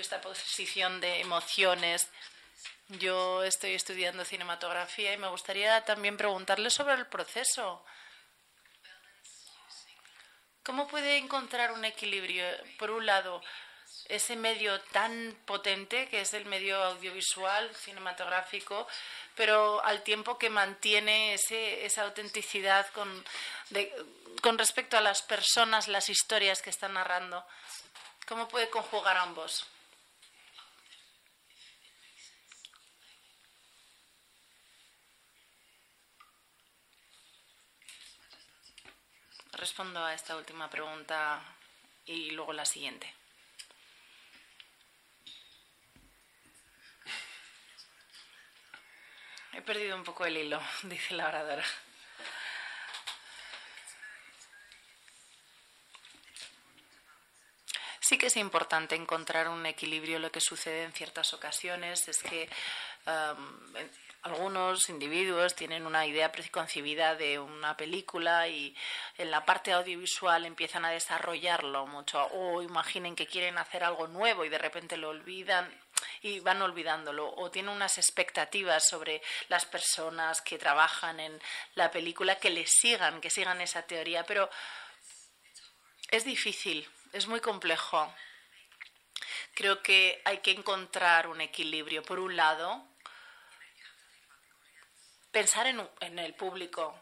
esta 0.00 0.20
posición 0.20 1.00
de 1.00 1.20
emociones. 1.20 2.08
Yo 2.88 3.42
estoy 3.42 3.74
estudiando 3.74 4.24
cinematografía 4.24 5.12
y 5.12 5.18
me 5.18 5.28
gustaría 5.28 5.84
también 5.84 6.16
preguntarle 6.16 6.70
sobre 6.70 6.94
el 6.94 7.06
proceso. 7.06 7.84
¿Cómo 10.62 10.86
puede 10.88 11.16
encontrar 11.16 11.72
un 11.72 11.84
equilibrio? 11.84 12.44
Por 12.78 12.90
un 12.90 13.06
lado, 13.06 13.42
ese 14.08 14.36
medio 14.36 14.80
tan 14.92 15.36
potente 15.46 16.08
que 16.08 16.20
es 16.20 16.34
el 16.34 16.44
medio 16.44 16.82
audiovisual, 16.82 17.74
cinematográfico, 17.74 18.86
pero 19.36 19.84
al 19.84 20.02
tiempo 20.02 20.38
que 20.38 20.50
mantiene 20.50 21.34
ese, 21.34 21.84
esa 21.84 22.02
autenticidad 22.02 22.86
con, 22.92 23.24
con 24.42 24.58
respecto 24.58 24.96
a 24.96 25.02
las 25.02 25.22
personas, 25.22 25.88
las 25.88 26.08
historias 26.08 26.62
que 26.62 26.70
están 26.70 26.94
narrando. 26.94 27.44
¿Cómo 28.26 28.48
puede 28.48 28.70
conjugar 28.70 29.16
ambos? 29.18 29.66
Respondo 39.52 40.04
a 40.04 40.14
esta 40.14 40.36
última 40.36 40.68
pregunta 40.68 41.42
y 42.04 42.30
luego 42.30 42.52
la 42.52 42.64
siguiente. 42.64 43.25
He 49.56 49.62
perdido 49.62 49.96
un 49.96 50.04
poco 50.04 50.26
el 50.26 50.36
hilo, 50.36 50.60
dice 50.82 51.14
la 51.14 51.28
oradora. 51.28 51.64
Sí 58.00 58.18
que 58.18 58.26
es 58.26 58.36
importante 58.36 58.94
encontrar 58.94 59.48
un 59.48 59.64
equilibrio. 59.64 60.18
Lo 60.18 60.30
que 60.30 60.40
sucede 60.40 60.84
en 60.84 60.92
ciertas 60.92 61.32
ocasiones 61.32 62.06
es 62.06 62.22
que 62.22 62.48
um, 63.06 63.74
algunos 64.22 64.90
individuos 64.90 65.54
tienen 65.54 65.86
una 65.86 66.06
idea 66.06 66.30
preconcebida 66.30 67.14
de 67.14 67.38
una 67.38 67.76
película 67.76 68.46
y 68.48 68.76
en 69.16 69.30
la 69.30 69.44
parte 69.46 69.72
audiovisual 69.72 70.44
empiezan 70.44 70.84
a 70.84 70.90
desarrollarlo 70.90 71.86
mucho 71.86 72.22
o 72.26 72.60
imaginen 72.62 73.16
que 73.16 73.26
quieren 73.26 73.56
hacer 73.56 73.84
algo 73.84 74.06
nuevo 74.06 74.44
y 74.44 74.50
de 74.50 74.58
repente 74.58 74.96
lo 74.96 75.08
olvidan 75.08 75.72
y 76.22 76.40
van 76.40 76.62
olvidándolo 76.62 77.32
o 77.36 77.50
tienen 77.50 77.74
unas 77.74 77.98
expectativas 77.98 78.86
sobre 78.88 79.22
las 79.48 79.64
personas 79.66 80.40
que 80.40 80.58
trabajan 80.58 81.20
en 81.20 81.40
la 81.74 81.90
película 81.90 82.36
que 82.36 82.50
les 82.50 82.70
sigan, 82.70 83.20
que 83.20 83.30
sigan 83.30 83.60
esa 83.60 83.82
teoría, 83.82 84.24
pero 84.24 84.50
es 86.10 86.24
difícil, 86.24 86.88
es 87.12 87.26
muy 87.26 87.40
complejo. 87.40 88.12
Creo 89.54 89.82
que 89.82 90.20
hay 90.24 90.38
que 90.38 90.50
encontrar 90.50 91.26
un 91.26 91.40
equilibrio. 91.40 92.02
Por 92.02 92.18
un 92.18 92.36
lado, 92.36 92.86
pensar 95.30 95.66
en, 95.66 95.88
en 96.00 96.18
el 96.18 96.34
público, 96.34 97.00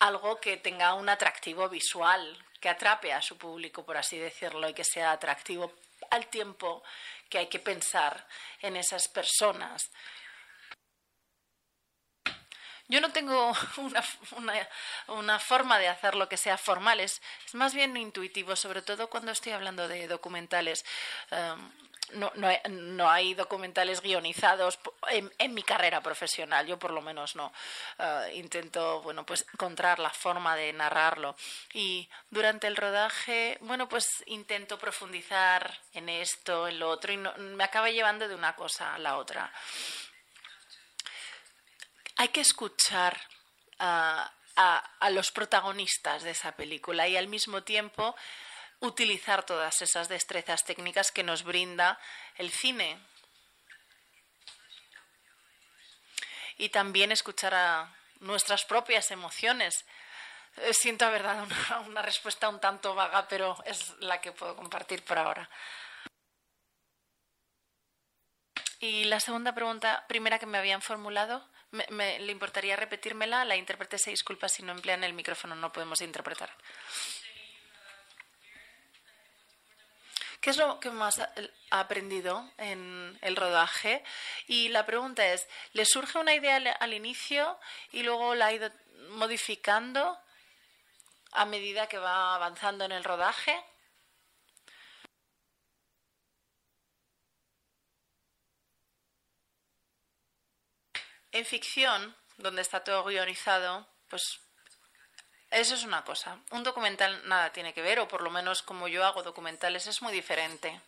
algo 0.00 0.40
que 0.40 0.58
tenga 0.58 0.94
un 0.94 1.08
atractivo 1.08 1.68
visual, 1.68 2.44
que 2.60 2.68
atrape 2.68 3.12
a 3.12 3.22
su 3.22 3.38
público, 3.38 3.84
por 3.84 3.96
así 3.96 4.18
decirlo, 4.18 4.68
y 4.68 4.74
que 4.74 4.84
sea 4.84 5.12
atractivo 5.12 5.72
al 6.10 6.26
tiempo 6.28 6.82
que 7.28 7.38
hay 7.38 7.46
que 7.48 7.58
pensar 7.58 8.26
en 8.60 8.76
esas 8.76 9.08
personas. 9.08 9.90
Yo 12.88 13.00
no 13.00 13.10
tengo 13.10 13.52
una, 15.08 15.38
forma 15.38 15.78
de 15.78 15.88
hacer 15.88 16.14
lo 16.14 16.28
que 16.28 16.36
sea 16.36 16.56
formal, 16.56 17.00
es, 17.00 17.20
más 17.52 17.74
bien 17.74 17.96
intuitivo, 17.96 18.54
sobre 18.54 18.82
todo 18.82 19.10
cuando 19.10 19.32
estoy 19.32 19.52
hablando 19.52 19.88
de 19.88 20.06
documentales. 20.06 20.84
Em, 21.30 21.72
no, 22.12 22.32
no, 22.36 22.48
no, 22.70 23.10
hay 23.10 23.34
documentales 23.34 24.00
guionizados 24.00 24.78
en, 25.08 25.54
mi 25.54 25.62
carrera 25.62 26.00
profesional, 26.00 26.66
yo 26.66 26.78
por 26.78 26.92
lo 26.92 27.02
menos 27.02 27.36
no. 27.36 27.52
Eh, 27.98 28.32
intento, 28.34 29.02
bueno, 29.02 29.26
pues 29.26 29.44
encontrar 29.52 29.98
la 29.98 30.10
forma 30.10 30.56
de 30.56 30.72
narrarlo. 30.72 31.36
Y 31.72 32.08
durante 32.30 32.66
el 32.66 32.76
rodaje, 32.76 33.58
bueno, 33.60 33.88
pues 33.88 34.06
intento 34.26 34.78
profundizar 34.78 35.78
en 35.94 36.08
esto, 36.08 36.68
en 36.68 36.78
lo 36.78 36.90
otro, 36.90 37.12
y 37.12 37.16
me 37.16 37.64
acaba 37.64 37.90
llevando 37.90 38.28
de 38.28 38.34
una 38.34 38.54
cosa 38.54 38.94
a 38.94 38.98
la 38.98 39.16
otra. 39.16 39.52
Hay 42.16 42.28
que 42.28 42.40
escuchar 42.40 43.20
a, 43.78 44.32
a 44.56 45.10
los 45.10 45.32
protagonistas 45.32 46.22
de 46.22 46.30
esa 46.30 46.52
película 46.52 47.06
y 47.08 47.16
al 47.16 47.28
mismo 47.28 47.62
tiempo 47.62 48.16
utilizar 48.80 49.44
todas 49.44 49.82
esas 49.82 50.08
destrezas 50.08 50.64
técnicas 50.64 51.12
que 51.12 51.22
nos 51.22 51.42
brinda 51.42 51.98
el 52.36 52.50
cine. 52.50 52.98
Y 56.58 56.70
también 56.70 57.12
escuchar 57.12 57.54
a 57.54 57.94
nuestras 58.20 58.64
propias 58.64 59.10
emociones. 59.10 59.84
Eh, 60.56 60.72
siento 60.72 61.04
haber 61.04 61.22
dado 61.22 61.46
una, 61.86 62.02
respuesta 62.02 62.48
un 62.48 62.60
tanto 62.60 62.94
vaga, 62.94 63.28
pero 63.28 63.56
es 63.64 63.94
la 64.00 64.20
que 64.20 64.32
puedo 64.32 64.56
compartir 64.56 65.02
por 65.04 65.18
ahora. 65.18 65.48
Y 68.80 69.04
la 69.04 69.20
segunda 69.20 69.54
pregunta, 69.54 70.04
primera 70.06 70.38
que 70.38 70.46
me 70.46 70.58
habían 70.58 70.82
formulado, 70.82 71.46
me, 71.70 72.18
¿le 72.18 72.32
importaría 72.32 72.76
repetírmela? 72.76 73.44
La 73.44 73.56
intérprete 73.56 73.98
se 73.98 74.10
disculpa 74.10 74.48
si 74.48 74.62
no 74.62 74.72
emplean 74.72 75.04
el 75.04 75.12
micrófono, 75.12 75.54
no 75.54 75.72
podemos 75.72 76.00
interpretar. 76.00 76.50
¿Qué 80.46 80.50
es 80.50 80.58
lo 80.58 80.78
que 80.78 80.92
más 80.92 81.18
ha 81.18 81.80
aprendido 81.80 82.48
en 82.56 83.18
el 83.20 83.34
rodaje? 83.34 84.04
Y 84.46 84.68
la 84.68 84.86
pregunta 84.86 85.26
es, 85.26 85.48
¿le 85.72 85.84
surge 85.84 86.20
una 86.20 86.36
idea 86.36 86.58
al 86.78 86.94
inicio 86.94 87.58
y 87.90 88.04
luego 88.04 88.32
la 88.36 88.46
ha 88.46 88.52
ido 88.52 88.70
modificando 89.08 90.16
a 91.32 91.46
medida 91.46 91.88
que 91.88 91.98
va 91.98 92.36
avanzando 92.36 92.84
en 92.84 92.92
el 92.92 93.02
rodaje? 93.02 93.60
En 101.32 101.44
ficción, 101.44 102.16
donde 102.36 102.62
está 102.62 102.84
todo 102.84 103.02
guionizado, 103.02 103.88
pues 104.08 104.45
eso 105.50 105.74
es 105.74 105.84
una 105.84 106.04
cosa. 106.04 106.38
Un 106.50 106.62
documental 106.62 107.26
nada 107.28 107.52
tiene 107.52 107.72
que 107.72 107.82
ver, 107.82 107.98
o 108.00 108.08
por 108.08 108.22
lo 108.22 108.30
menos 108.30 108.62
como 108.62 108.88
yo 108.88 109.04
hago 109.04 109.22
documentales, 109.22 109.86
es 109.86 110.02
muy 110.02 110.12
diferente. 110.12 110.80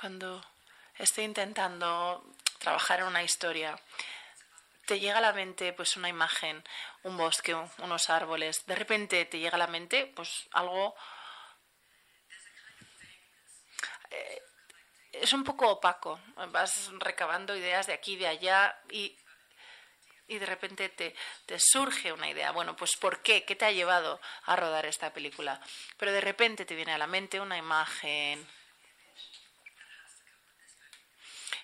Cuando 0.00 0.44
estoy 0.96 1.24
intentando 1.24 2.24
trabajar 2.58 3.00
en 3.00 3.06
una 3.06 3.24
historia, 3.24 3.76
te 4.86 5.00
llega 5.00 5.18
a 5.18 5.20
la 5.20 5.32
mente 5.32 5.72
pues 5.72 5.96
una 5.96 6.08
imagen, 6.08 6.64
un 7.02 7.16
bosque, 7.16 7.54
unos 7.54 8.08
árboles, 8.08 8.64
de 8.66 8.74
repente 8.74 9.24
te 9.24 9.38
llega 9.38 9.56
a 9.56 9.58
la 9.58 9.66
mente 9.66 10.06
pues 10.06 10.48
algo 10.52 10.94
es 15.12 15.32
un 15.32 15.44
poco 15.44 15.68
opaco. 15.68 16.20
Vas 16.50 16.90
recabando 16.98 17.56
ideas 17.56 17.86
de 17.86 17.92
aquí 17.92 18.14
y 18.14 18.16
de 18.16 18.28
allá 18.28 18.78
y, 18.90 19.16
y 20.26 20.38
de 20.38 20.46
repente 20.46 20.88
te, 20.88 21.14
te, 21.46 21.58
surge 21.58 22.12
una 22.12 22.28
idea. 22.28 22.50
Bueno, 22.52 22.76
pues 22.76 22.96
¿por 22.96 23.22
qué? 23.22 23.44
¿Qué 23.44 23.56
te 23.56 23.64
ha 23.64 23.72
llevado 23.72 24.20
a 24.44 24.56
rodar 24.56 24.86
esta 24.86 25.12
película? 25.12 25.60
Pero 25.96 26.12
de 26.12 26.20
repente 26.20 26.64
te 26.64 26.74
viene 26.74 26.92
a 26.92 26.98
la 26.98 27.06
mente 27.06 27.40
una 27.40 27.56
imagen. 27.56 28.46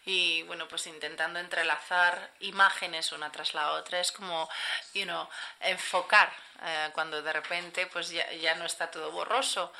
Y 0.07 0.43
bueno, 0.43 0.69
pues 0.69 0.87
intentando 0.87 1.39
entrelazar 1.39 2.35
imágenes 2.41 3.13
una 3.13 3.33
tras 3.33 3.55
la 3.55 3.73
otra, 3.73 4.01
es 4.01 4.13
como, 4.13 4.51
you 4.93 5.05
know, 5.05 5.27
enfocar 5.61 6.31
eh, 6.63 6.91
cuando 6.93 7.23
de 7.23 7.33
repente 7.33 7.87
pues 7.87 8.11
ya, 8.11 8.31
ya 8.33 8.55
no 8.55 8.67
está 8.67 8.91
todo 8.91 9.11
borroso. 9.13 9.73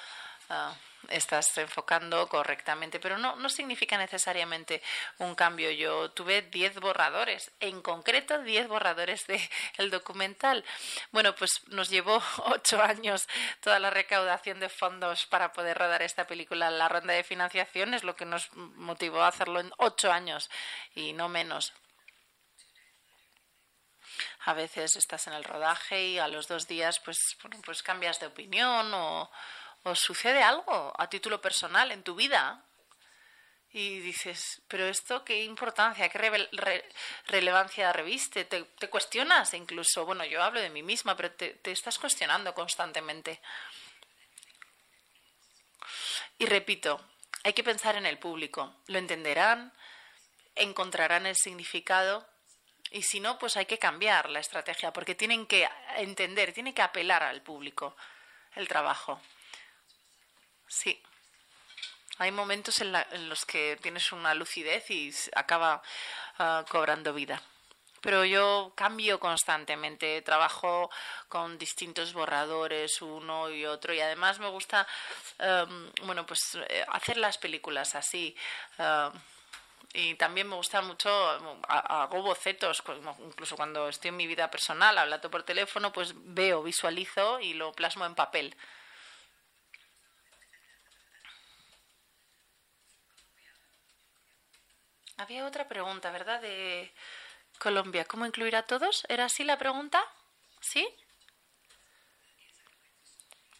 Ah, 0.49 0.75
estás 1.11 1.57
enfocando 1.59 2.29
correctamente, 2.29 3.01
pero 3.01 3.19
no, 3.19 3.37
no 3.37 3.49
significa 3.49 3.99
necesariamente 3.99 4.83
un 5.19 5.35
cambio. 5.35 5.71
Yo 5.71 6.11
tuve 6.11 6.43
10 6.43 6.81
borradores, 6.81 7.51
en 7.61 7.83
concreto 7.83 8.39
10 8.43 8.69
borradores 8.69 9.27
del 9.27 9.41
el 9.79 9.91
documental. 9.91 10.65
Bueno, 11.13 11.35
pues 11.35 11.63
nos 11.69 11.91
llevó 11.91 12.23
8 12.45 12.83
años 12.83 13.29
toda 13.61 13.79
la 13.79 13.91
recaudación 13.91 14.61
de 14.61 14.69
fondos 14.69 15.27
para 15.27 15.53
poder 15.53 15.79
rodar 15.79 16.03
esta 16.03 16.27
película. 16.27 16.71
La 16.71 16.89
ronda 16.89 17.15
de 17.15 17.25
financiación 17.25 17.95
es 17.95 18.05
lo 18.05 18.17
que 18.17 18.25
nos 18.25 18.53
motivó 18.55 19.23
a 19.23 19.29
hacerlo 19.29 19.61
en 19.61 19.73
8 19.79 20.13
años 20.13 20.51
y 20.95 21.13
no 21.13 21.29
menos. 21.29 21.73
A 24.47 24.53
veces 24.53 24.97
estás 24.97 25.27
en 25.27 25.33
el 25.33 25.45
rodaje 25.45 26.07
y 26.07 26.19
a 26.19 26.29
los 26.29 26.49
dos 26.49 26.69
días 26.69 27.01
pues, 27.01 27.19
pues 27.65 27.83
cambias 27.83 28.21
de 28.21 28.27
opinión 28.27 28.93
o, 28.93 29.31
o 29.85 29.95
sucede 29.95 30.43
algo 30.43 30.93
a 30.99 31.09
título 31.09 31.41
personal 31.41 31.93
en 31.93 32.03
tu 32.03 32.15
vida 32.15 32.65
y 33.71 34.01
dices, 34.01 34.63
pero 34.69 34.87
esto 34.87 35.25
qué 35.25 35.45
importancia, 35.45 36.09
qué 36.09 36.49
relevancia 37.27 37.93
reviste, 37.93 38.45
te, 38.45 38.65
cuestionas 38.89 39.53
incluso, 39.53 40.07
bueno, 40.07 40.25
yo 40.25 40.43
hablo 40.43 40.61
de 40.61 40.71
mí 40.71 40.83
misma, 40.83 41.17
pero 41.17 41.33
te, 41.33 41.55
te 41.55 41.73
estás 41.73 41.99
cuestionando 41.99 42.55
constantemente. 42.55 43.41
Y 46.39 46.47
repito, 46.47 47.05
hay 47.43 47.53
que 47.53 47.65
pensar 47.65 47.97
en 47.97 48.07
el 48.07 48.19
público, 48.19 48.77
lo 48.87 48.99
entenderán, 48.99 49.73
encontrarán 50.55 51.27
el 51.27 51.37
significado 51.37 52.27
y 52.91 53.03
si 53.03 53.19
no, 53.19 53.39
pues 53.41 53.57
hay 53.57 53.67
que 53.67 53.79
cambiar 53.79 54.31
la 54.31 54.39
estrategia 54.39 54.93
porque 54.93 55.15
tienen 55.15 55.47
que 55.47 55.69
entender, 55.97 56.53
tienen 56.53 56.75
que 56.75 56.83
apelar 56.83 57.25
al 57.25 57.43
público 57.43 57.97
el 58.55 58.69
trabajo. 58.69 59.21
Sí. 60.75 61.01
Hay 62.19 62.33
momentos 62.33 62.81
en, 62.81 62.93
los 63.29 63.45
que 63.47 63.79
tienes 63.81 64.11
una 64.11 64.35
lucidez 64.35 64.91
y 64.91 65.13
acaba 65.37 65.83
ah, 66.39 66.65
cobrando 66.69 67.15
vida. 67.15 67.41
Pero 68.01 68.25
yo 68.25 68.73
cambio 68.75 69.21
constantemente, 69.21 70.21
trabajo 70.23 70.91
con 71.29 71.59
distintos 71.59 72.13
borradores, 72.13 73.01
uno 73.03 73.51
y 73.51 73.65
otro, 73.65 73.95
y 73.95 74.01
además 74.01 74.41
me 74.41 74.49
gusta, 74.49 74.87
em, 75.39 75.91
bueno, 76.03 76.27
pues 76.27 76.41
eh, 76.69 76.85
hacer 76.89 77.17
las 77.19 77.39
películas 77.39 77.95
así. 77.95 78.37
Em, 78.79 79.13
y 79.95 80.15
también 80.17 80.49
me 80.49 80.57
gusta 80.57 80.83
mucho, 80.83 81.09
hago 81.69 82.23
bocetos, 82.23 82.83
incluso 83.21 83.57
cuando 83.57 83.89
estoy 83.89 84.09
en 84.09 84.17
mi 84.17 84.27
vida 84.27 84.51
personal, 84.51 84.99
hablando 84.99 85.31
por 85.31 85.45
teléfono, 85.45 85.93
pues 85.93 86.13
veo, 86.15 86.63
visualizo 86.65 87.41
y 87.41 87.55
lo 87.55 87.73
plasmo 87.73 88.05
en 88.05 88.15
papel. 88.17 88.57
Había 95.17 95.47
otra 95.47 95.69
pregunta, 95.69 96.11
¿verdad? 96.11 96.41
De 96.41 96.93
Colombia. 97.59 98.05
¿Cómo 98.05 98.27
incluir 98.27 98.57
a 98.57 98.65
todos? 98.65 99.05
¿Era 99.09 99.27
así 99.27 99.45
la 99.45 99.59
pregunta? 99.59 100.03
¿Sí? 100.61 100.89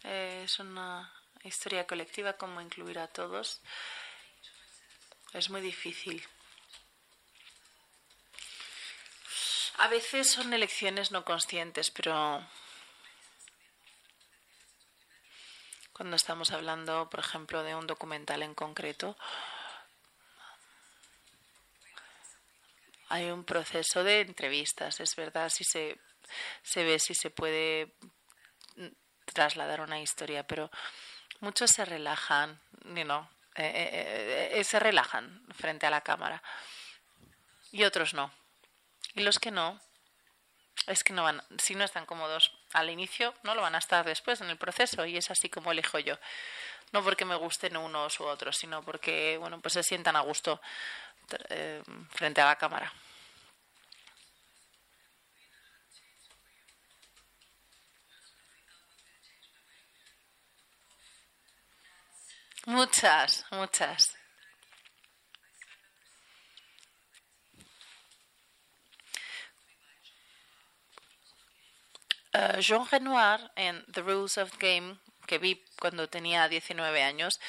Eh, 0.03 0.41
es 0.43 0.59
una 0.59 1.11
historia 1.43 1.87
colectiva, 1.87 2.33
¿cómo 2.33 2.59
incluir 2.59 2.99
a 2.99 3.07
todos? 3.07 3.61
Es 5.33 5.49
muy 5.49 5.61
difícil. 5.61 6.23
A 9.77 9.87
veces 9.87 10.31
son 10.31 10.53
elecciones 10.53 11.11
no 11.11 11.25
conscientes, 11.25 11.89
pero 11.91 12.45
cuando 15.93 16.15
estamos 16.15 16.51
hablando, 16.51 17.09
por 17.09 17.19
ejemplo, 17.19 17.63
de 17.63 17.75
un 17.75 17.87
documental 17.87 18.43
en 18.43 18.55
concreto, 18.55 19.17
hay 23.09 23.29
un 23.31 23.43
proceso 23.43 24.03
de 24.03 24.21
entrevistas, 24.21 24.99
es 24.99 25.15
verdad, 25.15 25.49
si 25.49 25.63
se, 25.63 25.99
se 26.63 26.83
ve 26.83 26.99
si 26.99 27.13
se 27.13 27.29
puede 27.29 27.95
trasladar 29.25 29.81
una 29.81 29.99
historia, 29.99 30.45
pero 30.45 30.71
muchos 31.39 31.71
se 31.71 31.85
relajan, 31.85 32.59
you 32.83 33.27
eh, 33.57 34.51
eh, 34.51 34.63
se 34.63 34.79
relajan 34.79 35.45
frente 35.53 35.85
a 35.85 35.89
la 35.89 36.01
cámara 36.01 36.43
y 37.71 37.83
otros 37.83 38.13
no. 38.13 38.31
Y 39.13 39.21
los 39.21 39.39
que 39.39 39.51
no, 39.51 39.79
es 40.87 41.03
que 41.03 41.13
no 41.13 41.23
van, 41.23 41.41
si 41.57 41.75
no 41.75 41.83
están 41.83 42.05
cómodos 42.05 42.51
al 42.73 42.89
inicio, 42.89 43.33
no 43.43 43.55
lo 43.55 43.61
van 43.61 43.75
a 43.75 43.79
estar 43.79 44.05
después 44.05 44.41
en 44.41 44.49
el 44.49 44.57
proceso 44.57 45.05
y 45.05 45.17
es 45.17 45.31
así 45.31 45.49
como 45.49 45.71
elijo 45.71 45.99
yo. 45.99 46.17
No 46.91 47.03
porque 47.03 47.25
me 47.25 47.35
gusten 47.35 47.77
unos 47.77 48.19
u 48.19 48.25
otros, 48.25 48.57
sino 48.57 48.83
porque, 48.83 49.37
bueno, 49.39 49.59
pues 49.59 49.73
se 49.73 49.83
sientan 49.83 50.15
a 50.15 50.21
gusto 50.21 50.61
eh, 51.49 51.81
frente 52.11 52.41
a 52.41 52.45
la 52.45 52.55
cámara. 52.57 52.91
Muchas, 62.67 63.45
muchas. 63.51 64.15
Uh, 72.33 72.59
Jean 72.59 72.85
Renoir 72.91 73.39
en 73.55 73.85
The 73.93 74.01
Rules 74.01 74.37
of 74.37 74.51
the 74.51 74.57
Game, 74.57 74.99
que 75.27 75.37
vi 75.37 75.63
cuando 75.79 76.09
tenía 76.09 76.49
19 76.49 77.01
años, 77.03 77.39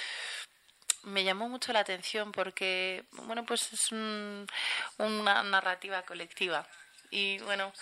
me 1.07 1.22
llamó 1.22 1.48
mucho 1.48 1.72
la 1.72 1.80
atención 1.80 2.32
porque, 2.32 3.04
bueno, 3.12 3.46
pues 3.46 3.72
es 3.72 3.92
una 3.92 5.42
narrativa 5.44 6.02
colectiva. 6.02 6.66
Y 7.11 7.38
bueno, 7.38 7.72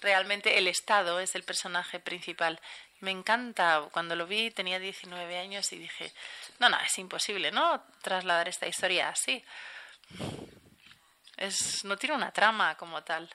realmente 0.00 0.58
el 0.58 0.66
Estado 0.66 1.20
es 1.20 1.36
el 1.36 1.44
personaje 1.44 2.00
principal. 2.00 2.60
Me 2.98 3.12
encanta, 3.12 3.88
cuando 3.92 4.16
lo 4.16 4.26
vi 4.26 4.50
tenía 4.50 4.80
19 4.80 5.38
años 5.38 5.72
y 5.72 5.78
dije, 5.78 6.12
no, 6.58 6.68
no, 6.68 6.78
es 6.80 6.98
imposible, 6.98 7.52
¿no? 7.52 7.84
Trasladar 8.02 8.48
esta 8.48 8.66
historia 8.66 9.10
así. 9.10 9.44
Es, 11.36 11.84
no 11.84 11.96
tiene 11.96 12.16
una 12.16 12.32
trama 12.32 12.76
como 12.76 13.04
tal. 13.04 13.32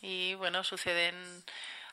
Y 0.00 0.34
bueno, 0.34 0.62
suceden 0.62 1.44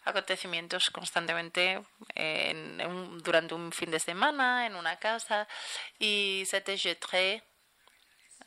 acontecimientos 0.06 0.90
constantemente 0.90 1.84
en, 2.16 2.78
durante 3.24 3.54
un 3.54 3.72
fin 3.72 3.92
de 3.92 4.00
semana 4.00 4.66
en 4.66 4.76
una 4.76 4.98
casa 4.98 5.48
y 6.00 6.44
C'était 6.46 6.78
Jetré 6.78 7.44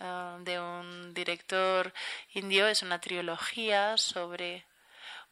uh, 0.00 0.42
de 0.44 0.60
un 0.60 1.14
director 1.14 1.92
indio 2.34 2.66
es 2.68 2.82
una 2.82 3.00
trilogía 3.00 3.96
sobre 3.96 4.66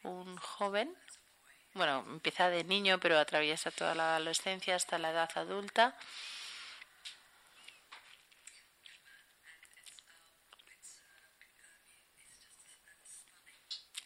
un 0.03 0.37
joven 0.37 0.97
bueno, 1.75 2.05
empieza 2.09 2.51
de 2.51 2.63
niño, 2.65 3.01
pero 3.01 3.19
atraviesa 3.19 3.71
toda 3.73 3.95
la 3.97 4.15
adolescencia 4.15 4.77
hasta 4.77 4.99
la 4.99 5.11
edad 5.11 5.31
adulta. 5.35 5.97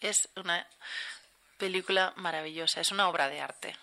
Es 0.01 0.29
una 0.37 0.66
película 1.59 2.15
maravillosa, 2.17 2.81
es 2.81 2.91
una 2.91 3.09
obra 3.09 3.29
de 3.29 3.41
arte. 3.41 3.77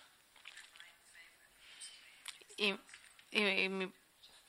Y, 2.58 2.74
y, 3.32 3.92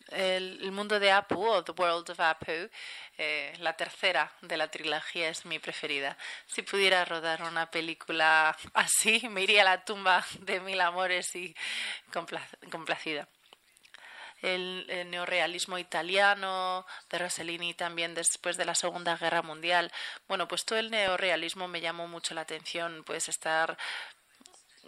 el, 0.09 0.71
mundo 0.73 1.01
de 1.01 1.11
Apu 1.11 1.45
o 1.45 1.65
The 1.65 1.73
World 1.73 2.11
of 2.11 2.21
Apu, 2.21 2.71
eh, 3.19 3.53
la 3.59 3.77
tercera 3.77 4.33
de 4.41 4.57
la 4.57 4.69
trilogía 4.69 5.29
es 5.29 5.45
mi 5.45 5.59
preferida. 5.59 6.17
Si 6.47 6.63
pudiera 6.63 7.05
rodar 7.05 7.43
una 7.43 7.71
película 7.71 8.57
así, 8.75 9.29
me 9.29 9.43
iría 9.43 9.63
a 9.63 9.65
la 9.65 9.85
tumba 9.85 10.25
de 10.41 10.61
mil 10.61 10.81
amores 10.81 11.35
y 11.35 11.55
complacida. 12.71 13.29
El, 14.55 14.87
el, 14.89 15.11
neorealismo 15.11 15.79
italiano 15.79 16.87
de 17.11 17.19
Rossellini 17.19 17.75
también 17.75 18.15
después 18.15 18.57
de 18.57 18.65
la 18.65 18.75
Segunda 18.75 19.17
Guerra 19.17 19.43
Mundial. 19.43 19.93
Bueno, 20.29 20.47
pues 20.47 20.65
todo 20.65 20.79
el 20.79 20.91
neorealismo 20.91 21.67
me 21.69 21.81
llamó 21.81 22.07
mucho 22.07 22.35
la 22.35 22.43
atención, 22.43 23.03
pues 23.05 23.29
estar 23.29 23.77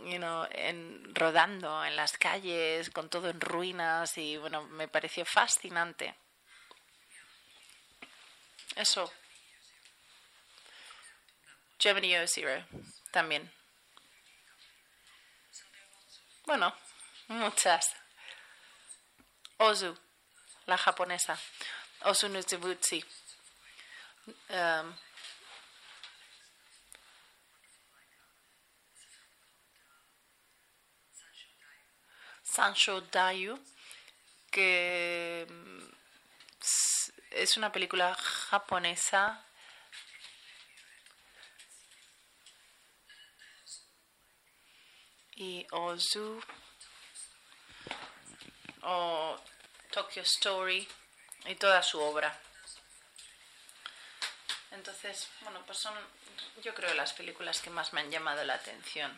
you 0.04 0.18
know, 0.18 0.46
en, 0.52 1.14
rodando 1.14 1.84
en 1.84 1.96
las 1.96 2.16
calles, 2.16 2.90
con 2.90 3.08
todo 3.08 3.30
en 3.30 3.40
ruinas 3.40 4.16
y 4.18 4.36
bueno, 4.36 4.62
me 4.68 4.88
pareció 4.88 5.24
fascinante. 5.24 6.14
Eso. 8.76 9.10
Gemini 11.78 12.14
Zero 12.26 12.64
también. 13.10 13.50
Bueno, 16.46 16.74
muchas. 17.28 17.94
Ozu, 19.60 19.92
la 20.66 20.76
japonesa. 20.76 21.36
Ozu 22.04 22.28
Nuzubutsi. 22.28 23.04
Um, 24.50 24.94
Sancho 32.42 33.00
Dayu, 33.00 33.58
que 34.50 35.46
mm, 35.48 35.88
es 37.30 37.56
una 37.56 37.72
película 37.72 38.14
japonesa 38.14 39.44
y 45.34 45.66
Ozu 45.72 46.40
o 48.90 49.38
Tokyo 49.90 50.22
Story 50.22 50.88
y 51.44 51.54
toda 51.56 51.82
su 51.82 52.00
obra. 52.00 52.34
Entonces, 54.70 55.28
bueno, 55.42 55.62
pues 55.66 55.78
son 55.78 55.94
yo 56.62 56.74
creo 56.74 56.94
las 56.94 57.12
películas 57.12 57.60
que 57.60 57.70
más 57.70 57.92
me 57.92 58.00
han 58.00 58.10
llamado 58.10 58.42
la 58.44 58.54
atención. 58.54 59.16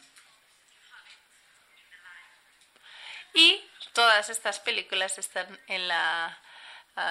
Y 3.32 3.64
todas 3.92 4.28
estas 4.28 4.58
películas 4.58 5.18
están 5.18 5.60
en 5.68 5.86
la 5.86 6.36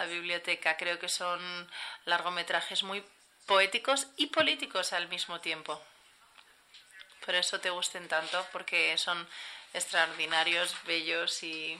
biblioteca. 0.09 0.75
Creo 0.75 0.99
que 0.99 1.09
son 1.09 1.71
largometrajes 2.05 2.83
muy 2.83 3.03
poéticos 3.45 4.07
y 4.17 4.27
políticos 4.27 4.91
al 4.91 5.07
mismo 5.07 5.39
tiempo. 5.39 5.81
Por 7.25 7.35
eso 7.35 7.59
te 7.61 7.69
gusten 7.69 8.07
tanto, 8.07 8.45
porque 8.51 8.97
son 8.97 9.27
extraordinarios, 9.73 10.75
bellos 10.83 11.41
y 11.43 11.79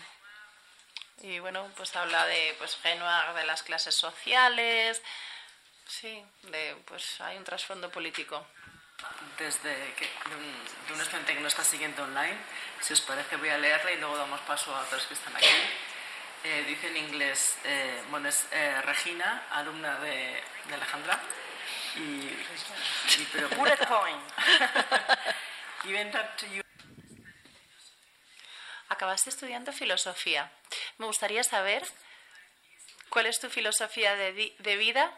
Y 1.21 1.39
bueno, 1.39 1.69
pues 1.75 1.95
habla 1.95 2.25
de 2.25 2.55
pues 2.57 2.77
Genua, 2.81 3.33
de 3.33 3.45
las 3.45 3.63
clases 3.63 3.95
sociales. 3.95 5.01
Sí, 5.85 6.23
de 6.43 6.77
pues 6.85 7.19
hay 7.21 7.37
un 7.37 7.43
trasfondo 7.43 7.91
político. 7.91 8.45
Desde 9.37 9.93
que, 9.93 10.05
de, 10.29 10.35
un, 10.35 10.87
de 10.87 10.93
un 10.93 11.01
estudiante 11.01 11.33
que 11.33 11.39
no 11.39 11.47
está 11.47 11.63
siguiendo 11.63 12.03
online, 12.03 12.37
si 12.81 12.93
os 12.93 13.01
parece 13.01 13.37
voy 13.37 13.49
a 13.49 13.57
leerla 13.57 13.91
y 13.91 13.97
luego 13.97 14.17
damos 14.17 14.39
paso 14.41 14.75
a 14.75 14.81
otros 14.81 15.05
que 15.07 15.13
están 15.13 15.35
aquí. 15.35 15.45
Eh, 16.43 16.63
dice 16.67 16.87
en 16.87 16.97
inglés, 16.97 17.57
eh, 17.63 18.01
bueno, 18.09 18.29
es 18.29 18.45
eh, 18.51 18.81
Regina, 18.81 19.47
alumna 19.51 19.99
de, 19.99 20.41
de 20.67 20.73
Alejandra. 20.73 21.19
Y, 21.95 21.99
y 21.99 23.27
pero, 23.33 23.49
Bullet 23.49 23.77
point. 23.87 24.21
Given 25.83 26.11
that 26.11 26.41
you 26.53 26.61
Acabaste 28.89 29.29
estudiando 29.29 29.71
filosofía. 29.71 30.51
Me 30.97 31.05
gustaría 31.05 31.43
saber 31.43 31.83
cuál 33.09 33.27
es 33.27 33.39
tu 33.39 33.49
filosofía 33.49 34.15
de, 34.15 34.53
de 34.57 34.77
vida 34.77 35.11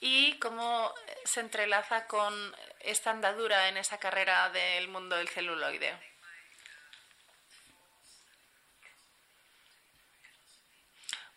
y 0.00 0.38
cómo 0.38 0.94
se 1.24 1.40
entrelaza 1.40 2.06
con 2.06 2.56
esta 2.80 3.10
andadura 3.10 3.68
en 3.68 3.76
esa 3.76 3.98
carrera 3.98 4.50
del 4.50 4.88
mundo 4.88 5.16
del 5.16 5.28
celuloide. 5.28 5.94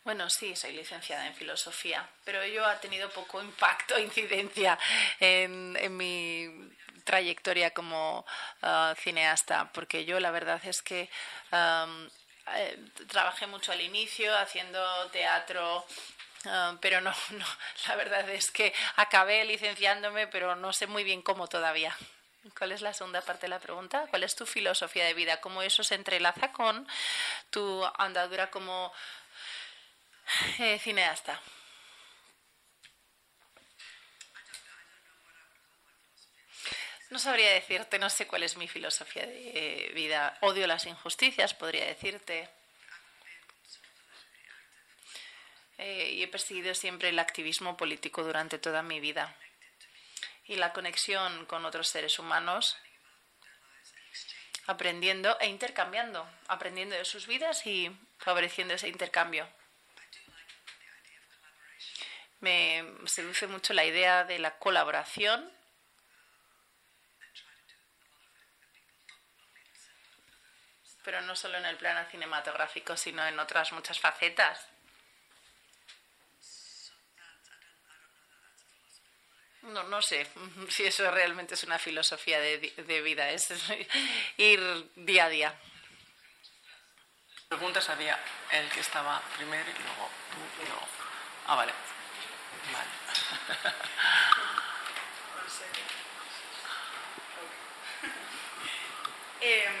Bueno, 0.04 0.28
sí, 0.28 0.54
soy 0.54 0.72
licenciada 0.72 1.26
en 1.26 1.34
filosofía, 1.34 2.06
pero 2.24 2.42
ello 2.42 2.66
ha 2.66 2.78
tenido 2.78 3.08
poco 3.10 3.40
impacto, 3.42 3.98
incidencia 3.98 4.78
en, 5.18 5.76
en 5.78 5.96
mi 5.96 6.76
trayectoria 7.04 7.72
como 7.72 8.26
ah, 8.62 8.94
cineasta, 8.98 9.70
porque 9.72 10.04
yo 10.04 10.20
la 10.20 10.30
verdad 10.30 10.60
es 10.64 10.82
que 10.82 11.08
eh, 11.52 12.78
trabajé 13.08 13.46
mucho 13.46 13.72
al 13.72 13.80
inicio 13.80 14.36
haciendo 14.36 14.80
teatro. 15.10 15.84
pero 16.80 17.00
no, 17.00 17.12
no, 17.30 17.46
la 17.88 17.96
verdad 17.96 18.28
es 18.30 18.50
que 18.50 18.74
acabé 18.96 19.44
licenciándome, 19.44 20.26
pero 20.26 20.56
no 20.56 20.72
sé 20.72 20.86
muy 20.86 21.04
bien 21.04 21.22
cómo 21.22 21.46
todavía. 21.48 21.96
¿Cuál 22.58 22.72
es 22.72 22.82
la 22.82 22.92
segunda 22.92 23.22
parte 23.22 23.42
de 23.42 23.48
la 23.48 23.58
pregunta? 23.58 24.06
¿Cuál 24.10 24.22
es 24.22 24.36
tu 24.36 24.44
filosofía 24.44 25.06
de 25.06 25.14
vida? 25.14 25.40
¿Cómo 25.40 25.62
eso 25.62 25.82
se 25.82 25.94
entrelaza 25.94 26.52
con 26.52 26.86
tu 27.50 27.82
andadura 27.96 28.50
como 28.50 28.92
eh, 30.58 30.78
cineasta. 30.78 31.40
No 37.14 37.20
sabría 37.20 37.52
decirte, 37.52 38.00
no 38.00 38.10
sé 38.10 38.26
cuál 38.26 38.42
es 38.42 38.56
mi 38.56 38.66
filosofía 38.66 39.24
de 39.24 39.92
vida. 39.94 40.36
Odio 40.40 40.66
las 40.66 40.84
injusticias, 40.84 41.54
podría 41.54 41.86
decirte. 41.86 42.50
Eh, 45.78 46.10
y 46.14 46.24
he 46.24 46.26
perseguido 46.26 46.74
siempre 46.74 47.10
el 47.10 47.20
activismo 47.20 47.76
político 47.76 48.24
durante 48.24 48.58
toda 48.58 48.82
mi 48.82 48.98
vida. 48.98 49.32
Y 50.46 50.56
la 50.56 50.72
conexión 50.72 51.46
con 51.46 51.64
otros 51.64 51.86
seres 51.86 52.18
humanos, 52.18 52.76
aprendiendo 54.66 55.38
e 55.38 55.46
intercambiando, 55.46 56.28
aprendiendo 56.48 56.96
de 56.96 57.04
sus 57.04 57.28
vidas 57.28 57.64
y 57.64 57.96
favoreciendo 58.18 58.74
ese 58.74 58.88
intercambio. 58.88 59.48
Me 62.40 62.84
seduce 63.06 63.46
mucho 63.46 63.72
la 63.72 63.84
idea 63.84 64.24
de 64.24 64.40
la 64.40 64.58
colaboración. 64.58 65.54
Pero 71.04 71.20
no 71.20 71.36
solo 71.36 71.58
en 71.58 71.66
el 71.66 71.76
plano 71.76 72.08
cinematográfico, 72.10 72.96
sino 72.96 73.24
en 73.26 73.38
otras 73.38 73.72
muchas 73.72 74.00
facetas. 74.00 74.66
No, 79.62 79.82
no 79.84 80.02
sé 80.02 80.26
si 80.68 80.84
eso 80.84 81.10
realmente 81.10 81.54
es 81.54 81.64
una 81.64 81.78
filosofía 81.78 82.38
de, 82.40 82.58
de 82.58 83.00
vida, 83.02 83.30
es 83.30 83.48
ir 84.36 84.60
día 84.96 85.26
a 85.26 85.28
día. 85.28 85.54
preguntas 87.48 87.88
había 87.88 88.18
el 88.50 88.68
que 88.70 88.80
estaba 88.80 89.22
primero 89.36 89.70
y 89.70 89.82
luego 89.82 90.10
tú 90.30 90.62
y 90.62 90.66
luego. 90.66 90.88
Ah, 91.46 91.54
vale. 91.54 91.72
Vale. 92.72 92.88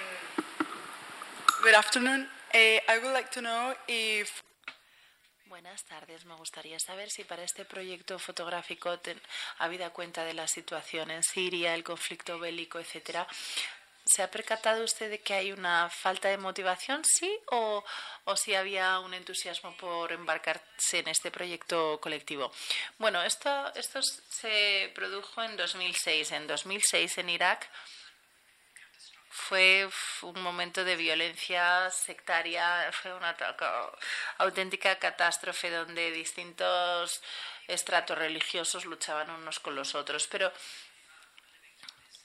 Good 1.64 1.74
afternoon. 1.74 2.28
Uh, 2.54 2.78
I 2.92 2.98
would 3.02 3.12
like 3.12 3.30
to 3.32 3.40
know 3.40 3.74
if 3.88 4.42
Buenas 5.46 5.84
tardes. 5.84 6.24
Me 6.24 6.34
gustaría 6.34 6.78
saber 6.80 7.08
si 7.10 7.22
para 7.24 7.42
este 7.44 7.64
proyecto 7.64 8.18
fotográfico, 8.18 8.98
ten- 8.98 9.20
habida 9.58 9.90
cuenta 9.90 10.24
de 10.24 10.34
la 10.34 10.48
situación 10.48 11.10
en 11.10 11.22
Siria, 11.22 11.74
el 11.74 11.84
conflicto 11.84 12.38
bélico, 12.40 12.80
etcétera, 12.80 13.26
¿se 14.04 14.22
ha 14.22 14.30
percatado 14.30 14.82
usted 14.84 15.10
de 15.10 15.20
que 15.20 15.34
hay 15.34 15.52
una 15.52 15.88
falta 15.90 16.28
de 16.28 16.38
motivación, 16.38 17.02
sí, 17.04 17.30
o, 17.52 17.84
o 18.24 18.36
si 18.36 18.54
había 18.56 18.98
un 18.98 19.14
entusiasmo 19.14 19.76
por 19.76 20.10
embarcarse 20.12 20.98
en 20.98 21.08
este 21.08 21.30
proyecto 21.30 22.00
colectivo? 22.00 22.50
Bueno, 22.98 23.22
esto, 23.22 23.72
esto 23.76 24.00
se 24.02 24.90
produjo 24.94 25.40
en 25.42 25.56
2006. 25.56 26.32
En 26.32 26.46
2006 26.48 27.18
en 27.18 27.30
Irak 27.30 27.70
fue 29.34 29.88
un 30.22 30.40
momento 30.40 30.84
de 30.84 30.94
violencia 30.94 31.90
sectaria, 31.90 32.88
fue 32.92 33.12
una 33.12 33.36
auténtica 34.38 34.96
catástrofe 35.00 35.70
donde 35.70 36.12
distintos 36.12 37.20
estratos 37.66 38.16
religiosos 38.16 38.84
luchaban 38.84 39.28
unos 39.30 39.58
con 39.58 39.74
los 39.74 39.96
otros. 39.96 40.28
Pero, 40.28 40.52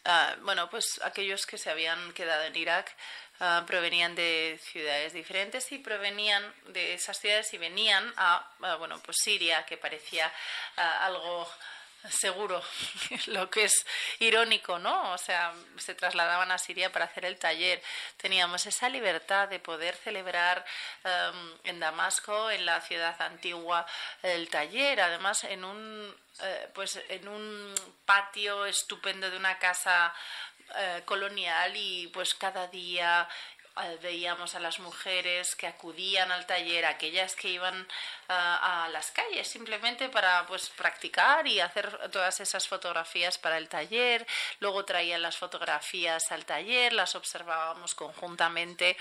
ah, 0.06 0.36
bueno, 0.42 0.70
pues 0.70 1.02
aquellos 1.04 1.48
que 1.48 1.58
se 1.58 1.72
habían 1.72 2.14
quedado 2.14 2.44
en 2.44 2.56
Irak 2.56 2.96
ah, 3.40 3.64
provenían 3.66 4.14
de 4.14 4.60
ciudades 4.62 5.12
diferentes 5.12 5.72
y 5.72 5.80
provenían 5.80 6.44
de 6.68 6.94
esas 6.94 7.20
ciudades 7.20 7.52
y 7.56 7.58
venían 7.58 8.14
a, 8.18 8.48
a, 8.62 8.76
bueno, 8.76 9.02
pues 9.04 9.18
Siria, 9.20 9.66
que 9.66 9.78
parecía 9.78 10.32
ah, 10.78 11.08
algo 11.08 11.50
seguro, 12.08 12.62
lo 13.28 13.50
que 13.50 13.66
es 13.66 13.86
irónico, 14.20 14.80
¿no? 14.80 15.12
O 15.14 15.18
sea, 15.18 15.54
se 15.78 15.96
trasladaban 15.96 16.52
a 16.52 16.58
Siria 16.58 16.92
para 16.92 17.06
hacer 17.06 17.26
el 17.26 17.38
taller. 17.38 17.82
Teníamos 18.18 18.66
esa 18.66 18.90
libertad 18.90 19.50
de 19.50 19.60
poder 19.60 19.96
celebrar 19.96 20.66
em, 21.04 21.58
en 21.64 21.80
Damasco, 21.80 22.50
en 22.52 22.66
la 22.66 22.82
ciudad 22.82 23.22
antigua, 23.22 23.86
el 24.24 24.50
taller, 24.50 25.02
además 25.02 25.44
en 25.44 25.66
un, 25.66 26.16
eh, 26.42 26.70
pues 26.74 27.02
en 27.10 27.28
un 27.28 27.76
patio 28.06 28.66
estupendo 28.66 29.30
de 29.30 29.38
una 29.38 29.60
casa 29.60 30.14
eh, 30.76 31.02
colonial 31.06 31.76
y 31.76 32.08
pues 32.08 32.36
cada 32.36 32.68
día 32.68 33.28
veíamos 34.02 34.56
a 34.56 34.60
las 34.60 34.80
mujeres 34.80 35.56
que 35.56 35.68
acudían 35.68 36.32
al 36.32 36.46
taller, 36.46 36.86
aquellas 36.86 37.36
que 37.36 37.50
iban 37.50 37.88
ah, 38.28 38.86
a 38.86 38.90
las 38.90 39.12
calles 39.12 39.48
simplemente 39.48 40.10
para 40.10 40.46
pues 40.48 40.70
practicar 40.70 41.48
y 41.48 41.60
hacer 41.60 42.10
todas 42.12 42.40
esas 42.40 42.68
fotografías 42.68 43.38
para 43.38 43.58
el 43.58 43.70
taller. 43.70 44.26
Luego 44.60 44.86
traían 44.86 45.22
las 45.22 45.38
fotografías 45.38 46.32
al 46.32 46.46
taller, 46.46 46.94
las 46.94 47.16
observábamos 47.16 47.96
conjuntamente. 47.96 48.98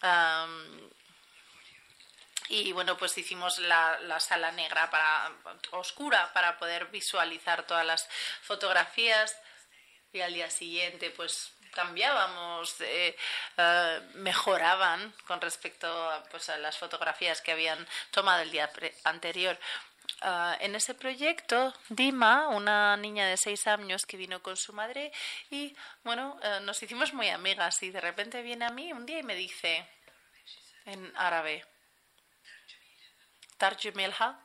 am, 0.00 0.90
y 2.50 2.72
bueno, 2.72 2.96
pues 2.96 3.16
hicimos 3.18 3.58
la, 3.58 3.98
la 4.00 4.20
sala 4.20 4.50
negra 4.52 4.90
para 4.90 5.32
oscura 5.72 6.32
para 6.32 6.56
poder 6.58 6.86
visualizar 6.86 7.66
todas 7.66 7.84
las 7.84 8.08
fotografías 8.42 9.36
y 10.12 10.20
al 10.20 10.32
día 10.32 10.50
siguiente 10.50 11.10
pues 11.10 11.52
cambiábamos, 11.78 12.80
eh, 12.80 13.16
eh, 13.56 14.00
mejoraban 14.14 15.14
con 15.28 15.40
respecto 15.40 15.86
a, 15.86 16.24
pues, 16.24 16.48
a 16.48 16.56
las 16.58 16.76
fotografías 16.76 17.40
que 17.40 17.52
habían 17.52 17.86
tomado 18.10 18.42
el 18.42 18.50
día 18.50 18.68
anterior. 19.04 19.56
Ah, 20.22 20.56
en 20.58 20.74
ese 20.74 20.94
proyecto, 20.94 21.72
Dima, 21.88 22.48
una 22.48 22.96
niña 22.96 23.28
de 23.28 23.36
seis 23.36 23.68
años 23.68 24.06
que 24.06 24.16
vino 24.16 24.42
con 24.42 24.56
su 24.56 24.72
madre 24.72 25.12
y 25.50 25.76
bueno, 26.02 26.36
eh, 26.42 26.58
nos 26.62 26.82
hicimos 26.82 27.12
muy 27.14 27.28
amigas 27.28 27.80
y 27.84 27.90
de 27.90 28.00
repente 28.00 28.42
viene 28.42 28.64
a 28.64 28.70
mí 28.70 28.92
un 28.92 29.06
día 29.06 29.20
y 29.20 29.22
me 29.22 29.36
dice 29.36 29.88
en 30.84 31.12
árabe, 31.16 31.64
Tarjumilha, 33.56 34.36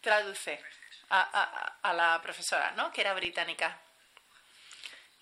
traduce 0.00 0.60
a 1.10 1.92
la 1.94 2.20
profesora, 2.20 2.72
¿no? 2.72 2.90
Que 2.90 3.02
era 3.02 3.14
británica. 3.14 3.80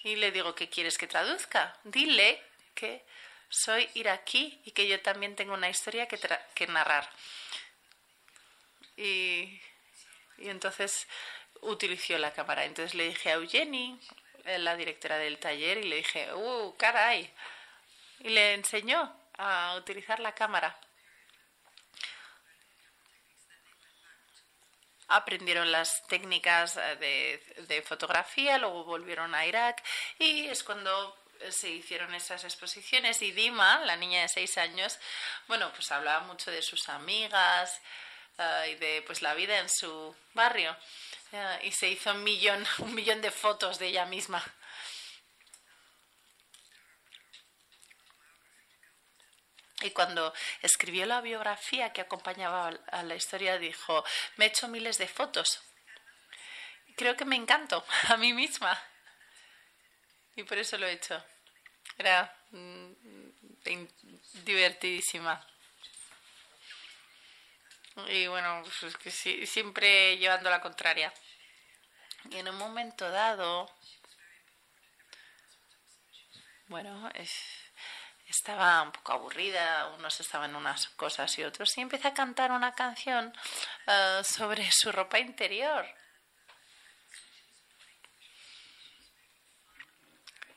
Y 0.02 0.16
le 0.16 0.30
digo, 0.30 0.54
¿qué 0.54 0.68
quieres 0.68 0.96
que 0.98 1.06
traduzca? 1.06 1.76
Dile 1.84 2.42
que 2.74 3.04
soy 3.48 3.88
iraquí 3.94 4.60
y 4.64 4.70
que 4.72 4.86
yo 4.86 5.00
también 5.02 5.34
tengo 5.36 5.54
una 5.54 5.68
historia 5.68 6.06
que, 6.06 6.18
tra- 6.18 6.44
que 6.54 6.66
narrar. 6.66 7.08
Y, 8.96 9.60
entonces 10.38 11.06
utilizó 11.62 12.16
la 12.18 12.32
cámara. 12.32 12.64
Entonces 12.64 12.94
le 12.94 13.08
dije 13.08 13.30
a 13.30 13.34
Eugenie, 13.34 13.98
eh, 14.44 14.58
la 14.58 14.76
directora 14.76 15.18
del 15.18 15.38
taller, 15.38 15.78
y 15.78 15.84
le 15.88 15.96
dije, 15.96 16.32
¡uh, 16.34 16.76
caray! 16.76 17.32
Y 18.20 18.28
le 18.30 18.54
enseñó 18.54 19.14
a 19.36 19.74
utilizar 19.76 20.20
la 20.20 20.34
cámara. 20.34 20.78
Aprendieron 25.08 25.72
las 25.72 26.06
técnicas 26.06 26.74
de, 26.74 27.42
de, 27.68 27.82
fotografía, 27.82 28.58
luego 28.58 28.84
volvieron 28.84 29.34
a 29.34 29.46
Irak 29.46 29.82
y 30.18 30.46
es 30.46 30.62
cuando 30.62 31.16
se 31.50 31.70
hicieron 31.70 32.14
esas 32.14 32.44
exposiciones 32.44 33.22
y 33.22 33.32
Dima, 33.32 33.80
la 33.84 33.96
niña 33.96 34.22
de 34.22 34.28
seis 34.28 34.58
años, 34.58 34.98
bueno, 35.46 35.70
pues 35.72 35.90
hablaba 35.92 36.20
mucho 36.26 36.50
de 36.50 36.62
sus 36.62 36.88
amigas 36.88 37.80
uh, 38.38 38.68
y 38.68 38.74
de 38.74 39.02
pues 39.06 39.22
la 39.22 39.34
vida 39.34 39.58
en 39.58 39.68
su 39.68 40.14
barrio 40.34 40.76
y 41.62 41.72
se 41.72 41.88
hizo 41.88 42.12
un 42.12 42.24
millón, 42.24 42.64
un 42.78 42.94
millón 42.94 43.20
de 43.20 43.30
fotos 43.30 43.78
de 43.78 43.88
ella 43.88 44.06
misma. 44.06 44.42
Y 49.82 49.90
cuando 49.90 50.34
escribió 50.60 51.06
la 51.06 51.20
biografía 51.20 51.92
que 51.92 52.00
acompañaba 52.00 52.68
a 52.90 53.02
la 53.02 53.14
historia, 53.14 53.58
dijo, 53.58 54.04
me 54.36 54.46
he 54.46 54.48
hecho 54.48 54.66
miles 54.68 54.98
de 54.98 55.06
fotos. 55.06 55.60
Creo 56.96 57.16
que 57.16 57.24
me 57.24 57.36
encanto 57.36 57.84
a 58.08 58.16
mí 58.16 58.32
misma. 58.32 58.80
Y 60.34 60.42
por 60.42 60.58
eso 60.58 60.78
lo 60.78 60.86
he 60.86 60.92
hecho. 60.92 61.22
Era 61.96 62.36
mm, 62.50 62.92
divertidísima. 64.44 65.44
Y 68.08 68.26
bueno, 68.28 68.62
pues 68.80 68.96
que 68.96 69.10
siempre 69.10 70.16
llevando 70.18 70.50
la 70.50 70.60
contraria. 70.60 71.12
Y 72.30 72.36
en 72.36 72.48
un 72.48 72.56
momento 72.56 73.10
dado, 73.10 73.70
bueno, 76.66 77.10
es, 77.14 77.32
estaba 78.28 78.82
un 78.82 78.92
poco 78.92 79.12
aburrida, 79.12 79.88
unos 79.96 80.20
estaban 80.20 80.54
unas 80.54 80.88
cosas 80.88 81.36
y 81.38 81.44
otros, 81.44 81.76
y 81.78 81.80
empecé 81.80 82.08
a 82.08 82.14
cantar 82.14 82.52
una 82.52 82.74
canción 82.74 83.32
uh, 83.86 84.22
sobre 84.22 84.70
su 84.70 84.92
ropa 84.92 85.18
interior. 85.18 85.86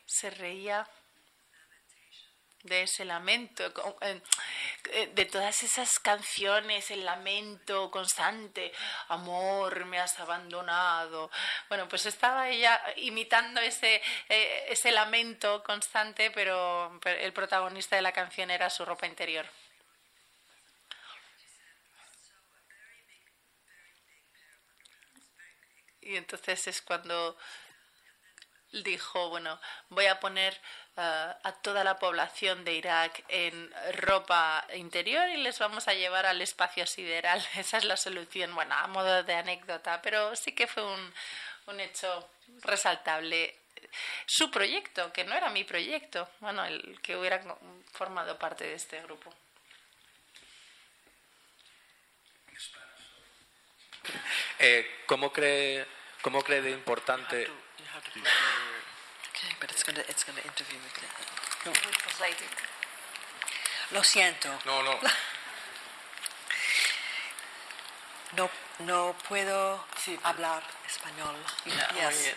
Se 0.04 0.30
reía 0.30 0.86
de 2.62 2.82
ese 2.82 3.04
lamento, 3.04 3.64
eh, 4.00 5.10
de 5.14 5.24
todas 5.26 5.62
esas 5.62 5.98
canciones, 5.98 6.90
el 6.90 7.04
lamento 7.04 7.90
constante, 7.90 8.72
amor, 9.08 9.84
me 9.86 9.98
has 9.98 10.18
abandonado. 10.20 11.30
Bueno, 11.68 11.88
pues 11.88 12.06
estaba 12.06 12.48
ella 12.48 12.80
imitando 12.96 13.60
ese, 13.60 14.00
eh, 14.28 14.66
ese 14.68 14.92
lamento 14.92 15.62
constante, 15.64 16.30
pero 16.30 17.00
el 17.04 17.32
protagonista 17.32 17.96
de 17.96 18.02
la 18.02 18.12
canción 18.12 18.50
era 18.50 18.70
su 18.70 18.84
ropa 18.84 19.06
interior. 19.06 19.46
Y 26.00 26.16
entonces 26.16 26.66
es 26.66 26.82
cuando 26.82 27.36
dijo, 28.72 29.28
bueno, 29.28 29.60
voy 29.88 30.06
a 30.06 30.18
poner 30.18 30.60
uh, 30.96 31.00
a 31.42 31.52
toda 31.62 31.84
la 31.84 31.98
población 31.98 32.64
de 32.64 32.74
Irak 32.74 33.24
en 33.28 33.72
ropa 33.94 34.66
interior 34.74 35.28
y 35.30 35.38
les 35.38 35.58
vamos 35.58 35.88
a 35.88 35.94
llevar 35.94 36.26
al 36.26 36.40
espacio 36.42 36.86
sideral. 36.86 37.42
Esa 37.56 37.78
es 37.78 37.84
la 37.84 37.96
solución, 37.96 38.54
bueno, 38.54 38.74
a 38.74 38.86
modo 38.88 39.22
de 39.22 39.34
anécdota, 39.34 40.00
pero 40.02 40.34
sí 40.36 40.52
que 40.52 40.66
fue 40.66 40.84
un, 40.84 41.14
un 41.66 41.80
hecho 41.80 42.30
resaltable. 42.62 43.56
Su 44.26 44.50
proyecto, 44.50 45.12
que 45.12 45.24
no 45.24 45.34
era 45.34 45.50
mi 45.50 45.64
proyecto, 45.64 46.28
bueno, 46.40 46.64
el 46.64 47.00
que 47.02 47.16
hubiera 47.16 47.42
formado 47.92 48.38
parte 48.38 48.64
de 48.64 48.74
este 48.74 49.00
grupo. 49.02 49.34
Eh, 54.58 55.02
¿cómo, 55.06 55.32
cree, 55.32 55.86
¿Cómo 56.22 56.42
cree 56.42 56.62
de 56.62 56.70
importante 56.70 57.48
Okay, 59.42 59.56
but 59.60 59.70
it's 59.70 59.82
to 59.82 59.92
it's 60.08 60.24
to 60.24 60.30
interview 60.30 60.78
me. 60.78 60.88
No. 61.66 61.72
Lo 63.92 64.02
siento. 64.04 64.48
No, 64.64 64.82
no. 64.82 64.98
No, 68.34 68.48
no 68.78 69.14
puedo 69.28 69.84
sí. 70.02 70.18
hablar 70.22 70.62
español. 70.86 71.36
Yeah, 71.66 72.08
yes. 72.08 72.34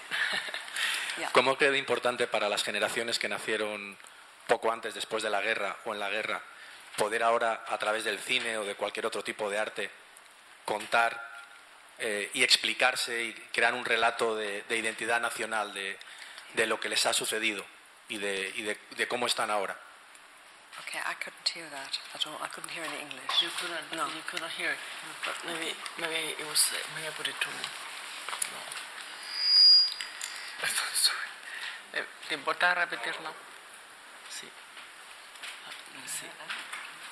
yeah. 1.17 1.29
¿Cómo 1.31 1.57
cree 1.57 1.77
importante 1.77 2.27
para 2.27 2.49
las 2.49 2.63
generaciones 2.63 3.17
que 3.17 3.29
nacieron 3.29 3.97
poco 4.45 4.73
antes, 4.73 4.93
después 4.93 5.23
de 5.23 5.29
la 5.29 5.39
guerra 5.39 5.77
o 5.85 5.93
en 5.93 6.01
la 6.01 6.09
guerra, 6.09 6.41
poder 6.97 7.23
ahora, 7.23 7.63
a 7.69 7.77
través 7.77 8.03
del 8.03 8.19
cine 8.19 8.57
o 8.57 8.65
de 8.65 8.75
cualquier 8.75 9.05
otro 9.05 9.23
tipo 9.23 9.49
de 9.49 9.57
arte, 9.57 9.89
contar 10.65 11.17
eh, 11.99 12.29
y 12.33 12.43
explicarse 12.43 13.23
y 13.23 13.33
crear 13.53 13.73
un 13.73 13.85
relato 13.85 14.35
de, 14.35 14.63
de 14.63 14.75
identidad 14.75 15.21
nacional, 15.21 15.73
de, 15.73 15.97
de 16.55 16.67
lo 16.67 16.79
que 16.79 16.89
les 16.89 17.05
ha 17.05 17.13
sucedido 17.13 17.65
y 18.09 18.17
de, 18.17 18.51
y 18.55 18.63
de, 18.63 18.79
de 18.97 19.07
cómo 19.07 19.27
están 19.27 19.51
ahora. 19.51 19.77
Okay, 20.83 20.99
I 20.99 21.15
couldn't 21.15 21.47
hear 21.47 21.69
that. 21.71 21.93
I 22.13 22.17
don't. 22.19 22.35
I 22.43 22.47
couldn't 22.51 22.69
hear 22.71 22.83
any 22.83 22.99
English. 22.99 23.41
You 23.41 23.49
couldn't. 23.55 23.95
No. 23.95 24.05
You 24.11 24.23
couldn't 24.27 24.51
hear 24.59 24.71
it. 24.75 24.81
But 25.23 25.35
maybe, 25.47 25.71
maybe 25.97 26.35
it 26.35 26.45
was. 26.45 26.59
Maybe 26.95 27.07
I 27.07 27.11
put 27.15 27.27
it 27.27 27.37
too. 27.39 27.49
No. 27.49 28.59
Sorry. 30.93 31.29
Eh, 31.95 32.05
¿Te 32.27 32.35
importa 32.35 32.75
repetirlo? 32.75 33.31
Sí. 34.29 34.49
Sí. 36.05 36.27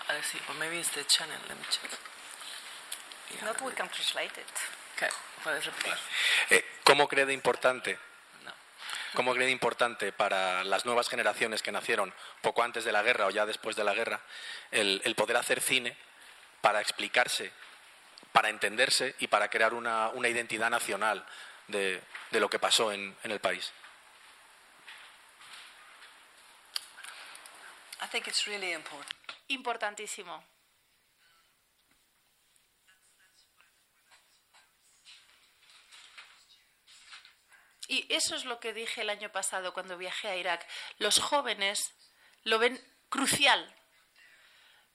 A 0.10 0.14
ver, 0.14 0.24
sí. 0.24 0.38
Or 0.50 0.56
maybe 0.56 0.80
it's 0.80 0.92
the 0.92 1.06
channel. 1.06 1.40
Let 1.48 1.58
me 1.58 1.64
check. 1.72 1.90
Yeah. 3.32 3.46
Not 3.46 3.62
we 3.62 3.72
can 3.72 3.88
translate 3.88 4.38
it. 4.38 4.54
Okay. 4.98 5.10
Puedes 5.42 5.66
repetir. 5.66 5.98
Eh, 6.50 6.80
¿Cómo 6.84 7.08
cree 7.08 7.26
de 7.26 7.34
importante 7.34 7.98
¿Cómo 9.14 9.34
cree 9.36 9.52
importante 9.52 10.12
para 10.12 10.64
las 10.64 10.86
nuevas 10.86 11.08
generaciones 11.08 11.62
que 11.62 11.72
nacieron 11.72 12.12
poco 12.42 12.64
antes 12.64 12.84
de 12.84 12.92
la 12.92 13.04
guerra 13.04 13.28
o 13.28 13.30
ya 13.30 13.46
después 13.46 13.76
de 13.76 13.84
la 13.84 13.94
guerra 13.94 14.20
el, 14.72 15.02
el 15.06 15.14
poder 15.14 15.38
hacer 15.38 15.62
cine 15.62 15.96
para 16.62 16.82
explicarse, 16.82 17.52
para 18.32 18.50
entenderse 18.50 19.16
y 19.20 19.28
para 19.28 19.50
crear 19.50 19.76
una, 19.76 20.10
una 20.10 20.30
identidad 20.30 20.72
nacional 20.72 21.24
de, 21.68 22.02
de, 22.32 22.40
lo 22.40 22.50
que 22.50 22.58
pasó 22.58 22.92
en, 22.92 23.16
en 23.24 23.32
el 23.32 23.40
país? 23.40 23.72
I 28.02 28.08
think 28.08 28.28
it's 28.28 28.46
really 28.48 28.74
important. 28.74 29.14
Importantísimo. 29.50 30.44
Y 37.94 38.08
eso 38.10 38.36
es 38.36 38.46
lo 38.46 38.60
que 38.60 38.74
dije 38.74 39.02
el 39.02 39.12
año 39.12 39.32
pasado 39.32 39.72
cuando 39.72 40.00
viajé 40.00 40.28
a 40.28 40.36
Irak. 40.36 40.68
Los 40.98 41.20
jóvenes 41.20 41.94
lo 42.44 42.58
ven 42.58 42.84
crucial. 43.08 43.72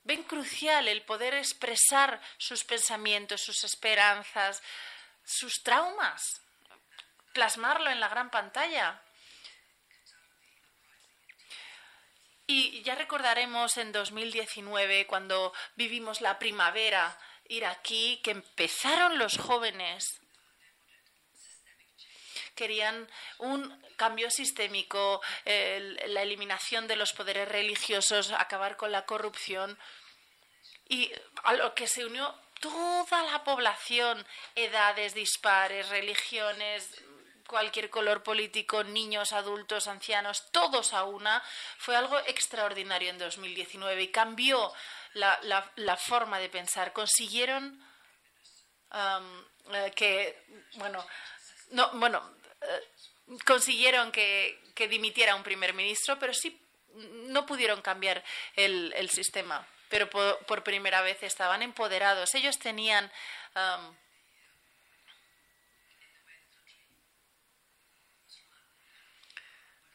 Ven 0.03 0.23
crucial 0.23 0.85
el 0.89 1.03
poder 1.03 1.33
expresar 1.33 2.19
sus 2.37 2.65
pensamientos, 2.65 3.39
sus 3.39 3.63
esperanzas, 3.63 4.61
sus 5.23 5.63
traumas, 5.63 6.41
plasmarlo 7.31 7.89
en 7.89 8.01
la 8.01 8.09
gran 8.09 8.29
pantalla. 8.29 9.01
Y 12.47 12.81
ya 12.83 12.95
recordaremos 12.95 13.77
en 13.77 13.93
2019, 13.93 15.07
cuando 15.07 15.53
vivimos 15.77 16.19
la 16.19 16.37
primavera 16.37 17.17
iraquí, 17.47 18.19
que 18.25 18.31
empezaron 18.31 19.17
los 19.17 19.37
jóvenes 19.37 20.18
querían 22.59 23.07
un 23.37 23.81
cambio 23.95 24.29
sistémico, 24.29 25.21
la 25.45 26.21
eliminación 26.21 26.87
de 26.87 26.97
los 26.97 27.13
poderes 27.13 27.47
religiosos, 27.47 28.33
acabar 28.33 28.75
con 28.75 28.91
la 28.91 29.05
corrupción. 29.05 29.79
Y 30.89 31.09
a 31.43 31.53
lo 31.53 31.73
que 31.73 31.87
se 31.87 32.03
unió 32.03 32.35
toda 32.59 33.23
la 33.23 33.45
población, 33.45 34.25
edades 34.55 35.13
dispares, 35.13 35.87
religiones, 35.87 37.01
cualquier 37.47 37.89
color 37.89 38.23
político, 38.23 38.83
niños, 38.83 39.31
adultos, 39.31 39.87
ancianos, 39.87 40.51
todos 40.51 40.91
a 40.91 41.05
una, 41.05 41.41
fue 41.77 41.95
algo 41.95 42.19
extraordinario 42.27 43.09
en 43.09 43.19
2019 43.19 44.03
y 44.03 44.11
cambió 44.11 44.73
la, 45.13 45.39
la, 45.43 45.71
la 45.77 45.95
forma 45.95 46.39
de 46.39 46.49
pensar. 46.49 46.91
Consiguieron 46.91 47.81
eh, 48.91 49.93
que, 49.95 50.67
bueno, 50.75 51.05
no, 51.71 51.91
bueno, 51.93 52.38
consiguieron 53.45 54.11
que, 54.11 54.59
que, 54.75 54.87
dimitiera 54.87 55.35
un 55.35 55.43
primer 55.43 55.73
ministro, 55.73 56.17
pero 56.19 56.33
sí 56.33 56.61
no 56.93 57.45
pudieron 57.45 57.81
cambiar 57.81 58.23
el, 58.55 58.93
el 58.95 59.09
sistema. 59.09 59.67
Pero 59.89 60.09
por, 60.09 60.63
primera 60.63 61.01
vez 61.01 61.21
estaban 61.23 61.61
empoderados. 61.61 62.33
Ellos 62.35 62.59
tenían. 62.59 63.11
Um, 63.55 63.95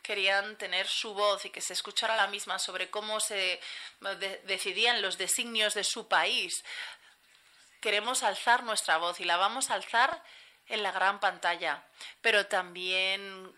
querían 0.03 0.59
tener 0.59 0.87
su 0.87 1.15
voz 1.15 1.47
y 1.47 1.51
que 1.51 1.63
se 1.63 1.73
escuchara 1.73 2.15
la 2.15 2.27
misma 2.27 2.59
sobre 2.59 2.91
cómo 2.91 3.21
se 3.21 3.59
decidían 4.45 5.01
los 5.01 5.17
designios 5.17 5.73
de 5.73 5.83
su 5.83 6.09
país. 6.09 6.63
Queremos 7.81 8.23
alzar 8.23 8.65
nuestra 8.65 8.99
voz 8.99 9.19
y 9.21 9.25
la 9.25 9.39
vamos 9.39 9.71
a 9.71 9.75
alzar 9.75 10.23
en 10.69 10.83
la 10.83 10.93
gran 10.93 11.21
pantalla, 11.21 11.85
pero 12.21 12.47
también 12.47 13.55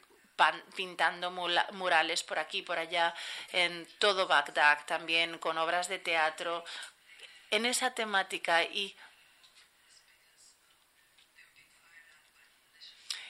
pintando 0.75 1.31
murales 1.31 2.23
por 2.23 2.39
aquí, 2.39 2.63
por 2.63 2.79
allá, 2.79 3.15
en 3.53 3.87
todo 3.99 4.27
Bagdad, 4.27 4.85
también 4.87 5.39
con 5.39 5.57
obras 5.57 5.89
de 5.89 5.99
teatro, 5.99 6.65
en 7.51 7.65
esa 7.67 7.95
temática 7.95 8.63
y 8.65 8.95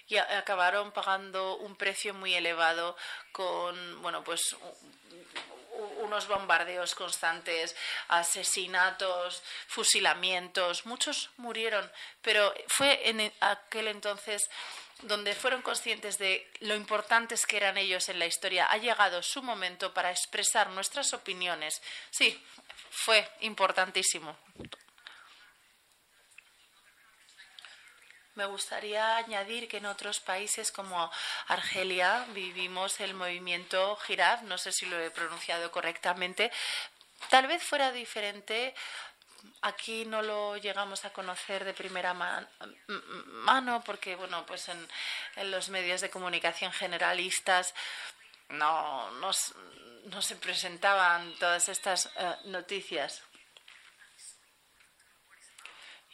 y 0.09 0.19
acabaron 0.19 0.93
pagando 0.93 1.57
un 1.57 1.75
precio 1.75 2.15
muy 2.15 2.33
elevado 2.35 2.97
con 3.33 4.03
bueno 4.03 4.23
pues 4.23 4.57
unos 6.07 6.27
bombardeos 6.27 6.95
constantes, 6.95 7.77
asesinatos, 8.09 9.43
fusilamientos, 9.67 10.87
muchos 10.87 11.31
murieron, 11.37 11.91
pero 12.23 12.55
fue 12.69 13.09
en 13.09 13.33
aquel 13.41 13.89
entonces 13.89 14.49
donde 15.03 15.35
fueron 15.35 15.63
conscientes 15.63 16.17
de 16.19 16.51
lo 16.61 16.75
importantes 16.75 17.45
que 17.45 17.59
eran 17.59 17.77
ellos 17.77 18.09
en 18.09 18.19
la 18.19 18.27
historia. 18.27 18.67
Ha 18.71 18.79
llegado 18.79 19.23
su 19.23 19.43
momento 19.43 19.93
para 19.93 20.11
expresar 20.11 20.71
nuestras 20.71 21.13
opiniones. 21.13 21.83
Sí, 22.11 22.43
fue 22.91 23.29
importantísimo. 23.41 24.37
Me 28.37 28.45
gustaría 28.45 29.17
añadir 29.17 29.67
que 29.67 29.79
en 29.79 29.87
otros 29.87 30.21
países 30.21 30.71
como 30.71 31.11
Argelia 31.49 32.27
vivimos 32.35 33.01
el 33.01 33.15
movimiento 33.15 33.97
Giraf, 33.97 34.43
no 34.43 34.59
sé 34.59 34.73
si 34.73 34.85
lo 34.85 35.01
he 35.01 35.11
pronunciado 35.11 35.71
correctamente. 35.73 36.53
Tal 37.31 37.47
vez 37.47 37.63
fuera 37.63 37.93
diferente 37.93 38.75
aquí 39.63 40.05
no 40.05 40.21
lo 40.21 40.59
llegamos 40.59 41.05
a 41.07 41.11
conocer 41.15 41.65
de 41.65 41.73
primera 41.73 42.15
mano 42.15 43.83
porque 43.85 44.17
bueno 44.17 44.45
pues 44.45 44.69
en, 44.69 45.51
los 45.51 45.69
medios 45.71 46.01
de 46.01 46.11
comunicación 46.11 46.73
generalistas 46.73 47.75
no, 48.51 49.09
se 50.21 50.37
presentaban 50.37 51.33
todas 51.39 51.69
estas 51.69 52.11
eh, 52.17 52.37
noticias 52.47 53.23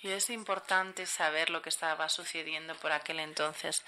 y 0.02 0.10
es 0.10 0.30
importante 0.30 1.06
saber 1.06 1.50
lo 1.50 1.62
que 1.62 1.68
estaba 1.68 2.08
sucediendo 2.08 2.74
por 2.76 2.92
aquel 2.92 3.20
entonces. 3.20 3.84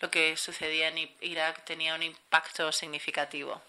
Lo 0.00 0.10
que 0.10 0.36
sucedía 0.36 0.88
en 0.88 1.14
Irak 1.20 1.64
tenía 1.64 1.94
un 1.94 2.02
impacto 2.02 2.72
significativo. 2.72 3.60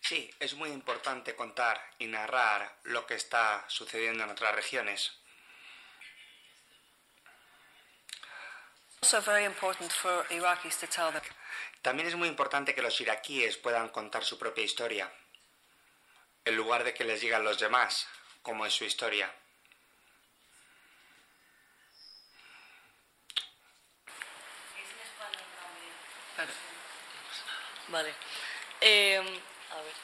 Sí, 0.00 0.30
es 0.40 0.54
muy 0.54 0.70
importante 0.70 1.36
contar 1.36 1.80
y 1.98 2.06
narrar 2.06 2.78
lo 2.84 3.06
que 3.06 3.14
está 3.14 3.64
sucediendo 3.68 4.24
en 4.24 4.30
otras 4.30 4.54
regiones. 4.54 5.12
También 11.82 12.08
es 12.08 12.16
muy 12.16 12.26
importante 12.26 12.74
que 12.74 12.82
los 12.82 13.00
iraquíes 13.00 13.56
puedan 13.56 13.90
contar 13.90 14.24
su 14.24 14.36
propia 14.36 14.64
historia, 14.64 15.12
en 16.44 16.56
lugar 16.56 16.82
de 16.82 16.92
que 16.92 17.04
les 17.04 17.20
digan 17.20 17.44
los 17.44 17.60
demás 17.60 18.08
como 18.48 18.64
es 18.64 18.72
su 18.72 18.84
historia. 18.84 19.30
Vale. 27.88 28.14
Em, 28.80 29.26
a 29.26 29.82
ver. 29.82 29.94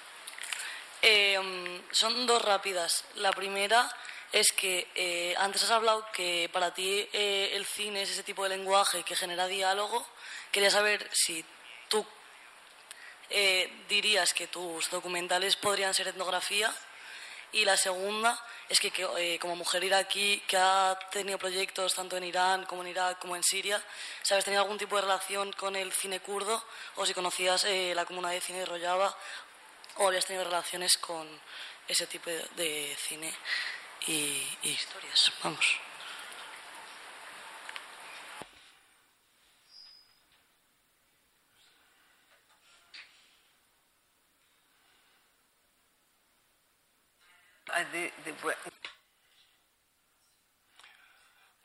Em, 1.01 1.83
son 1.91 2.27
dos 2.27 2.43
rápidas. 2.43 3.07
La 3.15 3.33
primera 3.33 3.91
es 4.31 4.53
que 4.53 4.89
eh, 4.95 5.35
antes 5.39 5.63
has 5.63 5.71
hablado 5.71 6.07
que 6.13 6.51
para 6.53 6.75
ti 6.75 7.09
eh, 7.15 7.51
el 7.55 7.65
cine 7.65 8.03
es 8.03 8.11
ese 8.11 8.25
tipo 8.25 8.43
de 8.43 8.51
lenguaje 8.51 9.05
que 9.05 9.17
genera 9.17 9.47
diálogo. 9.47 10.07
Quería 10.53 10.71
saber 10.71 11.09
si 11.15 11.43
tú 11.89 12.05
eh, 13.31 13.73
dirías 13.89 14.35
que 14.35 14.49
tus 14.49 14.91
documentales 14.91 15.57
podrían 15.57 15.95
ser 15.95 16.09
etnografía 16.09 16.75
y 17.55 17.65
la 17.65 17.77
segunda 17.77 18.39
es 18.69 18.81
que, 18.81 18.93
eh, 19.19 19.39
como 19.39 19.57
mujer 19.57 19.85
iraquí 19.85 20.43
que 20.47 20.57
ha 20.57 20.99
tenido 21.11 21.39
proyectos 21.39 21.95
tanto 21.95 22.17
en 22.17 22.25
Irán 22.25 22.65
como 22.65 22.83
en 22.83 22.89
Irak 22.89 23.19
como 23.21 23.37
en 23.37 23.43
Siria, 23.43 23.83
¿sabes 24.23 24.45
tenido 24.45 24.63
algún 24.63 24.79
tipo 24.79 24.97
de 24.97 25.03
relación 25.03 25.53
con 25.53 25.77
el 25.77 25.93
cine 25.93 26.21
kurdo 26.21 26.63
o 26.97 27.07
si 27.07 27.15
conocías 27.15 27.65
eh, 27.65 27.93
la 27.95 28.05
comunidad 28.05 28.33
de 28.33 28.41
cine 28.41 28.59
de 28.61 28.67
Rojava 28.67 29.17
o 29.97 30.09
habías 30.09 30.27
tenido 30.27 30.45
relaciones 30.45 30.97
con 30.99 31.29
ese 31.87 32.07
tipo 32.07 32.31
de, 32.31 32.97
cine 32.99 33.33
y, 34.07 34.43
y 34.63 34.71
historias? 34.71 35.31
Vamos. 35.43 35.94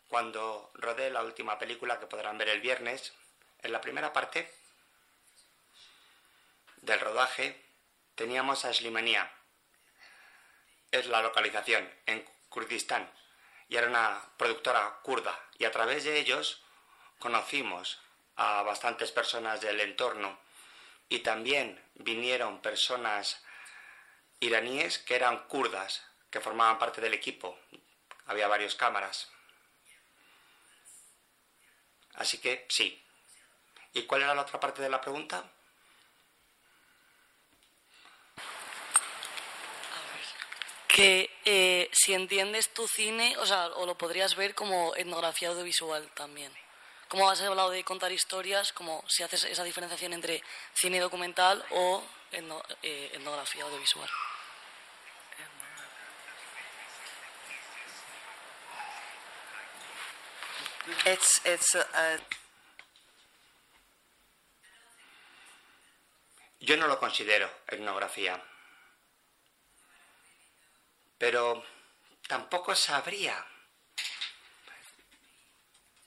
Cuando 0.07 0.71
rodé 0.73 1.11
la 1.11 1.23
última 1.23 1.59
película 1.59 1.99
que 1.99 2.07
podrán 2.07 2.37
ver 2.37 2.49
el 2.49 2.61
viernes, 2.61 3.13
en 3.61 3.71
la 3.71 3.81
primera 3.81 4.11
parte 4.11 4.51
del 6.77 6.99
rodaje 6.99 7.61
teníamos 8.15 8.65
a 8.65 8.73
Slimania. 8.73 9.31
Es 10.91 11.05
la 11.05 11.21
localización 11.21 11.87
en 12.07 12.25
Kurdistán 12.49 13.09
y 13.67 13.77
era 13.77 13.87
una 13.87 14.21
productora 14.37 14.99
kurda 15.03 15.39
y 15.59 15.65
a 15.65 15.71
través 15.71 16.03
de 16.03 16.19
ellos 16.19 16.63
conocimos 17.19 17.99
a 18.35 18.63
bastantes 18.63 19.11
personas 19.11 19.61
del 19.61 19.79
entorno 19.79 20.39
y 21.07 21.19
también 21.19 21.79
vinieron 21.95 22.61
personas 22.61 23.43
iraníes 24.39 24.97
que 24.99 25.15
eran 25.15 25.47
kurdas, 25.47 26.03
que 26.29 26.39
formaban 26.39 26.79
parte 26.79 27.01
del 27.01 27.13
equipo. 27.13 27.57
Había 28.25 28.47
varias 28.47 28.75
cámaras. 28.75 29.29
Así 32.15 32.37
que 32.37 32.65
sí. 32.69 33.01
¿Y 33.93 34.03
cuál 34.03 34.21
era 34.21 34.35
la 34.35 34.41
otra 34.41 34.59
parte 34.59 34.81
de 34.81 34.89
la 34.89 35.01
pregunta? 35.01 35.43
Que 40.87 41.29
eh, 41.45 41.89
si 41.93 42.13
entiendes 42.13 42.73
tu 42.73 42.87
cine, 42.87 43.37
o 43.37 43.45
sea, 43.45 43.67
o 43.67 43.85
lo 43.85 43.97
podrías 43.97 44.35
ver 44.35 44.53
como 44.53 44.95
etnografía 44.95 45.49
audiovisual 45.49 46.09
también. 46.13 46.51
Como 47.07 47.29
has 47.29 47.41
hablado 47.41 47.71
de 47.71 47.83
contar 47.83 48.11
historias, 48.11 48.73
como 48.73 49.03
si 49.07 49.23
haces 49.23 49.45
esa 49.45 49.63
diferenciación 49.63 50.13
entre 50.13 50.43
cine 50.73 50.99
documental 50.99 51.65
o 51.71 52.03
eh, 52.31 53.09
etnografía 53.13 53.63
audiovisual. 53.63 54.09
Yo 66.59 66.77
no 66.77 66.87
lo 66.87 66.99
considero 66.99 67.49
etnografía, 67.67 68.41
pero 71.17 71.63
tampoco 72.27 72.75
sabría 72.75 73.45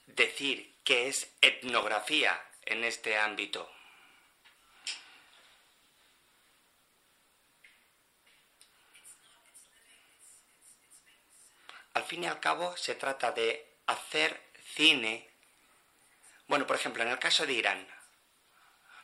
decir 0.05 0.75
qué 0.83 1.07
es 1.07 1.27
etnografía 1.41 2.49
en 2.65 2.83
este 2.83 3.17
ámbito. 3.17 3.69
Al 11.93 12.03
fin 12.03 12.23
y 12.23 12.27
al 12.27 12.39
cabo 12.39 12.75
se 12.77 12.95
trata 12.95 13.31
de 13.31 13.77
hacer 13.87 14.52
cine. 14.75 15.29
Bueno, 16.47 16.67
por 16.67 16.75
ejemplo, 16.75 17.03
en 17.03 17.09
el 17.09 17.19
caso 17.19 17.45
de 17.45 17.53
Irán, 17.53 17.87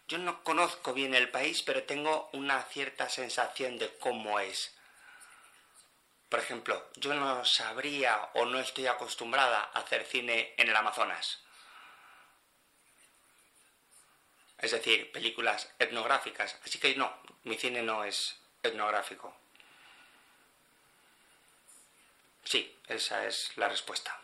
yo 0.08 0.18
no 0.18 0.44
conozco 0.44 0.94
bien 0.94 1.14
el 1.14 1.30
país, 1.30 1.62
pero 1.62 1.84
tengo 1.84 2.30
una 2.34 2.64
cierta 2.64 3.10
sensación 3.10 3.78
de 3.78 3.96
cómo 4.00 4.40
es. 4.40 4.76
Por 6.30 6.40
ejemplo, 6.40 6.90
yo 6.96 7.14
no 7.14 7.46
sabría 7.46 8.30
o 8.34 8.46
no 8.46 8.60
estoy 8.60 8.88
acostumbrada 8.88 9.70
a 9.74 9.80
hacer 9.80 10.06
cine 10.06 10.54
en 10.58 10.70
el 10.70 10.76
Amazonas. 10.76 11.40
Es 14.58 14.72
decir, 14.72 15.12
películas 15.12 15.72
etnográficas. 15.80 16.58
Así 16.66 16.80
que 16.80 16.96
no, 16.96 17.16
mi 17.44 17.58
cine 17.58 17.82
no 17.82 18.04
es 18.04 18.38
etnográfico. 18.62 19.36
Sí, 22.44 22.80
esa 22.88 23.26
es 23.26 23.56
la 23.58 23.70
respuesta. 23.70 24.20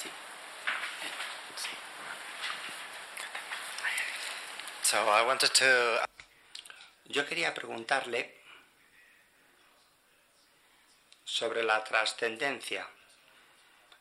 Sí. 0.00 0.10
Yo 7.06 7.26
quería 7.26 7.54
preguntarle 7.54 8.42
sobre 11.24 11.62
la 11.62 11.82
trascendencia 11.82 12.86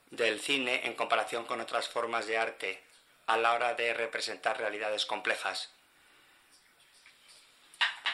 del 0.09 0.41
cine 0.41 0.85
en 0.85 0.93
comparación 0.95 1.45
con 1.45 1.61
otras 1.61 1.87
formas 1.87 2.27
de 2.27 2.37
arte 2.37 2.83
a 3.27 3.37
la 3.37 3.53
hora 3.53 3.73
de 3.73 3.93
representar 3.93 4.57
realidades 4.57 5.05
complejas, 5.05 5.69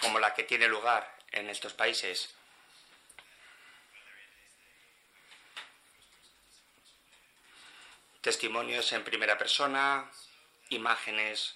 como 0.01 0.19
la 0.19 0.35
que 0.35 0.43
tiene 0.43 0.68
lugar 0.68 1.18
en 1.31 1.49
estos 1.49 1.73
países. 1.73 2.36
Testimonios 8.22 8.91
en 8.94 9.03
primera 9.03 9.38
persona, 9.38 10.11
imágenes. 10.69 11.56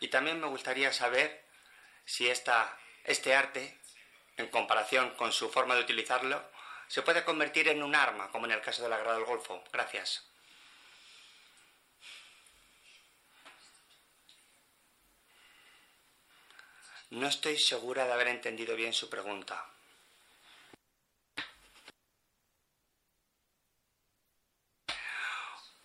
Y 0.00 0.08
también 0.08 0.40
me 0.40 0.46
gustaría 0.46 0.92
saber 0.92 1.44
si 2.04 2.28
esta, 2.28 2.78
este 3.04 3.34
arte, 3.34 3.78
en 4.36 4.48
comparación 4.48 5.14
con 5.16 5.32
su 5.32 5.50
forma 5.50 5.74
de 5.74 5.82
utilizarlo, 5.82 6.50
se 6.88 7.02
puede 7.02 7.24
convertir 7.24 7.68
en 7.68 7.82
un 7.82 7.94
arma, 7.94 8.30
como 8.30 8.46
en 8.46 8.52
el 8.52 8.60
caso 8.60 8.82
de 8.82 8.88
la 8.88 8.98
del 8.98 9.24
Golfo. 9.24 9.64
Gracias. 9.72 10.28
No 17.10 17.28
estoy 17.28 17.58
segura 17.58 18.06
de 18.06 18.12
haber 18.12 18.28
entendido 18.28 18.74
bien 18.76 18.92
su 18.92 19.08
pregunta. 19.08 19.73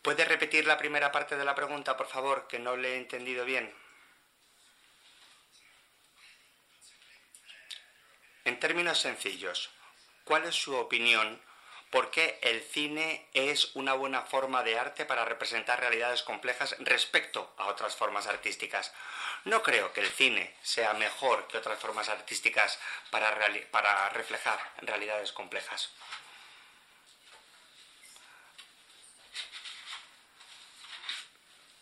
¿Puede 0.10 0.26
repetir 0.26 0.66
la 0.66 0.80
primera 0.80 1.12
parte 1.12 1.38
de 1.38 1.46
la 1.46 1.54
pregunta, 1.54 1.96
por 1.96 2.08
favor, 2.08 2.48
que 2.48 2.58
no 2.58 2.76
le 2.76 2.96
he 2.96 2.98
entendido 2.98 3.46
bien? 3.46 3.72
En 8.44 8.60
términos 8.60 8.98
sencillos, 8.98 9.70
¿cuál 10.24 10.46
es 10.46 10.56
su 10.56 10.76
opinión 10.76 11.40
por 11.92 12.10
qué 12.10 12.40
el 12.42 12.64
cine 12.64 13.30
es 13.36 13.76
una 13.76 13.94
buena 13.94 14.24
forma 14.24 14.64
de 14.64 14.80
arte 14.80 15.06
para 15.06 15.26
representar 15.26 15.80
realidades 15.80 16.24
complejas 16.24 16.76
respecto 16.80 17.54
a 17.60 17.68
otras 17.68 17.96
formas 17.96 18.26
artísticas? 18.26 18.92
No 19.46 19.62
creo 19.62 19.94
que 19.94 20.02
el 20.02 20.10
cine 20.10 20.56
sea 20.64 20.94
mejor 20.94 21.48
que 21.48 21.60
otras 21.60 21.78
formas 21.78 22.10
artísticas 22.10 22.80
para, 23.12 23.38
para 23.70 24.10
reflejar 24.10 24.60
realidades 24.82 25.32
complejas. 25.34 25.92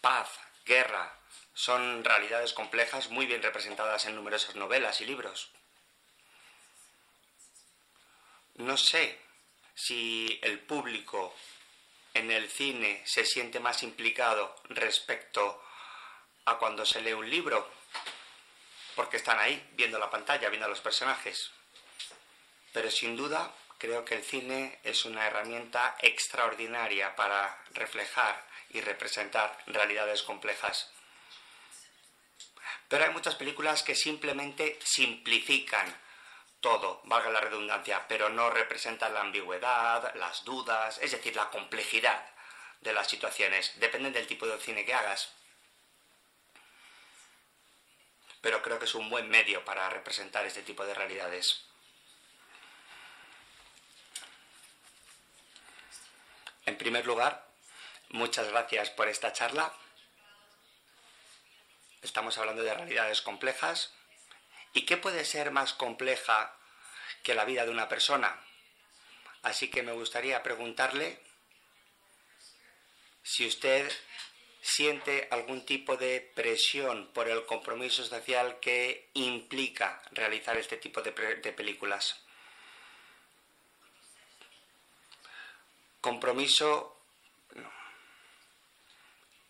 Paz, 0.08 0.30
guerra, 0.66 1.14
son 1.54 2.02
realidades 2.02 2.54
complejas 2.54 3.10
muy 3.10 3.26
bien 3.26 3.44
representadas 3.44 4.06
en 4.06 4.16
numerosas 4.16 4.56
novelas 4.56 5.02
y 5.02 5.06
libros. 5.06 5.52
No 8.56 8.78
sé 8.78 9.20
si 9.76 10.40
el 10.44 10.60
público 10.60 11.36
en 12.14 12.32
el 12.32 12.50
cine 12.50 13.04
se 13.06 13.26
siente 13.26 13.60
más 13.60 13.84
implicado 13.84 14.56
respecto 14.70 15.62
a 16.46 16.58
cuando 16.58 16.86
se 16.86 17.02
lee 17.02 17.12
un 17.12 17.30
libro, 17.30 17.70
porque 18.96 19.18
están 19.18 19.40
ahí, 19.40 19.62
viendo 19.74 20.00
la 20.00 20.10
pantalla, 20.10 20.48
viendo 20.48 20.68
a 20.68 20.70
los 20.70 20.80
personajes. 20.80 21.52
Pero 22.72 22.90
sin 22.92 23.18
duda 23.18 23.54
creo 23.78 24.06
que 24.06 24.16
el 24.16 24.24
cine 24.24 24.80
es 24.86 25.04
una 25.04 25.28
herramienta 25.28 25.98
extraordinaria 26.00 27.14
para 27.18 27.62
reflejar 27.72 28.47
y 28.72 28.82
representar 28.82 29.58
realidades 29.68 30.24
complejas. 30.24 30.92
Pero 32.88 33.06
hay 33.06 33.12
muchas 33.12 33.36
películas 33.36 33.84
que 33.84 33.96
simplemente 33.96 34.80
simplifican 34.84 35.94
todo, 36.62 37.02
valga 37.06 37.30
la 37.30 37.42
redundancia, 37.42 38.08
pero 38.08 38.30
no 38.30 38.50
representan 38.50 39.14
la 39.14 39.22
ambigüedad, 39.22 40.16
las 40.16 40.44
dudas, 40.44 41.00
es 41.02 41.12
decir, 41.12 41.36
la 41.36 41.50
complejidad 41.50 42.26
de 42.82 42.94
las 42.94 43.08
situaciones. 43.08 43.80
Dependen 43.80 44.14
del 44.14 44.28
tipo 44.28 44.48
de 44.48 44.58
cine 44.58 44.86
que 44.86 44.94
hagas. 44.94 45.30
pero 48.42 48.62
creo 48.62 48.80
que 48.80 48.86
es 48.86 48.96
un 48.96 49.10
buen 49.10 49.30
medio 49.30 49.64
para 49.66 49.90
representar 49.90 50.46
este 50.46 50.62
tipo 50.62 50.86
de 50.86 50.94
realidades. 50.94 51.64
En 56.66 56.78
primer 56.78 57.06
lugar, 57.06 57.47
muchas 58.10 58.50
gracias 58.50 58.90
por 58.92 59.08
esta 59.08 59.34
charla. 59.34 59.74
Estamos 62.02 62.38
hablando 62.38 62.64
de 62.64 62.74
realidades 62.74 63.22
complejas. 63.22 63.94
¿Y 64.74 64.86
qué 64.86 64.98
puede 64.98 65.26
ser 65.26 65.52
más 65.52 65.74
compleja 65.74 66.56
que 67.24 67.34
la 67.34 67.46
vida 67.46 67.66
de 67.66 67.72
una 67.72 67.90
persona? 67.90 68.40
Así 69.42 69.70
que 69.70 69.84
me 69.84 69.94
gustaría 69.94 70.44
preguntarle 70.44 71.22
si 73.24 73.46
usted 73.46 73.92
siente 74.62 75.28
algún 75.32 75.66
tipo 75.66 75.96
de 75.96 76.20
presión 76.36 77.12
por 77.14 77.30
el 77.30 77.46
compromiso 77.46 78.04
social 78.04 78.60
que 78.60 79.10
implica 79.14 80.02
realizar 80.12 80.58
este 80.58 80.78
tipo 80.78 81.02
de, 81.02 81.12
películas. 81.12 82.22
Compromiso... 86.02 86.97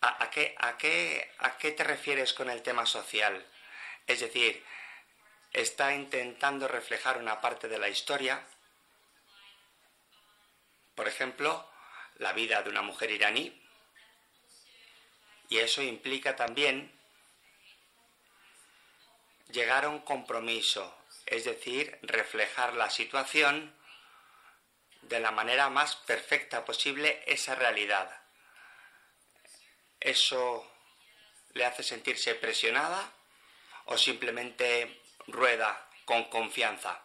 ¿A, 0.00 0.30
qué, 0.30 0.54
a, 0.58 0.78
qué, 0.78 1.32
¿A 1.38 1.58
qué 1.58 1.72
te 1.72 1.82
refieres 1.82 2.32
con 2.32 2.50
el 2.50 2.62
tema 2.62 2.86
social? 2.86 3.44
Es 4.06 4.20
decir, 4.20 4.64
está 5.52 5.92
intentando 5.92 6.68
reflejar 6.68 7.18
una 7.18 7.40
parte 7.40 7.68
de 7.68 7.78
la 7.78 7.88
historia, 7.88 8.46
por 10.94 11.08
ejemplo, 11.08 11.68
la 12.16 12.32
vida 12.32 12.62
de 12.62 12.70
una 12.70 12.82
mujer 12.82 13.10
iraní, 13.10 13.60
y 15.48 15.58
eso 15.58 15.82
implica 15.82 16.36
también 16.36 16.92
llegar 19.48 19.84
a 19.84 19.88
un 19.88 20.00
compromiso, 20.00 20.96
es 21.26 21.44
decir, 21.44 21.98
reflejar 22.02 22.74
la 22.74 22.90
situación 22.90 23.74
de 25.02 25.20
la 25.20 25.30
manera 25.30 25.70
más 25.70 25.96
perfecta 25.96 26.64
posible 26.64 27.22
esa 27.26 27.54
realidad. 27.54 28.27
¿Eso 30.00 30.70
le 31.54 31.64
hace 31.64 31.82
sentirse 31.82 32.34
presionada 32.34 33.12
o 33.86 33.96
simplemente 33.98 35.02
rueda 35.26 35.88
con 36.04 36.24
confianza 36.24 37.02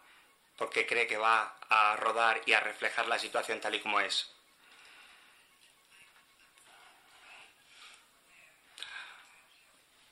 porque 0.57 0.85
cree 0.85 1.07
que 1.07 1.17
va 1.17 1.57
a 1.69 1.95
rodar 1.95 2.41
y 2.45 2.53
a 2.53 2.59
reflejar 2.59 3.07
la 3.07 3.19
situación 3.19 3.59
tal 3.59 3.75
y 3.75 3.81
como 3.81 3.99
es? 3.99 4.29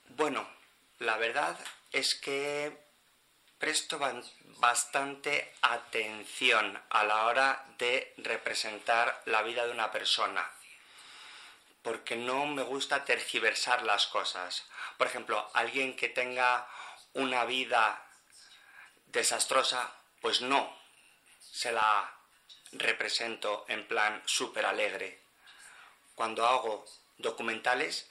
Bueno, 0.09 0.47
la 0.99 1.17
verdad 1.17 1.57
es 1.91 2.15
que 2.15 2.77
presto 3.57 3.99
bastante 4.57 5.53
atención 5.61 6.81
a 6.89 7.03
la 7.03 7.25
hora 7.25 7.65
de 7.77 8.13
representar 8.17 9.21
la 9.25 9.41
vida 9.41 9.65
de 9.65 9.71
una 9.71 9.91
persona, 9.91 10.51
porque 11.83 12.15
no 12.15 12.45
me 12.45 12.63
gusta 12.63 13.05
tergiversar 13.05 13.83
las 13.83 14.07
cosas. 14.07 14.65
Por 14.97 15.07
ejemplo, 15.07 15.49
alguien 15.53 15.95
que 15.95 16.09
tenga 16.09 16.67
una 17.13 17.45
vida 17.45 18.07
desastrosa, 19.07 19.93
pues 20.21 20.41
no 20.41 20.77
se 21.39 21.71
la 21.71 22.17
represento 22.73 23.65
en 23.67 23.87
plan 23.87 24.21
súper 24.25 24.65
alegre. 24.65 25.21
Cuando 26.15 26.45
hago 26.45 26.85
documentales, 27.17 28.09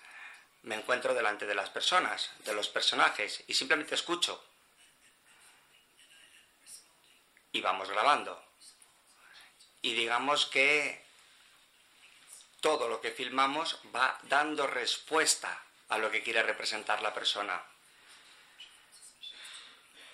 me 0.63 0.75
encuentro 0.75 1.15
delante 1.15 1.47
de 1.47 1.55
las 1.55 1.71
personas, 1.71 2.31
de 2.41 2.53
los 2.53 2.69
personajes, 2.69 3.43
y 3.47 3.55
simplemente 3.55 3.95
escucho. 3.95 4.45
Y 7.53 7.61
vamos 7.61 7.89
grabando. 7.89 8.45
Y 9.83 9.95
digamos 9.95 10.47
que 10.47 11.10
todo 12.61 12.89
lo 12.89 13.01
que 13.01 13.11
filmamos 13.11 13.81
va 13.95 14.19
dando 14.25 14.67
respuesta 14.67 15.63
a 15.89 15.99
lo 15.99 16.11
que 16.11 16.23
quiere 16.23 16.43
representar 16.43 17.03
la 17.03 17.15
persona. 17.15 17.63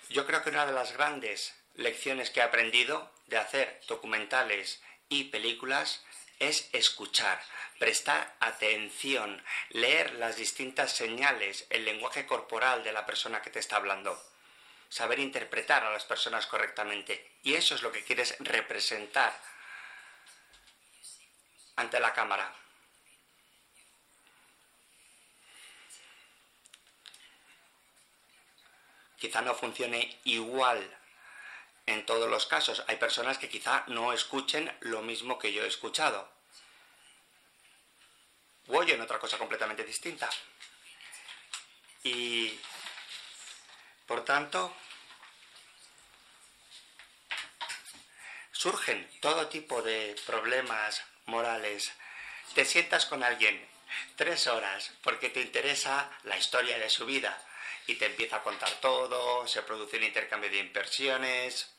Yo 0.09 0.25
creo 0.25 0.43
que 0.43 0.49
una 0.49 0.65
de 0.65 0.73
las 0.73 0.93
grandes 0.93 1.53
lecciones 1.75 2.29
que 2.29 2.39
he 2.39 2.43
aprendido 2.43 3.11
de 3.27 3.37
hacer 3.37 3.81
documentales 3.87 4.81
y 5.09 5.25
películas 5.25 6.03
es 6.39 6.69
escuchar, 6.71 7.41
prestar 7.79 8.35
atención, 8.39 9.43
leer 9.69 10.13
las 10.13 10.37
distintas 10.37 10.91
señales, 10.93 11.65
el 11.69 11.85
lenguaje 11.85 12.25
corporal 12.25 12.83
de 12.83 12.93
la 12.93 13.05
persona 13.05 13.41
que 13.41 13.49
te 13.49 13.59
está 13.59 13.77
hablando, 13.77 14.21
saber 14.89 15.19
interpretar 15.19 15.83
a 15.83 15.91
las 15.91 16.05
personas 16.05 16.47
correctamente. 16.47 17.31
Y 17.43 17.55
eso 17.55 17.75
es 17.75 17.81
lo 17.81 17.91
que 17.91 18.03
quieres 18.03 18.35
representar 18.39 19.37
ante 21.77 21.99
la 21.99 22.13
cámara. 22.13 22.53
Quizá 29.17 29.41
no 29.41 29.55
funcione 29.55 30.19
igual 30.25 30.95
en 31.85 32.05
todos 32.05 32.29
los 32.29 32.45
casos. 32.45 32.83
Hay 32.87 32.97
personas 32.97 33.37
que 33.37 33.49
quizá 33.49 33.83
no 33.87 34.13
escuchen 34.13 34.75
lo 34.81 35.01
mismo 35.01 35.39
que 35.39 35.53
yo 35.53 35.63
he 35.63 35.67
escuchado. 35.67 36.29
O 38.67 38.77
oyen 38.77 39.01
otra 39.01 39.19
cosa 39.19 39.37
completamente 39.37 39.83
distinta. 39.83 40.29
Y, 42.03 42.59
por 44.05 44.23
tanto, 44.23 44.75
surgen 48.51 49.09
todo 49.21 49.47
tipo 49.47 49.81
de 49.81 50.15
problemas 50.25 51.03
morales. 51.27 51.91
Te 52.55 52.65
sientas 52.65 53.05
con 53.05 53.23
alguien 53.23 53.67
tres 54.15 54.47
horas 54.47 54.91
porque 55.03 55.29
te 55.29 55.41
interesa 55.41 56.09
la 56.23 56.37
historia 56.37 56.79
de 56.79 56.89
su 56.89 57.05
vida 57.05 57.41
y 57.85 57.95
te 57.95 58.05
empieza 58.05 58.37
a 58.37 58.43
contar 58.43 58.71
todo, 58.81 59.47
se 59.47 59.61
produce 59.61 59.97
un 59.97 60.03
intercambio 60.03 60.49
de 60.49 60.57
impresiones. 60.57 61.73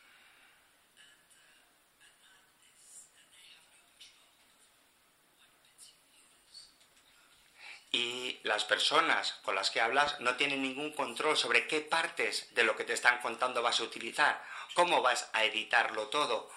Y 7.91 8.39
las 8.43 8.65
personas 8.65 9.33
con 9.43 9.55
las 9.55 9.71
que 9.71 9.81
hablas 9.81 10.21
no 10.21 10.37
tienen 10.37 10.63
ningún 10.63 10.93
control 10.93 11.37
sobre 11.37 11.67
qué 11.67 11.81
partes 11.81 12.55
de 12.55 12.63
lo 12.63 12.77
que 12.77 12.85
te 12.85 12.93
están 12.93 13.21
contando 13.21 13.63
vas 13.63 13.81
a 13.81 13.85
utilizar, 13.85 14.45
cómo 14.75 15.01
vas 15.01 15.31
a 15.33 15.45
editarlo 15.45 16.09
todo. 16.09 16.51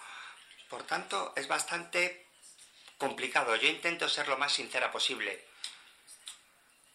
Por 0.69 0.83
tanto, 0.83 1.33
es 1.37 1.47
bastante 1.47 2.30
complicado. 3.01 3.55
Yo 3.55 3.67
intento 3.67 4.07
ser 4.07 4.27
lo 4.27 4.37
más 4.37 4.53
sincera 4.53 4.91
posible 4.91 5.43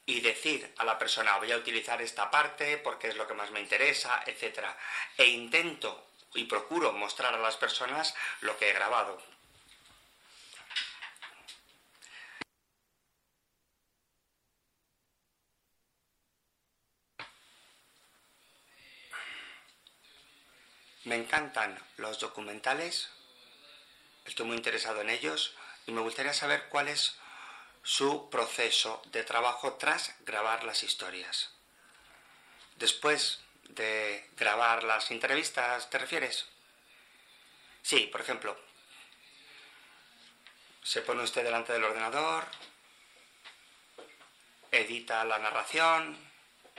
y 0.06 0.20
decir 0.20 0.72
a 0.78 0.84
la 0.84 0.96
persona 0.96 1.36
voy 1.38 1.50
a 1.50 1.56
utilizar 1.56 2.00
esta 2.00 2.30
parte 2.30 2.78
porque 2.78 3.08
es 3.08 3.16
lo 3.16 3.26
que 3.26 3.34
más 3.34 3.50
me 3.50 3.60
interesa, 3.60 4.22
etc. 4.24 4.64
E 5.18 5.24
intento 5.26 6.12
y 6.34 6.44
procuro 6.44 6.92
mostrar 6.92 7.34
a 7.34 7.38
las 7.38 7.56
personas 7.56 8.14
lo 8.40 8.56
que 8.56 8.70
he 8.70 8.72
grabado. 8.72 9.20
Me 21.02 21.16
encantan 21.16 21.76
los 21.96 22.20
documentales 22.20 23.10
Estoy 24.26 24.44
muy 24.44 24.56
interesado 24.56 25.00
en 25.02 25.10
ellos 25.10 25.54
y 25.86 25.92
me 25.92 26.00
gustaría 26.00 26.32
saber 26.32 26.68
cuál 26.68 26.88
es 26.88 27.16
su 27.82 28.28
proceso 28.30 29.00
de 29.06 29.22
trabajo 29.22 29.74
tras 29.74 30.14
grabar 30.20 30.64
las 30.64 30.82
historias. 30.82 31.50
Después 32.76 33.40
de 33.68 34.28
grabar 34.36 34.82
las 34.82 35.10
entrevistas, 35.10 35.88
¿te 35.88 35.98
refieres? 35.98 36.46
Sí, 37.82 38.08
por 38.10 38.20
ejemplo, 38.20 38.58
se 40.82 41.02
pone 41.02 41.22
usted 41.22 41.44
delante 41.44 41.72
del 41.72 41.84
ordenador, 41.84 42.44
edita 44.72 45.24
la 45.24 45.38
narración, 45.38 46.18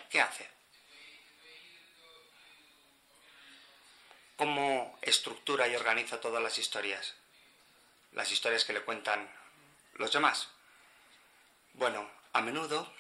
¿qué 0.09 0.21
hace? 0.21 0.49
¿Cómo 4.35 4.99
estructura 5.01 5.67
y 5.67 5.75
organiza 5.75 6.19
todas 6.21 6.43
las 6.43 6.57
historias? 6.57 7.15
Las 8.18 8.31
historias 8.31 8.65
que 8.65 8.73
le 8.73 8.81
cuentan 8.81 9.30
los 9.94 10.11
demás. 10.11 10.49
Bueno, 11.73 12.10
a 12.34 12.41
menudo 12.41 12.91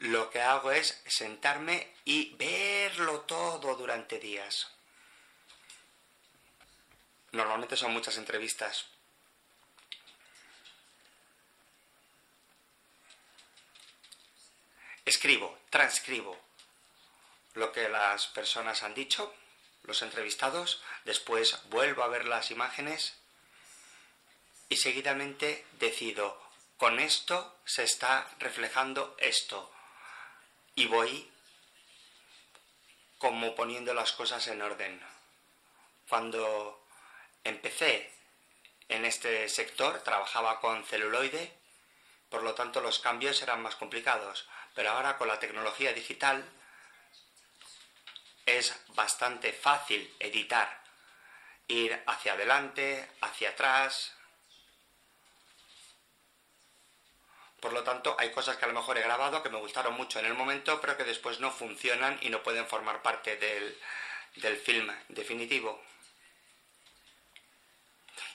lo 0.00 0.28
que 0.28 0.40
hago 0.40 0.72
es 0.72 1.00
sentarme 1.06 1.94
y 2.04 2.34
verlo 2.34 3.20
todo 3.20 3.76
durante 3.76 4.18
días. 4.18 4.68
Normalmente 7.30 7.76
son 7.76 7.92
muchas 7.92 8.16
entrevistas. 8.16 8.86
Escribo, 15.04 15.56
transcribo 15.70 16.36
lo 17.54 17.70
que 17.70 17.88
las 17.88 18.26
personas 18.26 18.82
han 18.82 18.94
dicho 18.94 19.32
los 19.88 20.02
entrevistados, 20.02 20.82
después 21.04 21.58
vuelvo 21.70 22.02
a 22.04 22.08
ver 22.08 22.26
las 22.26 22.50
imágenes 22.50 23.16
y 24.68 24.76
seguidamente 24.76 25.64
decido, 25.80 26.40
con 26.76 27.00
esto 27.00 27.58
se 27.64 27.82
está 27.84 28.28
reflejando 28.38 29.16
esto 29.18 29.72
y 30.74 30.86
voy 30.86 31.28
como 33.16 33.54
poniendo 33.56 33.94
las 33.94 34.12
cosas 34.12 34.46
en 34.48 34.60
orden. 34.60 35.00
Cuando 36.08 36.86
empecé 37.42 38.12
en 38.88 39.06
este 39.06 39.48
sector 39.48 40.02
trabajaba 40.02 40.60
con 40.60 40.84
celuloide, 40.84 41.50
por 42.28 42.42
lo 42.42 42.54
tanto 42.54 42.82
los 42.82 42.98
cambios 42.98 43.40
eran 43.40 43.62
más 43.62 43.74
complicados, 43.76 44.46
pero 44.74 44.90
ahora 44.90 45.16
con 45.16 45.28
la 45.28 45.40
tecnología 45.40 45.94
digital 45.94 46.46
es 48.48 48.74
bastante 48.94 49.52
fácil 49.52 50.14
editar, 50.18 50.82
ir 51.66 52.02
hacia 52.06 52.32
adelante, 52.32 53.06
hacia 53.20 53.50
atrás. 53.50 54.14
Por 57.60 57.74
lo 57.74 57.82
tanto, 57.82 58.16
hay 58.18 58.30
cosas 58.30 58.56
que 58.56 58.64
a 58.64 58.68
lo 58.68 58.74
mejor 58.74 58.96
he 58.96 59.02
grabado 59.02 59.42
que 59.42 59.50
me 59.50 59.58
gustaron 59.58 59.94
mucho 59.94 60.18
en 60.18 60.26
el 60.26 60.34
momento, 60.34 60.80
pero 60.80 60.96
que 60.96 61.04
después 61.04 61.40
no 61.40 61.50
funcionan 61.50 62.18
y 62.22 62.30
no 62.30 62.42
pueden 62.42 62.66
formar 62.66 63.02
parte 63.02 63.36
del, 63.36 63.78
del 64.36 64.56
film 64.56 64.90
definitivo. 65.08 65.82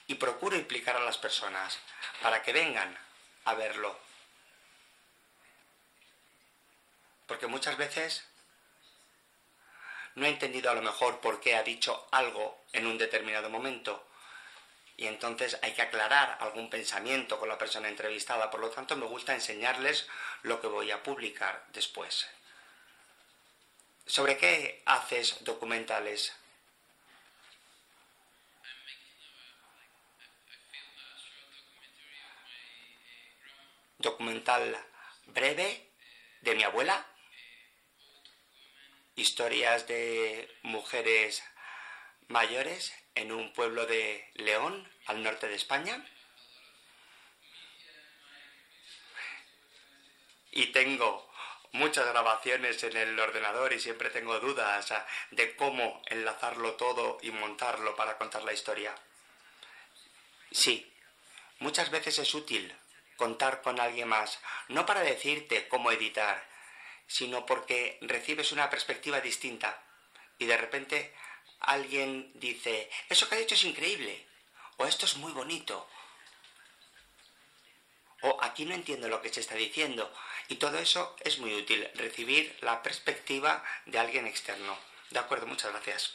Y 0.06 0.14
procuro 0.14 0.56
implicar 0.56 0.96
a 0.96 1.00
las 1.00 1.18
personas 1.18 1.78
para 2.22 2.42
que 2.42 2.52
vengan 2.52 2.96
a 3.46 3.54
verlo. 3.54 3.98
Porque 7.26 7.46
muchas 7.46 7.76
veces 7.78 8.24
no 10.14 10.26
he 10.26 10.28
entendido 10.28 10.70
a 10.70 10.74
lo 10.74 10.82
mejor 10.82 11.20
por 11.20 11.40
qué 11.40 11.56
ha 11.56 11.62
dicho 11.62 12.06
algo 12.12 12.64
en 12.72 12.86
un 12.86 12.98
determinado 12.98 13.50
momento. 13.50 14.06
Y 14.96 15.06
entonces 15.06 15.58
hay 15.62 15.72
que 15.72 15.82
aclarar 15.82 16.38
algún 16.40 16.70
pensamiento 16.70 17.38
con 17.38 17.48
la 17.48 17.58
persona 17.58 17.88
entrevistada. 17.88 18.50
Por 18.50 18.60
lo 18.60 18.70
tanto, 18.70 18.96
me 18.96 19.06
gusta 19.06 19.34
enseñarles 19.34 20.06
lo 20.42 20.60
que 20.60 20.68
voy 20.68 20.92
a 20.92 21.02
publicar 21.02 21.64
después. 21.72 22.28
¿Sobre 24.06 24.36
qué 24.36 24.82
haces 24.86 25.42
documentales? 25.42 26.32
Documental 33.98 34.78
breve 35.26 35.90
de 36.42 36.54
mi 36.54 36.62
abuela 36.62 37.04
historias 39.16 39.86
de 39.86 40.48
mujeres 40.62 41.42
mayores 42.28 42.92
en 43.14 43.32
un 43.32 43.52
pueblo 43.52 43.86
de 43.86 44.30
León, 44.34 44.88
al 45.06 45.22
norte 45.22 45.48
de 45.48 45.54
España. 45.54 46.04
Y 50.50 50.66
tengo 50.66 51.30
muchas 51.72 52.06
grabaciones 52.06 52.82
en 52.84 52.96
el 52.96 53.18
ordenador 53.18 53.72
y 53.72 53.80
siempre 53.80 54.10
tengo 54.10 54.38
dudas 54.38 54.92
de 55.32 55.56
cómo 55.56 56.02
enlazarlo 56.06 56.74
todo 56.74 57.18
y 57.22 57.30
montarlo 57.30 57.96
para 57.96 58.16
contar 58.16 58.44
la 58.44 58.52
historia. 58.52 58.94
Sí, 60.52 60.92
muchas 61.58 61.90
veces 61.90 62.18
es 62.20 62.32
útil 62.34 62.72
contar 63.16 63.62
con 63.62 63.80
alguien 63.80 64.08
más, 64.08 64.40
no 64.68 64.86
para 64.86 65.00
decirte 65.00 65.68
cómo 65.68 65.90
editar, 65.90 66.48
sino 67.14 67.46
porque 67.46 67.96
recibes 68.00 68.50
una 68.50 68.68
perspectiva 68.68 69.20
distinta 69.20 69.80
y 70.36 70.46
de 70.46 70.56
repente 70.56 71.14
alguien 71.60 72.32
dice, 72.34 72.90
eso 73.08 73.28
que 73.28 73.36
ha 73.36 73.38
dicho 73.38 73.54
es 73.54 73.62
increíble, 73.62 74.26
o 74.78 74.84
esto 74.84 75.06
es 75.06 75.16
muy 75.18 75.30
bonito, 75.30 75.88
o 78.22 78.36
aquí 78.42 78.64
no 78.64 78.74
entiendo 78.74 79.08
lo 79.08 79.22
que 79.22 79.32
se 79.32 79.38
está 79.38 79.54
diciendo. 79.54 80.12
Y 80.48 80.56
todo 80.56 80.76
eso 80.76 81.14
es 81.20 81.38
muy 81.38 81.54
útil, 81.54 81.88
recibir 81.94 82.58
la 82.62 82.82
perspectiva 82.82 83.62
de 83.86 84.00
alguien 84.00 84.26
externo. 84.26 84.76
De 85.10 85.20
acuerdo, 85.20 85.46
muchas 85.46 85.70
gracias. 85.70 86.14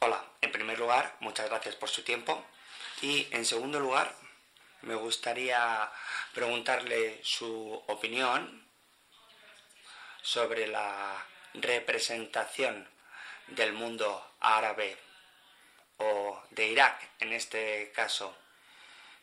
Hola, 0.00 0.22
en 0.42 0.52
primer 0.52 0.78
lugar, 0.78 1.16
muchas 1.20 1.48
gracias 1.48 1.74
por 1.74 1.88
su 1.88 2.02
tiempo. 2.02 2.44
Y 3.00 3.28
en 3.30 3.46
segundo 3.46 3.80
lugar, 3.80 4.14
me 4.82 4.94
gustaría 4.94 5.90
preguntarle 6.32 7.20
su 7.22 7.82
opinión 7.88 8.66
sobre 10.22 10.66
la 10.66 11.26
representación 11.54 12.88
del 13.48 13.72
mundo 13.72 14.34
árabe 14.40 14.96
de 16.50 16.66
Irak, 16.66 17.10
en 17.20 17.32
este 17.32 17.92
caso, 17.92 18.36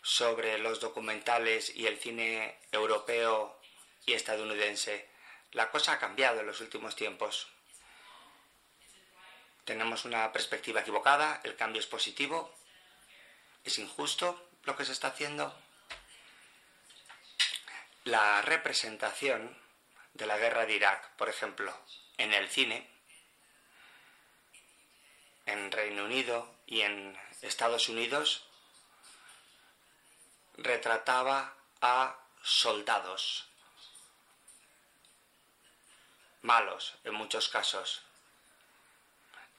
sobre 0.02 0.58
los 0.58 0.80
documentales 0.80 1.74
y 1.76 1.88
el 1.88 1.98
cine 1.98 2.60
europeo 2.72 3.60
y 4.06 4.14
estadounidense. 4.14 5.10
La 5.52 5.72
cosa 5.72 5.94
ha 5.94 6.00
cambiado 6.00 6.42
en 6.42 6.48
los 6.48 6.62
últimos 6.62 6.96
tiempos. 6.96 7.48
Tenemos 9.64 10.06
una 10.06 10.32
perspectiva 10.32 10.82
equivocada, 10.82 11.42
el 11.44 11.56
cambio 11.56 11.80
es 11.80 11.88
positivo, 11.88 12.54
es 13.64 13.80
injusto 13.80 14.50
lo 14.66 14.76
que 14.76 14.86
se 14.86 14.92
está 14.92 15.10
haciendo. 15.10 15.56
La 18.04 18.42
representación 18.42 19.58
de 20.14 20.26
la 20.26 20.38
guerra 20.38 20.66
de 20.66 20.74
Irak, 20.74 21.16
por 21.16 21.30
ejemplo, 21.30 21.76
en 22.18 22.34
el 22.34 22.50
cine, 22.50 22.90
en 25.46 25.72
Reino 25.72 26.06
Unido 26.06 26.56
y 26.66 26.82
en 26.82 27.18
Estados 27.42 27.90
Unidos, 27.90 28.48
retrataba 30.58 31.54
a 31.82 32.18
soldados 32.42 33.48
malos 36.42 36.96
en 37.04 37.14
muchos 37.16 37.50
casos, 37.50 38.04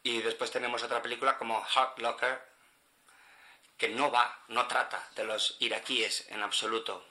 y 0.02 0.22
después 0.22 0.52
tenemos 0.52 0.84
otra 0.84 1.02
película 1.02 1.36
como 1.36 1.60
Hot 1.60 1.98
Locker, 1.98 2.40
que 3.76 3.88
no 3.88 4.10
va, 4.10 4.44
no 4.48 4.66
trata 4.66 5.10
de 5.14 5.24
los 5.24 5.56
iraquíes 5.60 6.26
en 6.28 6.42
absoluto. 6.42 7.06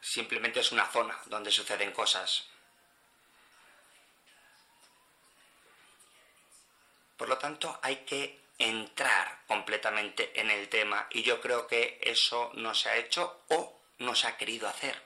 Simplemente 0.00 0.60
es 0.60 0.72
una 0.72 0.86
zona 0.86 1.18
donde 1.26 1.50
suceden 1.50 1.92
cosas. 1.92 2.46
Por 7.16 7.28
lo 7.28 7.36
tanto, 7.36 7.78
hay 7.82 7.96
que 8.04 8.40
entrar 8.58 9.42
completamente 9.46 10.40
en 10.40 10.50
el 10.50 10.68
tema 10.68 11.06
y 11.10 11.22
yo 11.22 11.40
creo 11.40 11.66
que 11.66 11.98
eso 12.02 12.50
no 12.54 12.74
se 12.74 12.88
ha 12.88 12.96
hecho 12.96 13.42
o 13.48 13.80
no 13.98 14.14
se 14.14 14.28
ha 14.28 14.36
querido 14.36 14.68
hacer. 14.68 15.02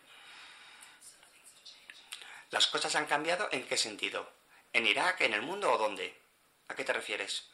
¿Las 2.50 2.66
cosas 2.66 2.94
han 2.96 3.06
cambiado 3.06 3.48
en 3.50 3.66
qué 3.66 3.78
sentido? 3.78 4.30
¿En 4.74 4.86
Irak, 4.86 5.22
en 5.22 5.32
el 5.32 5.40
mundo 5.40 5.72
o 5.72 5.78
dónde? 5.78 6.20
¿A 6.68 6.74
qué 6.74 6.84
te 6.84 6.92
refieres? 6.92 7.48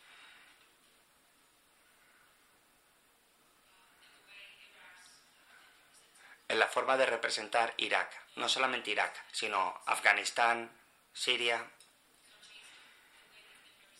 En 6.49 6.59
la 6.59 6.67
forma 6.67 6.97
de 6.97 7.05
representar 7.05 7.75
Irak, 7.77 8.11
no 8.37 8.49
solamente 8.49 8.91
Irak, 8.91 9.15
sino 9.33 9.83
Afganistán, 9.85 10.71
Siria 11.13 11.71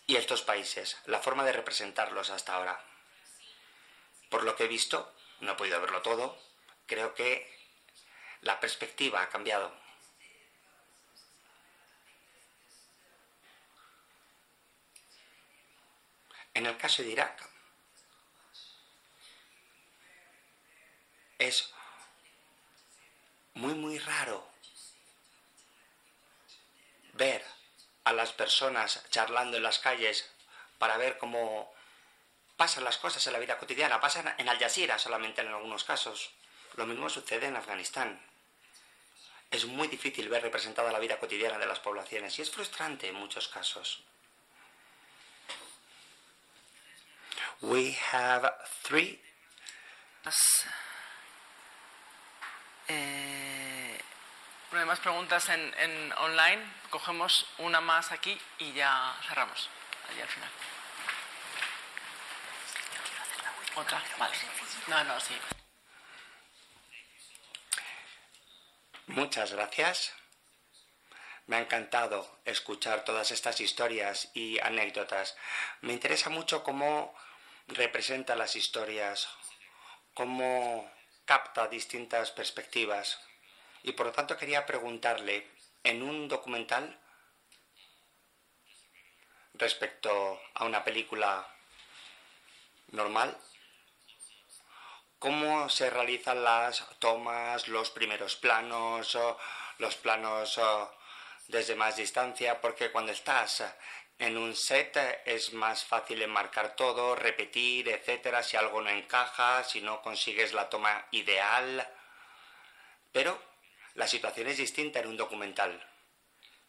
y 0.07 0.17
estos 0.17 0.43
países, 0.43 0.97
la 1.05 1.21
forma 1.21 1.45
de 1.45 1.53
representarlos 1.53 2.31
hasta 2.31 2.55
ahora. 2.55 2.83
Por 4.31 4.45
lo 4.45 4.57
que 4.57 4.65
he 4.65 4.69
visto, 4.69 5.15
no 5.41 5.53
he 5.53 5.57
podido 5.57 5.81
verlo 5.81 6.01
todo, 6.01 6.43
creo 6.87 7.15
que 7.15 7.55
la 8.41 8.59
perspectiva 8.61 9.23
ha 9.23 9.29
cambiado. 9.29 9.75
En 16.55 16.65
el 16.65 16.77
caso 16.79 17.03
de 17.03 17.11
Irak, 17.11 17.49
es 21.39 21.73
muy, 23.59 23.75
muy 23.75 23.99
raro 23.99 24.47
ver 27.15 27.45
a 28.05 28.13
las 28.13 28.33
personas 28.33 29.03
charlando 29.11 29.57
en 29.57 29.65
las 29.65 29.81
calles 29.81 30.31
para 30.79 30.97
ver 30.97 31.19
cómo 31.19 31.73
pasan 32.57 32.85
las 32.85 32.99
cosas 32.99 33.27
en 33.27 33.33
la 33.33 33.41
vida 33.41 33.59
cotidiana. 33.59 34.01
Pasan 34.01 34.33
en 34.39 34.49
Al 34.49 34.59
Jazeera 34.59 34.99
solamente 34.99 35.41
en 35.41 35.49
algunos 35.49 35.83
casos. 35.83 36.31
Lo 36.77 36.87
mismo 36.87 37.11
sucede 37.11 37.47
en 37.47 37.57
Afganistán. 37.57 38.21
Es 39.51 39.65
muy 39.65 39.89
difícil 39.89 40.29
ver 40.29 40.43
representada 40.43 40.93
la 40.93 41.01
vida 41.01 41.19
cotidiana 41.19 41.59
de 41.59 41.67
las 41.67 41.81
poblaciones 41.81 42.39
y 42.39 42.43
es 42.43 42.51
frustrante 42.51 43.09
en 43.09 43.17
muchos 43.17 43.49
casos. 43.49 44.05
We 47.61 47.99
have 48.13 48.49
three. 48.83 49.21
Eh, 52.89 54.01
no 54.73 54.81
hay 54.81 54.87
más 54.87 55.01
preguntas 55.01 55.49
en, 55.49 56.13
online. 56.19 56.63
Cogemos 56.91 57.47
una 57.59 57.81
más 57.81 58.13
aquí 58.13 58.39
y 58.59 58.73
ya 58.73 59.15
cerramos. 59.29 59.69
Allí 60.11 60.21
al 60.21 60.29
final. 60.29 60.51
Otra, 63.77 64.03
vale. 64.19 64.35
No, 64.89 65.05
no, 65.05 65.21
sí. 65.21 65.35
Muchas 69.07 69.53
gracias. 69.53 70.13
Me 71.47 71.57
ha 71.57 71.61
encantado 71.61 72.41
escuchar 72.45 73.05
todas 73.05 73.31
estas 73.31 73.61
historias 73.61 74.31
y 74.35 74.59
anécdotas. 74.61 75.37
Me 75.81 75.95
interesa 75.95 76.29
mucho 76.29 76.63
cómo 76.63 77.15
representa 77.69 78.37
las 78.37 78.55
historias, 78.55 79.29
cómo 80.13 80.91
capta 81.29 81.69
distintas 81.69 82.31
perspectivas. 82.31 83.21
Y 83.83 83.93
por 83.93 84.07
lo 84.07 84.13
tanto 84.13 84.39
quería 84.39 84.65
preguntarle, 84.65 85.47
en 85.85 86.03
un 86.03 86.27
documental 86.27 86.99
respecto 89.53 90.41
a 90.55 90.65
una 90.65 90.83
película 90.83 91.47
normal, 92.93 93.37
cómo 95.19 95.69
se 95.69 95.91
realizan 95.91 96.43
las 96.43 96.89
tomas, 96.99 97.69
los 97.69 97.91
primeros 97.91 98.37
planos, 98.37 99.19
los 99.77 99.97
planos 99.97 100.59
desde 101.47 101.75
más 101.75 101.97
distancia, 101.97 102.59
porque 102.59 102.91
cuando 102.91 103.13
estás 103.13 103.65
en 104.19 104.37
un 104.37 104.55
set 104.57 104.97
es 105.25 105.53
más 105.53 105.85
fácil 105.85 106.21
enmarcar 106.23 106.75
todo, 106.75 107.15
repetir, 107.15 107.89
etcétera, 107.89 108.43
si 108.43 108.57
algo 108.57 108.81
no 108.81 108.91
encaja, 108.91 109.63
si 109.63 109.81
no 109.81 110.03
consigues 110.03 110.53
la 110.53 110.69
toma 110.69 111.07
ideal. 111.13 111.89
Pero 113.13 113.41
la 113.95 114.09
situación 114.09 114.49
es 114.49 114.57
distinta 114.57 114.99
en 115.01 115.07
un 115.07 115.17
documental, 115.17 115.81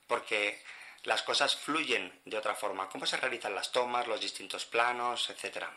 porque 0.08 0.64
las 1.04 1.24
cosas 1.24 1.56
fluyen 1.56 2.22
de 2.26 2.38
otra 2.38 2.54
forma. 2.54 2.88
¿Cómo 2.90 3.06
se 3.06 3.18
realizan 3.18 3.56
las 3.56 3.72
tomas, 3.72 4.08
los 4.08 4.22
distintos 4.22 4.66
planos, 4.66 5.30
etcétera? 5.30 5.76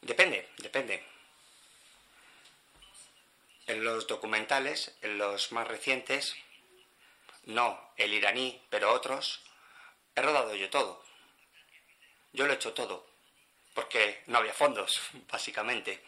Depende, 0.00 0.48
depende. 0.58 1.04
En 3.66 3.84
los 3.84 4.06
documentales, 4.06 4.96
en 5.00 5.18
los 5.18 5.52
más 5.52 5.66
recientes, 5.66 6.36
no 7.44 7.92
el 7.96 8.12
iraní, 8.14 8.60
pero 8.70 8.92
otros, 8.92 9.40
he 10.14 10.22
rodado 10.22 10.54
yo 10.54 10.70
todo. 10.70 11.02
Yo 12.32 12.46
lo 12.46 12.52
he 12.52 12.56
hecho 12.56 12.72
todo, 12.72 13.06
porque 13.74 14.22
no 14.26 14.38
había 14.38 14.54
fondos, 14.54 15.00
básicamente. 15.30 16.02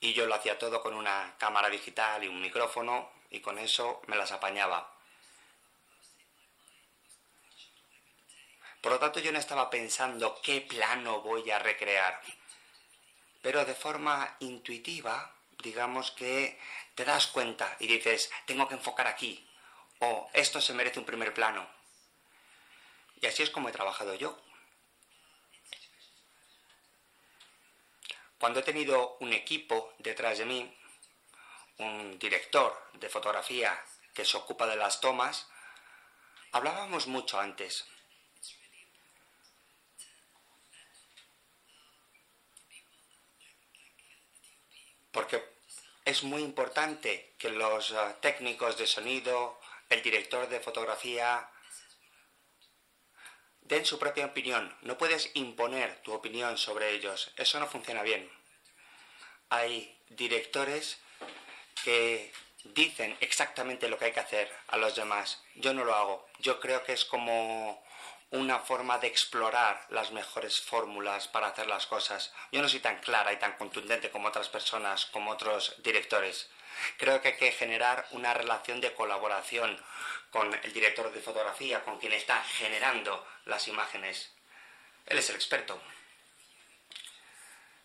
Y 0.00 0.12
yo 0.12 0.26
lo 0.26 0.34
hacía 0.34 0.58
todo 0.58 0.82
con 0.82 0.94
una 0.94 1.34
cámara 1.38 1.70
digital 1.70 2.22
y 2.24 2.28
un 2.28 2.40
micrófono, 2.40 3.10
y 3.30 3.40
con 3.40 3.58
eso 3.58 4.02
me 4.06 4.16
las 4.16 4.32
apañaba. 4.32 4.94
Por 8.80 8.92
lo 8.92 8.98
tanto, 8.98 9.18
yo 9.18 9.32
no 9.32 9.38
estaba 9.38 9.70
pensando 9.70 10.38
qué 10.42 10.60
plano 10.60 11.22
voy 11.22 11.50
a 11.50 11.58
recrear. 11.58 12.20
Pero 13.40 13.64
de 13.64 13.74
forma 13.74 14.36
intuitiva, 14.40 15.34
digamos 15.62 16.10
que 16.10 16.58
te 16.94 17.04
das 17.04 17.26
cuenta 17.26 17.76
y 17.80 17.86
dices, 17.86 18.30
tengo 18.46 18.68
que 18.68 18.74
enfocar 18.74 19.06
aquí, 19.06 19.48
o 20.00 20.30
esto 20.32 20.60
se 20.60 20.74
merece 20.74 20.98
un 20.98 21.06
primer 21.06 21.34
plano. 21.34 21.68
Y 23.20 23.26
así 23.26 23.42
es 23.42 23.50
como 23.50 23.68
he 23.68 23.72
trabajado 23.72 24.14
yo. 24.14 24.38
Cuando 28.38 28.60
he 28.60 28.62
tenido 28.62 29.16
un 29.20 29.32
equipo 29.32 29.94
detrás 29.98 30.38
de 30.38 30.44
mí, 30.44 30.78
un 31.78 32.18
director 32.18 32.90
de 32.94 33.08
fotografía 33.08 33.82
que 34.12 34.24
se 34.24 34.36
ocupa 34.36 34.66
de 34.66 34.76
las 34.76 35.00
tomas, 35.00 35.48
hablábamos 36.52 37.06
mucho 37.06 37.40
antes. 37.40 37.86
Porque 45.10 45.53
es 46.04 46.22
muy 46.22 46.42
importante 46.42 47.34
que 47.38 47.50
los 47.50 47.90
eh, 47.90 47.96
técnicos 48.20 48.76
de 48.76 48.86
sonido, 48.86 49.58
el 49.88 50.02
director 50.02 50.48
de 50.48 50.60
fotografía, 50.60 51.48
den 53.62 53.86
su 53.86 53.98
propia 53.98 54.26
opinión. 54.26 54.76
No 54.82 54.98
puedes 54.98 55.30
imponer 55.34 56.02
tu 56.02 56.12
opinión 56.12 56.58
sobre 56.58 56.90
ellos. 56.90 57.32
Eso 57.36 57.58
no 57.58 57.66
funciona 57.66 58.02
bien. 58.02 58.30
Hay 59.48 59.98
directores 60.08 60.98
que 61.82 62.32
dicen 62.64 63.16
exactamente 63.20 63.88
lo 63.88 63.98
que 63.98 64.06
hay 64.06 64.12
que 64.12 64.20
hacer 64.20 64.50
a 64.68 64.76
los 64.76 64.94
demás. 64.96 65.42
Yo 65.54 65.72
no 65.72 65.84
lo 65.84 65.94
hago. 65.94 66.28
Yo 66.38 66.60
creo 66.60 66.84
que 66.84 66.92
es 66.92 67.04
como 67.04 67.82
una 68.34 68.58
forma 68.58 68.98
de 68.98 69.06
explorar 69.06 69.86
las 69.90 70.10
mejores 70.10 70.60
fórmulas 70.60 71.28
para 71.28 71.46
hacer 71.46 71.68
las 71.68 71.86
cosas. 71.86 72.32
Yo 72.50 72.60
no 72.60 72.68
soy 72.68 72.80
tan 72.80 72.98
clara 72.98 73.32
y 73.32 73.36
tan 73.36 73.52
contundente 73.52 74.10
como 74.10 74.26
otras 74.26 74.48
personas, 74.48 75.06
como 75.06 75.30
otros 75.30 75.76
directores. 75.84 76.50
Creo 76.98 77.22
que 77.22 77.28
hay 77.28 77.36
que 77.36 77.52
generar 77.52 78.06
una 78.10 78.34
relación 78.34 78.80
de 78.80 78.92
colaboración 78.92 79.80
con 80.32 80.52
el 80.52 80.72
director 80.72 81.12
de 81.12 81.20
fotografía, 81.20 81.84
con 81.84 82.00
quien 82.00 82.12
está 82.12 82.42
generando 82.42 83.24
las 83.44 83.68
imágenes. 83.68 84.32
Él 85.06 85.18
es 85.18 85.30
el 85.30 85.36
experto. 85.36 85.80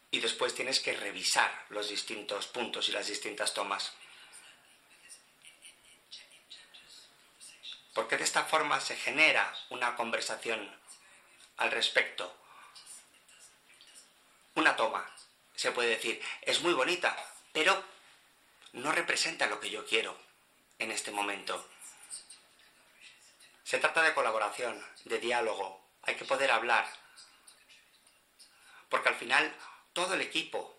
Y 0.09 0.19
después 0.19 0.55
tienes 0.55 0.79
que 0.79 0.93
revisar 0.93 1.51
los 1.69 1.89
distintos 1.89 2.47
puntos 2.47 2.89
y 2.89 2.91
las 2.91 3.05
distintas 3.05 3.53
tomas. 3.53 3.93
Porque 7.99 8.15
de 8.15 8.23
esta 8.23 8.45
forma 8.45 8.79
se 8.79 8.95
genera 8.95 9.53
una 9.71 9.97
conversación 9.97 10.73
al 11.57 11.69
respecto. 11.69 12.33
Una 14.55 14.77
toma, 14.77 15.05
se 15.53 15.73
puede 15.73 15.89
decir, 15.89 16.21
es 16.43 16.61
muy 16.61 16.71
bonita, 16.71 17.13
pero 17.51 17.83
no 18.71 18.93
representa 18.93 19.47
lo 19.47 19.59
que 19.59 19.69
yo 19.69 19.85
quiero 19.85 20.17
en 20.77 20.91
este 20.91 21.11
momento. 21.11 21.67
Se 23.65 23.79
trata 23.79 24.01
de 24.01 24.13
colaboración, 24.13 24.81
de 25.03 25.19
diálogo, 25.19 25.85
hay 26.03 26.15
que 26.15 26.23
poder 26.23 26.51
hablar, 26.51 26.89
porque 28.87 29.09
al 29.09 29.15
final 29.15 29.53
todo 29.91 30.13
el 30.13 30.21
equipo 30.21 30.73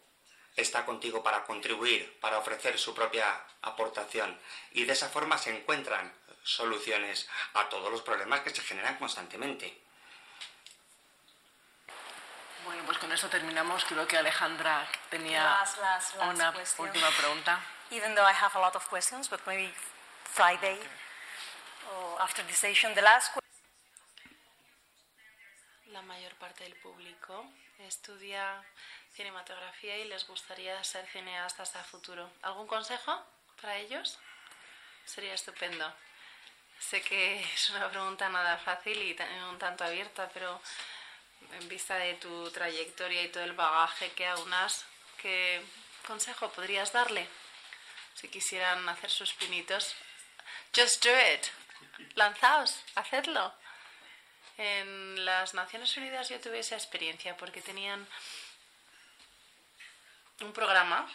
está 0.56 0.86
contigo 0.86 1.22
para 1.22 1.44
contribuir, 1.44 2.18
para 2.20 2.38
ofrecer 2.38 2.78
su 2.78 2.94
propia 2.94 3.44
aportación, 3.60 4.40
y 4.72 4.84
de 4.86 4.94
esa 4.94 5.10
forma 5.10 5.36
se 5.36 5.55
encuentran 5.55 6.18
soluciones 6.42 7.28
a 7.54 7.68
todos 7.68 7.90
los 7.90 8.02
problemas 8.02 8.40
que 8.40 8.50
se 8.50 8.62
generan 8.62 8.96
constantemente. 8.96 9.80
Bueno, 12.64 12.82
pues 12.84 12.98
con 12.98 13.10
eso 13.12 13.28
terminamos. 13.28 13.84
Creo 13.84 14.06
que 14.06 14.16
Alejandra 14.16 14.86
tenía 15.08 15.42
last, 15.42 15.78
last, 15.78 16.16
last 16.16 16.34
una 16.34 16.52
question. 16.52 16.86
última 16.86 17.10
pregunta. 17.10 17.60
Even 17.90 18.14
though 18.14 18.28
I 18.28 18.32
have 18.32 18.54
a 18.56 18.60
lot 18.60 18.76
of 18.76 18.86
questions, 18.88 19.28
but 19.28 19.40
maybe 19.46 19.72
Friday 20.24 20.78
or 21.92 22.20
after 22.20 22.44
the 22.46 22.52
session, 22.52 22.94
the 22.94 23.02
last 23.02 23.32
question. 23.32 23.40
La 25.86 26.02
mayor 26.02 26.34
parte 26.36 26.64
del 26.64 26.76
público 26.76 27.44
estudia 27.80 28.62
cinematografía 29.14 29.98
y 29.98 30.04
les 30.04 30.26
gustaría 30.26 30.82
ser 30.84 31.06
cineastas 31.08 31.74
a 31.74 31.82
futuro. 31.82 32.30
¿Algún 32.42 32.66
consejo 32.66 33.20
para 33.60 33.76
ellos? 33.78 34.18
Sería 35.04 35.34
estupendo. 35.34 35.92
Sé 36.81 37.02
que 37.02 37.40
es 37.40 37.70
una 37.70 37.90
pregunta 37.90 38.28
nada 38.31 38.57
fácil 38.57 38.97
y 39.02 39.16
un 39.51 39.59
tanto 39.59 39.85
abierta, 39.85 40.28
pero 40.32 40.61
en 41.61 41.69
vista 41.69 41.97
de 41.97 42.15
tu 42.15 42.51
trayectoria 42.51 43.23
y 43.23 43.28
todo 43.28 43.44
el 43.44 43.52
bagaje 43.52 44.11
que 44.12 44.27
aunas, 44.27 44.86
¿qué 45.20 45.62
consejo 46.07 46.51
podrías 46.51 46.93
darle? 46.93 47.28
Si 48.15 48.28
quisieran 48.28 48.89
hacer 48.89 49.11
sus 49.11 49.35
pinitos, 49.35 49.94
just 50.74 51.05
do 51.05 51.11
it. 51.11 51.47
Lanzaos, 52.15 52.82
hacedlo. 52.94 53.55
En 54.57 55.24
las 55.24 55.55
Naciones 55.55 55.97
Unidas 55.97 56.28
yo 56.28 56.40
tuve 56.40 56.61
esa 56.61 56.77
experiencia 56.77 57.36
porque 57.36 57.61
tenían 57.61 58.07
un 60.40 60.52
programa 60.52 61.11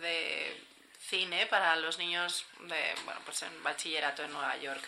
de 0.00 0.69
cine 1.10 1.46
para 1.46 1.74
los 1.76 1.98
niños 1.98 2.46
de, 2.60 2.94
bueno, 3.04 3.20
pues 3.24 3.42
en 3.42 3.62
bachillerato 3.62 4.22
en 4.22 4.32
Nueva 4.32 4.56
York. 4.58 4.82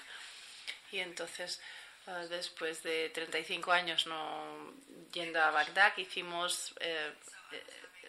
Y 0.92 1.00
entonces, 1.00 1.60
eh, 2.06 2.26
después 2.30 2.82
de 2.84 3.10
35 3.10 3.72
años 3.72 4.06
no 4.06 4.72
yendo 5.12 5.42
a 5.42 5.50
Bagdad, 5.50 5.92
hicimos, 5.96 6.74
eh, 6.80 7.12
eh, 7.50 7.62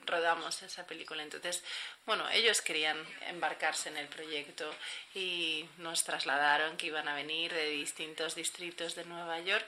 rodamos 0.06 0.62
esa 0.62 0.86
película. 0.86 1.24
Entonces, 1.24 1.64
bueno, 2.06 2.30
ellos 2.30 2.62
querían 2.62 3.04
embarcarse 3.28 3.90
en 3.90 3.98
el 3.98 4.08
proyecto 4.08 4.72
y 5.16 5.68
nos 5.78 6.04
trasladaron 6.04 6.78
que 6.78 6.88
iban 6.88 7.08
a 7.08 7.16
venir 7.16 7.52
de 7.52 7.70
distintos 7.70 8.36
distritos 8.36 8.94
de 8.96 9.06
Nueva 9.06 9.40
York 9.40 9.68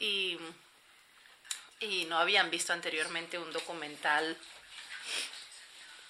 y, 0.00 0.38
y 1.80 2.04
no 2.06 2.18
habían 2.18 2.50
visto 2.50 2.72
anteriormente 2.72 3.38
un 3.38 3.52
documental 3.52 4.36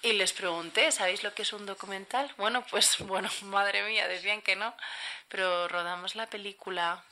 y 0.07 0.13
les 0.13 0.31
pregunté, 0.31 0.89
¿sabéis 0.93 1.23
lo 1.23 1.33
que 1.33 1.41
es 1.41 1.51
un 1.51 1.65
documental? 1.65 2.33
Bueno, 2.37 2.65
pues 2.69 2.97
bueno, 2.99 3.29
madre 3.43 3.83
mía, 3.83 4.07
decían 4.07 4.41
que 4.41 4.55
no, 4.55 4.73
pero 5.27 5.67
rodamos 5.67 6.15
la 6.15 6.27
película 6.27 7.03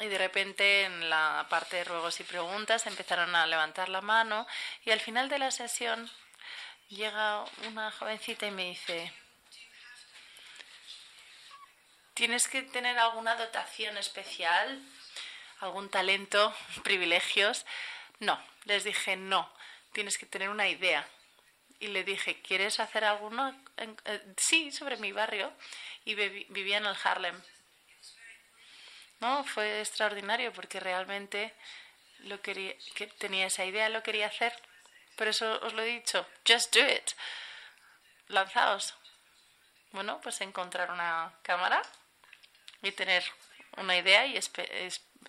y 0.00 0.06
de 0.06 0.18
repente 0.18 0.82
en 0.82 1.08
la 1.08 1.46
parte 1.48 1.76
de 1.76 1.84
ruegos 1.84 2.18
y 2.18 2.24
preguntas 2.24 2.86
empezaron 2.86 3.36
a 3.36 3.46
levantar 3.46 3.88
la 3.88 4.00
mano 4.00 4.44
y 4.84 4.90
al 4.90 4.98
final 4.98 5.28
de 5.28 5.38
la 5.38 5.52
sesión 5.52 6.10
llega 6.88 7.44
una 7.68 7.92
jovencita 7.92 8.46
y 8.46 8.50
me 8.50 8.64
dice, 8.70 9.12
¿tienes 12.14 12.48
que 12.48 12.62
tener 12.62 12.98
alguna 12.98 13.36
dotación 13.36 13.96
especial? 13.98 14.82
¿Algún 15.60 15.88
talento? 15.90 16.52
¿Privilegios? 16.82 17.64
No, 18.18 18.36
les 18.64 18.82
dije 18.82 19.14
no 19.14 19.48
tienes 19.94 20.18
que 20.18 20.26
tener 20.26 20.50
una 20.50 20.68
idea. 20.68 21.08
Y 21.80 21.88
le 21.88 22.04
dije, 22.04 22.40
¿quieres 22.42 22.80
hacer 22.80 23.04
alguno? 23.04 23.58
Eh, 23.78 24.34
sí, 24.36 24.70
sobre 24.70 24.96
mi 24.98 25.12
barrio. 25.12 25.52
Y 26.04 26.14
vivía 26.14 26.76
en 26.76 26.86
el 26.86 26.96
Harlem. 27.02 27.40
No, 29.20 29.44
fue 29.44 29.80
extraordinario 29.80 30.52
porque 30.52 30.80
realmente 30.80 31.54
lo 32.18 32.40
quería, 32.42 32.74
que 32.94 33.06
tenía 33.06 33.46
esa 33.46 33.64
idea, 33.64 33.88
lo 33.88 34.02
quería 34.02 34.26
hacer. 34.26 34.52
Por 35.16 35.28
eso 35.28 35.60
os 35.62 35.72
lo 35.72 35.82
he 35.82 35.86
dicho, 35.86 36.26
just 36.46 36.74
do 36.74 36.86
it. 36.86 37.10
Lanzaos. 38.28 38.94
Bueno, 39.92 40.20
pues 40.20 40.40
encontrar 40.40 40.90
una 40.90 41.32
cámara 41.42 41.80
y 42.82 42.90
tener 42.92 43.24
una 43.76 43.96
idea 43.96 44.26
y 44.26 44.38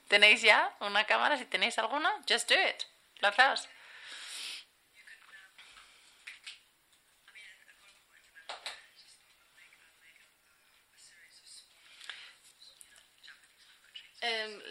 tenéis 0.07 0.41
ya 0.41 0.75
una 0.79 1.05
cámara, 1.05 1.37
si 1.37 1.45
tenéis 1.45 1.77
alguna, 1.77 2.11
just 2.27 2.49
do 2.49 2.55
it. 2.55 2.83
Lanzaos. 3.19 3.69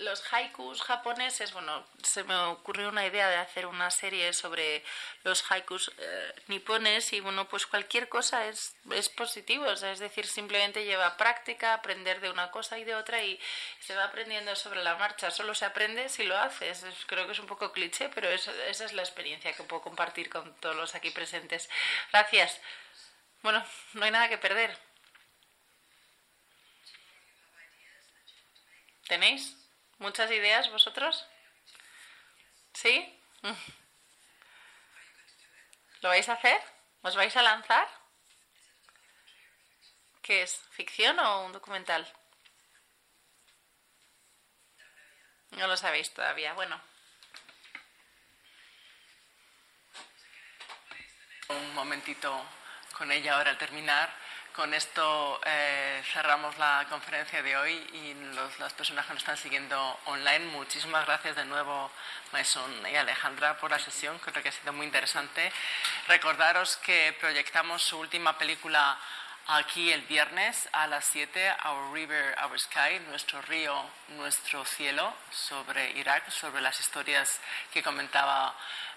Los 0.05 0.23
haikus 0.33 0.83
japoneses, 0.83 1.53
bueno, 1.53 1.85
se 2.03 2.23
me 2.25 2.37
ocurrió 2.37 2.89
una 2.89 3.07
idea 3.07 3.29
de 3.29 3.37
hacer 3.37 3.67
una 3.67 3.91
serie 3.91 4.33
sobre 4.33 4.85
los 5.23 5.51
haikus 5.51 5.91
eh, 5.99 6.35
nipones 6.49 7.13
y 7.13 7.21
bueno, 7.21 7.49
pues 7.49 7.67
cualquier 7.67 8.09
cosa 8.09 8.47
es, 8.47 8.77
es 8.93 9.09
positivo, 9.09 9.67
es 9.67 9.99
decir, 9.99 10.27
simplemente 10.27 10.85
lleva 10.85 11.17
práctica, 11.17 11.75
aprender 11.75 12.21
de 12.21 12.31
una 12.31 12.51
cosa 12.51 12.79
y 12.79 12.85
de 12.85 12.95
otra 12.95 13.23
y 13.23 13.41
se 13.81 13.97
va 13.97 14.05
aprendiendo 14.05 14.55
sobre 14.55 14.83
la 14.83 14.97
marcha, 14.97 15.31
solo 15.31 15.55
se 15.55 15.65
aprende 15.65 16.09
si 16.09 16.25
lo 16.25 16.37
haces, 16.39 16.85
creo 17.07 17.27
que 17.27 17.33
es 17.33 17.39
un 17.39 17.47
poco 17.47 17.73
cliché, 17.73 18.09
pero 18.11 18.29
esa 18.29 18.53
es 18.85 18.93
la 18.93 19.03
experiencia 19.03 19.53
que 19.53 19.63
puedo 19.65 19.83
compartir 19.83 20.31
con 20.31 20.55
todos 20.61 20.77
los 20.77 20.95
aquí 20.95 21.11
presentes. 21.11 21.69
Gracias. 22.13 22.61
Bueno, 23.43 23.65
no 23.95 24.05
hay 24.05 24.11
nada 24.11 24.29
que 24.29 24.39
perder. 24.39 24.79
¿Tenéis 29.07 29.64
muchas 29.99 30.31
ideas 30.31 30.71
vosotros? 30.71 31.27
¿Sí? 32.73 33.21
¿Lo 36.01 36.09
vais 36.09 36.29
a 36.29 36.35
hacer? 36.35 36.61
¿Os 37.03 37.17
vais 37.17 37.37
a 37.37 37.43
lanzar? 37.43 37.89
¿Qué 40.23 40.43
es? 40.43 40.61
¿Ficción 40.71 41.19
o 41.19 41.45
un 41.45 41.53
documental? 41.53 42.11
No 45.53 45.67
lo 45.67 45.77
sabéis 45.77 46.13
todavía. 46.13 46.53
Bueno. 46.55 46.81
Un 51.49 51.75
momentito 51.75 52.45
con 52.97 53.13
ella 53.13 53.37
ahora 53.37 53.51
al 53.51 53.59
terminar. 53.59 54.24
Con 54.55 54.73
esto 54.73 55.41
eh, 55.45 56.01
cerramos 56.13 56.57
la 56.59 56.87
conferencia 56.89 57.43
de 57.43 57.57
hoy 57.57 57.73
y 57.93 58.15
las 58.61 58.73
personas 58.73 59.05
que 59.05 59.13
nos 59.15 59.23
están 59.23 59.37
siguiendo 59.37 59.99
online, 60.05 60.47
muchísimas 60.53 61.05
gracias 61.07 61.35
de 61.35 61.45
nuevo, 61.45 61.91
Mason 62.33 62.87
y 62.87 62.95
Alejandra, 62.95 63.59
por 63.59 63.73
la 63.73 63.81
sesión, 63.81 64.17
creo 64.21 64.41
que 64.41 64.51
ha 64.51 64.53
sido 64.53 64.73
muy 64.73 64.87
interesante. 64.87 65.51
Recordaros 66.07 66.77
que 66.77 67.17
proyectamos 67.19 67.83
su 67.83 67.99
última 67.99 68.39
película 68.39 68.97
aquí 69.49 69.91
el 69.91 70.03
viernes 70.03 70.69
a 70.71 70.87
las 70.87 71.05
7, 71.07 71.57
Our 71.65 71.93
River, 71.93 72.37
Our 72.45 72.61
Sky, 72.61 73.01
nuestro 73.09 73.43
río, 73.43 73.75
nuestro 74.11 74.65
cielo, 74.65 75.15
sobre 75.33 75.91
Irak, 75.99 76.31
sobre 76.31 76.63
las 76.63 76.79
historias 76.79 77.41
que 77.73 77.83
comentaba 77.83 78.55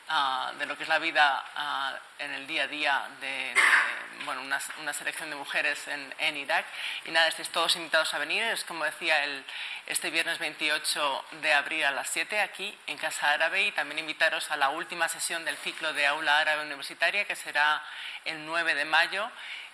ah, 0.09 0.51
de 0.57 0.65
lo 0.65 0.77
que 0.77 0.83
es 0.83 0.89
la 0.89 0.99
vida 0.99 1.45
ah, 1.55 1.97
en 2.19 2.31
el 2.33 2.47
día 2.47 2.63
a 2.63 2.67
día 2.67 3.07
de, 3.21 3.53
bueno, 4.25 4.41
una, 4.41 4.93
selección 4.93 5.29
de 5.29 5.35
mujeres 5.35 5.87
en, 5.87 6.37
Irak. 6.37 6.65
Y 7.05 7.11
nada, 7.11 7.27
estáis 7.27 7.49
todos 7.49 7.75
invitados 7.75 8.13
a 8.13 8.19
venir. 8.19 8.43
Es 8.43 8.63
como 8.63 8.83
decía, 8.83 9.23
el, 9.23 9.43
este 9.85 10.09
viernes 10.09 10.39
28 10.39 11.25
de 11.41 11.53
abril 11.53 11.83
a 11.83 11.91
las 11.91 12.09
7 12.09 12.39
aquí 12.41 12.77
en 12.87 12.97
Casa 12.97 13.31
Árabe 13.31 13.67
y 13.67 13.71
también 13.71 13.99
invitaros 13.99 14.49
a 14.51 14.57
la 14.57 14.69
última 14.69 15.07
sesión 15.07 15.45
del 15.45 15.57
ciclo 15.57 15.93
de 15.93 16.07
Aula 16.07 16.39
Árabe 16.39 16.63
Universitaria 16.63 17.25
que 17.25 17.35
será 17.35 17.83
el 18.25 18.45
9 18.45 18.75
de 18.75 18.85
mayo 18.85 19.29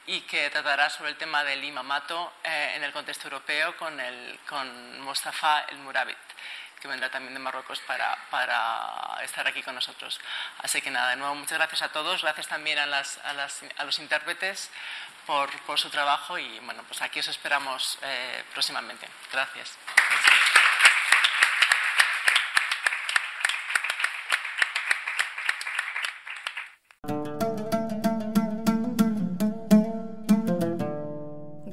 y 0.06 0.22
que 0.22 0.50
tratará 0.50 0.90
sobre 0.90 1.12
el 1.12 1.18
tema 1.18 1.44
del 1.44 1.64
imamato 1.64 2.34
eh, 2.44 2.74
en 2.76 2.84
el 2.84 2.92
contexto 2.92 3.28
europeo 3.28 3.78
con, 3.78 4.00
el, 4.00 4.40
con 4.48 5.00
Mostafa 5.02 5.62
El 5.70 5.78
Murabit, 5.78 6.18
que 6.84 6.90
vendrá 6.90 7.10
también 7.10 7.34
de 7.34 7.40
Marruecos 7.40 7.80
para, 7.88 8.18
para, 8.30 9.24
estar 9.24 9.48
aquí 9.48 9.64
con 9.64 9.74
nosotros. 9.74 10.20
Así 10.58 10.82
que 10.82 10.92
nada, 10.92 11.12
de 11.12 11.16
nuevo, 11.16 11.34
muchas 11.34 11.58
gracias 11.58 11.82
a 11.82 11.94
todos, 11.94 12.22
gracias 12.22 12.50
también 12.50 12.78
a, 12.78 12.86
las, 12.86 13.20
a, 13.24 13.32
las, 13.32 13.62
a 13.78 13.86
los 13.86 14.00
intérpretes 14.00 14.70
por, 15.26 15.50
por, 15.62 15.80
su 15.80 15.90
trabajo 15.90 16.38
y 16.38 16.60
bueno, 16.60 16.84
pues 16.84 17.02
aquí 17.02 17.22
os 17.22 17.28
esperamos 17.30 17.98
eh, 18.02 18.44
próximamente. 18.52 19.08
Gracias. 19.32 19.78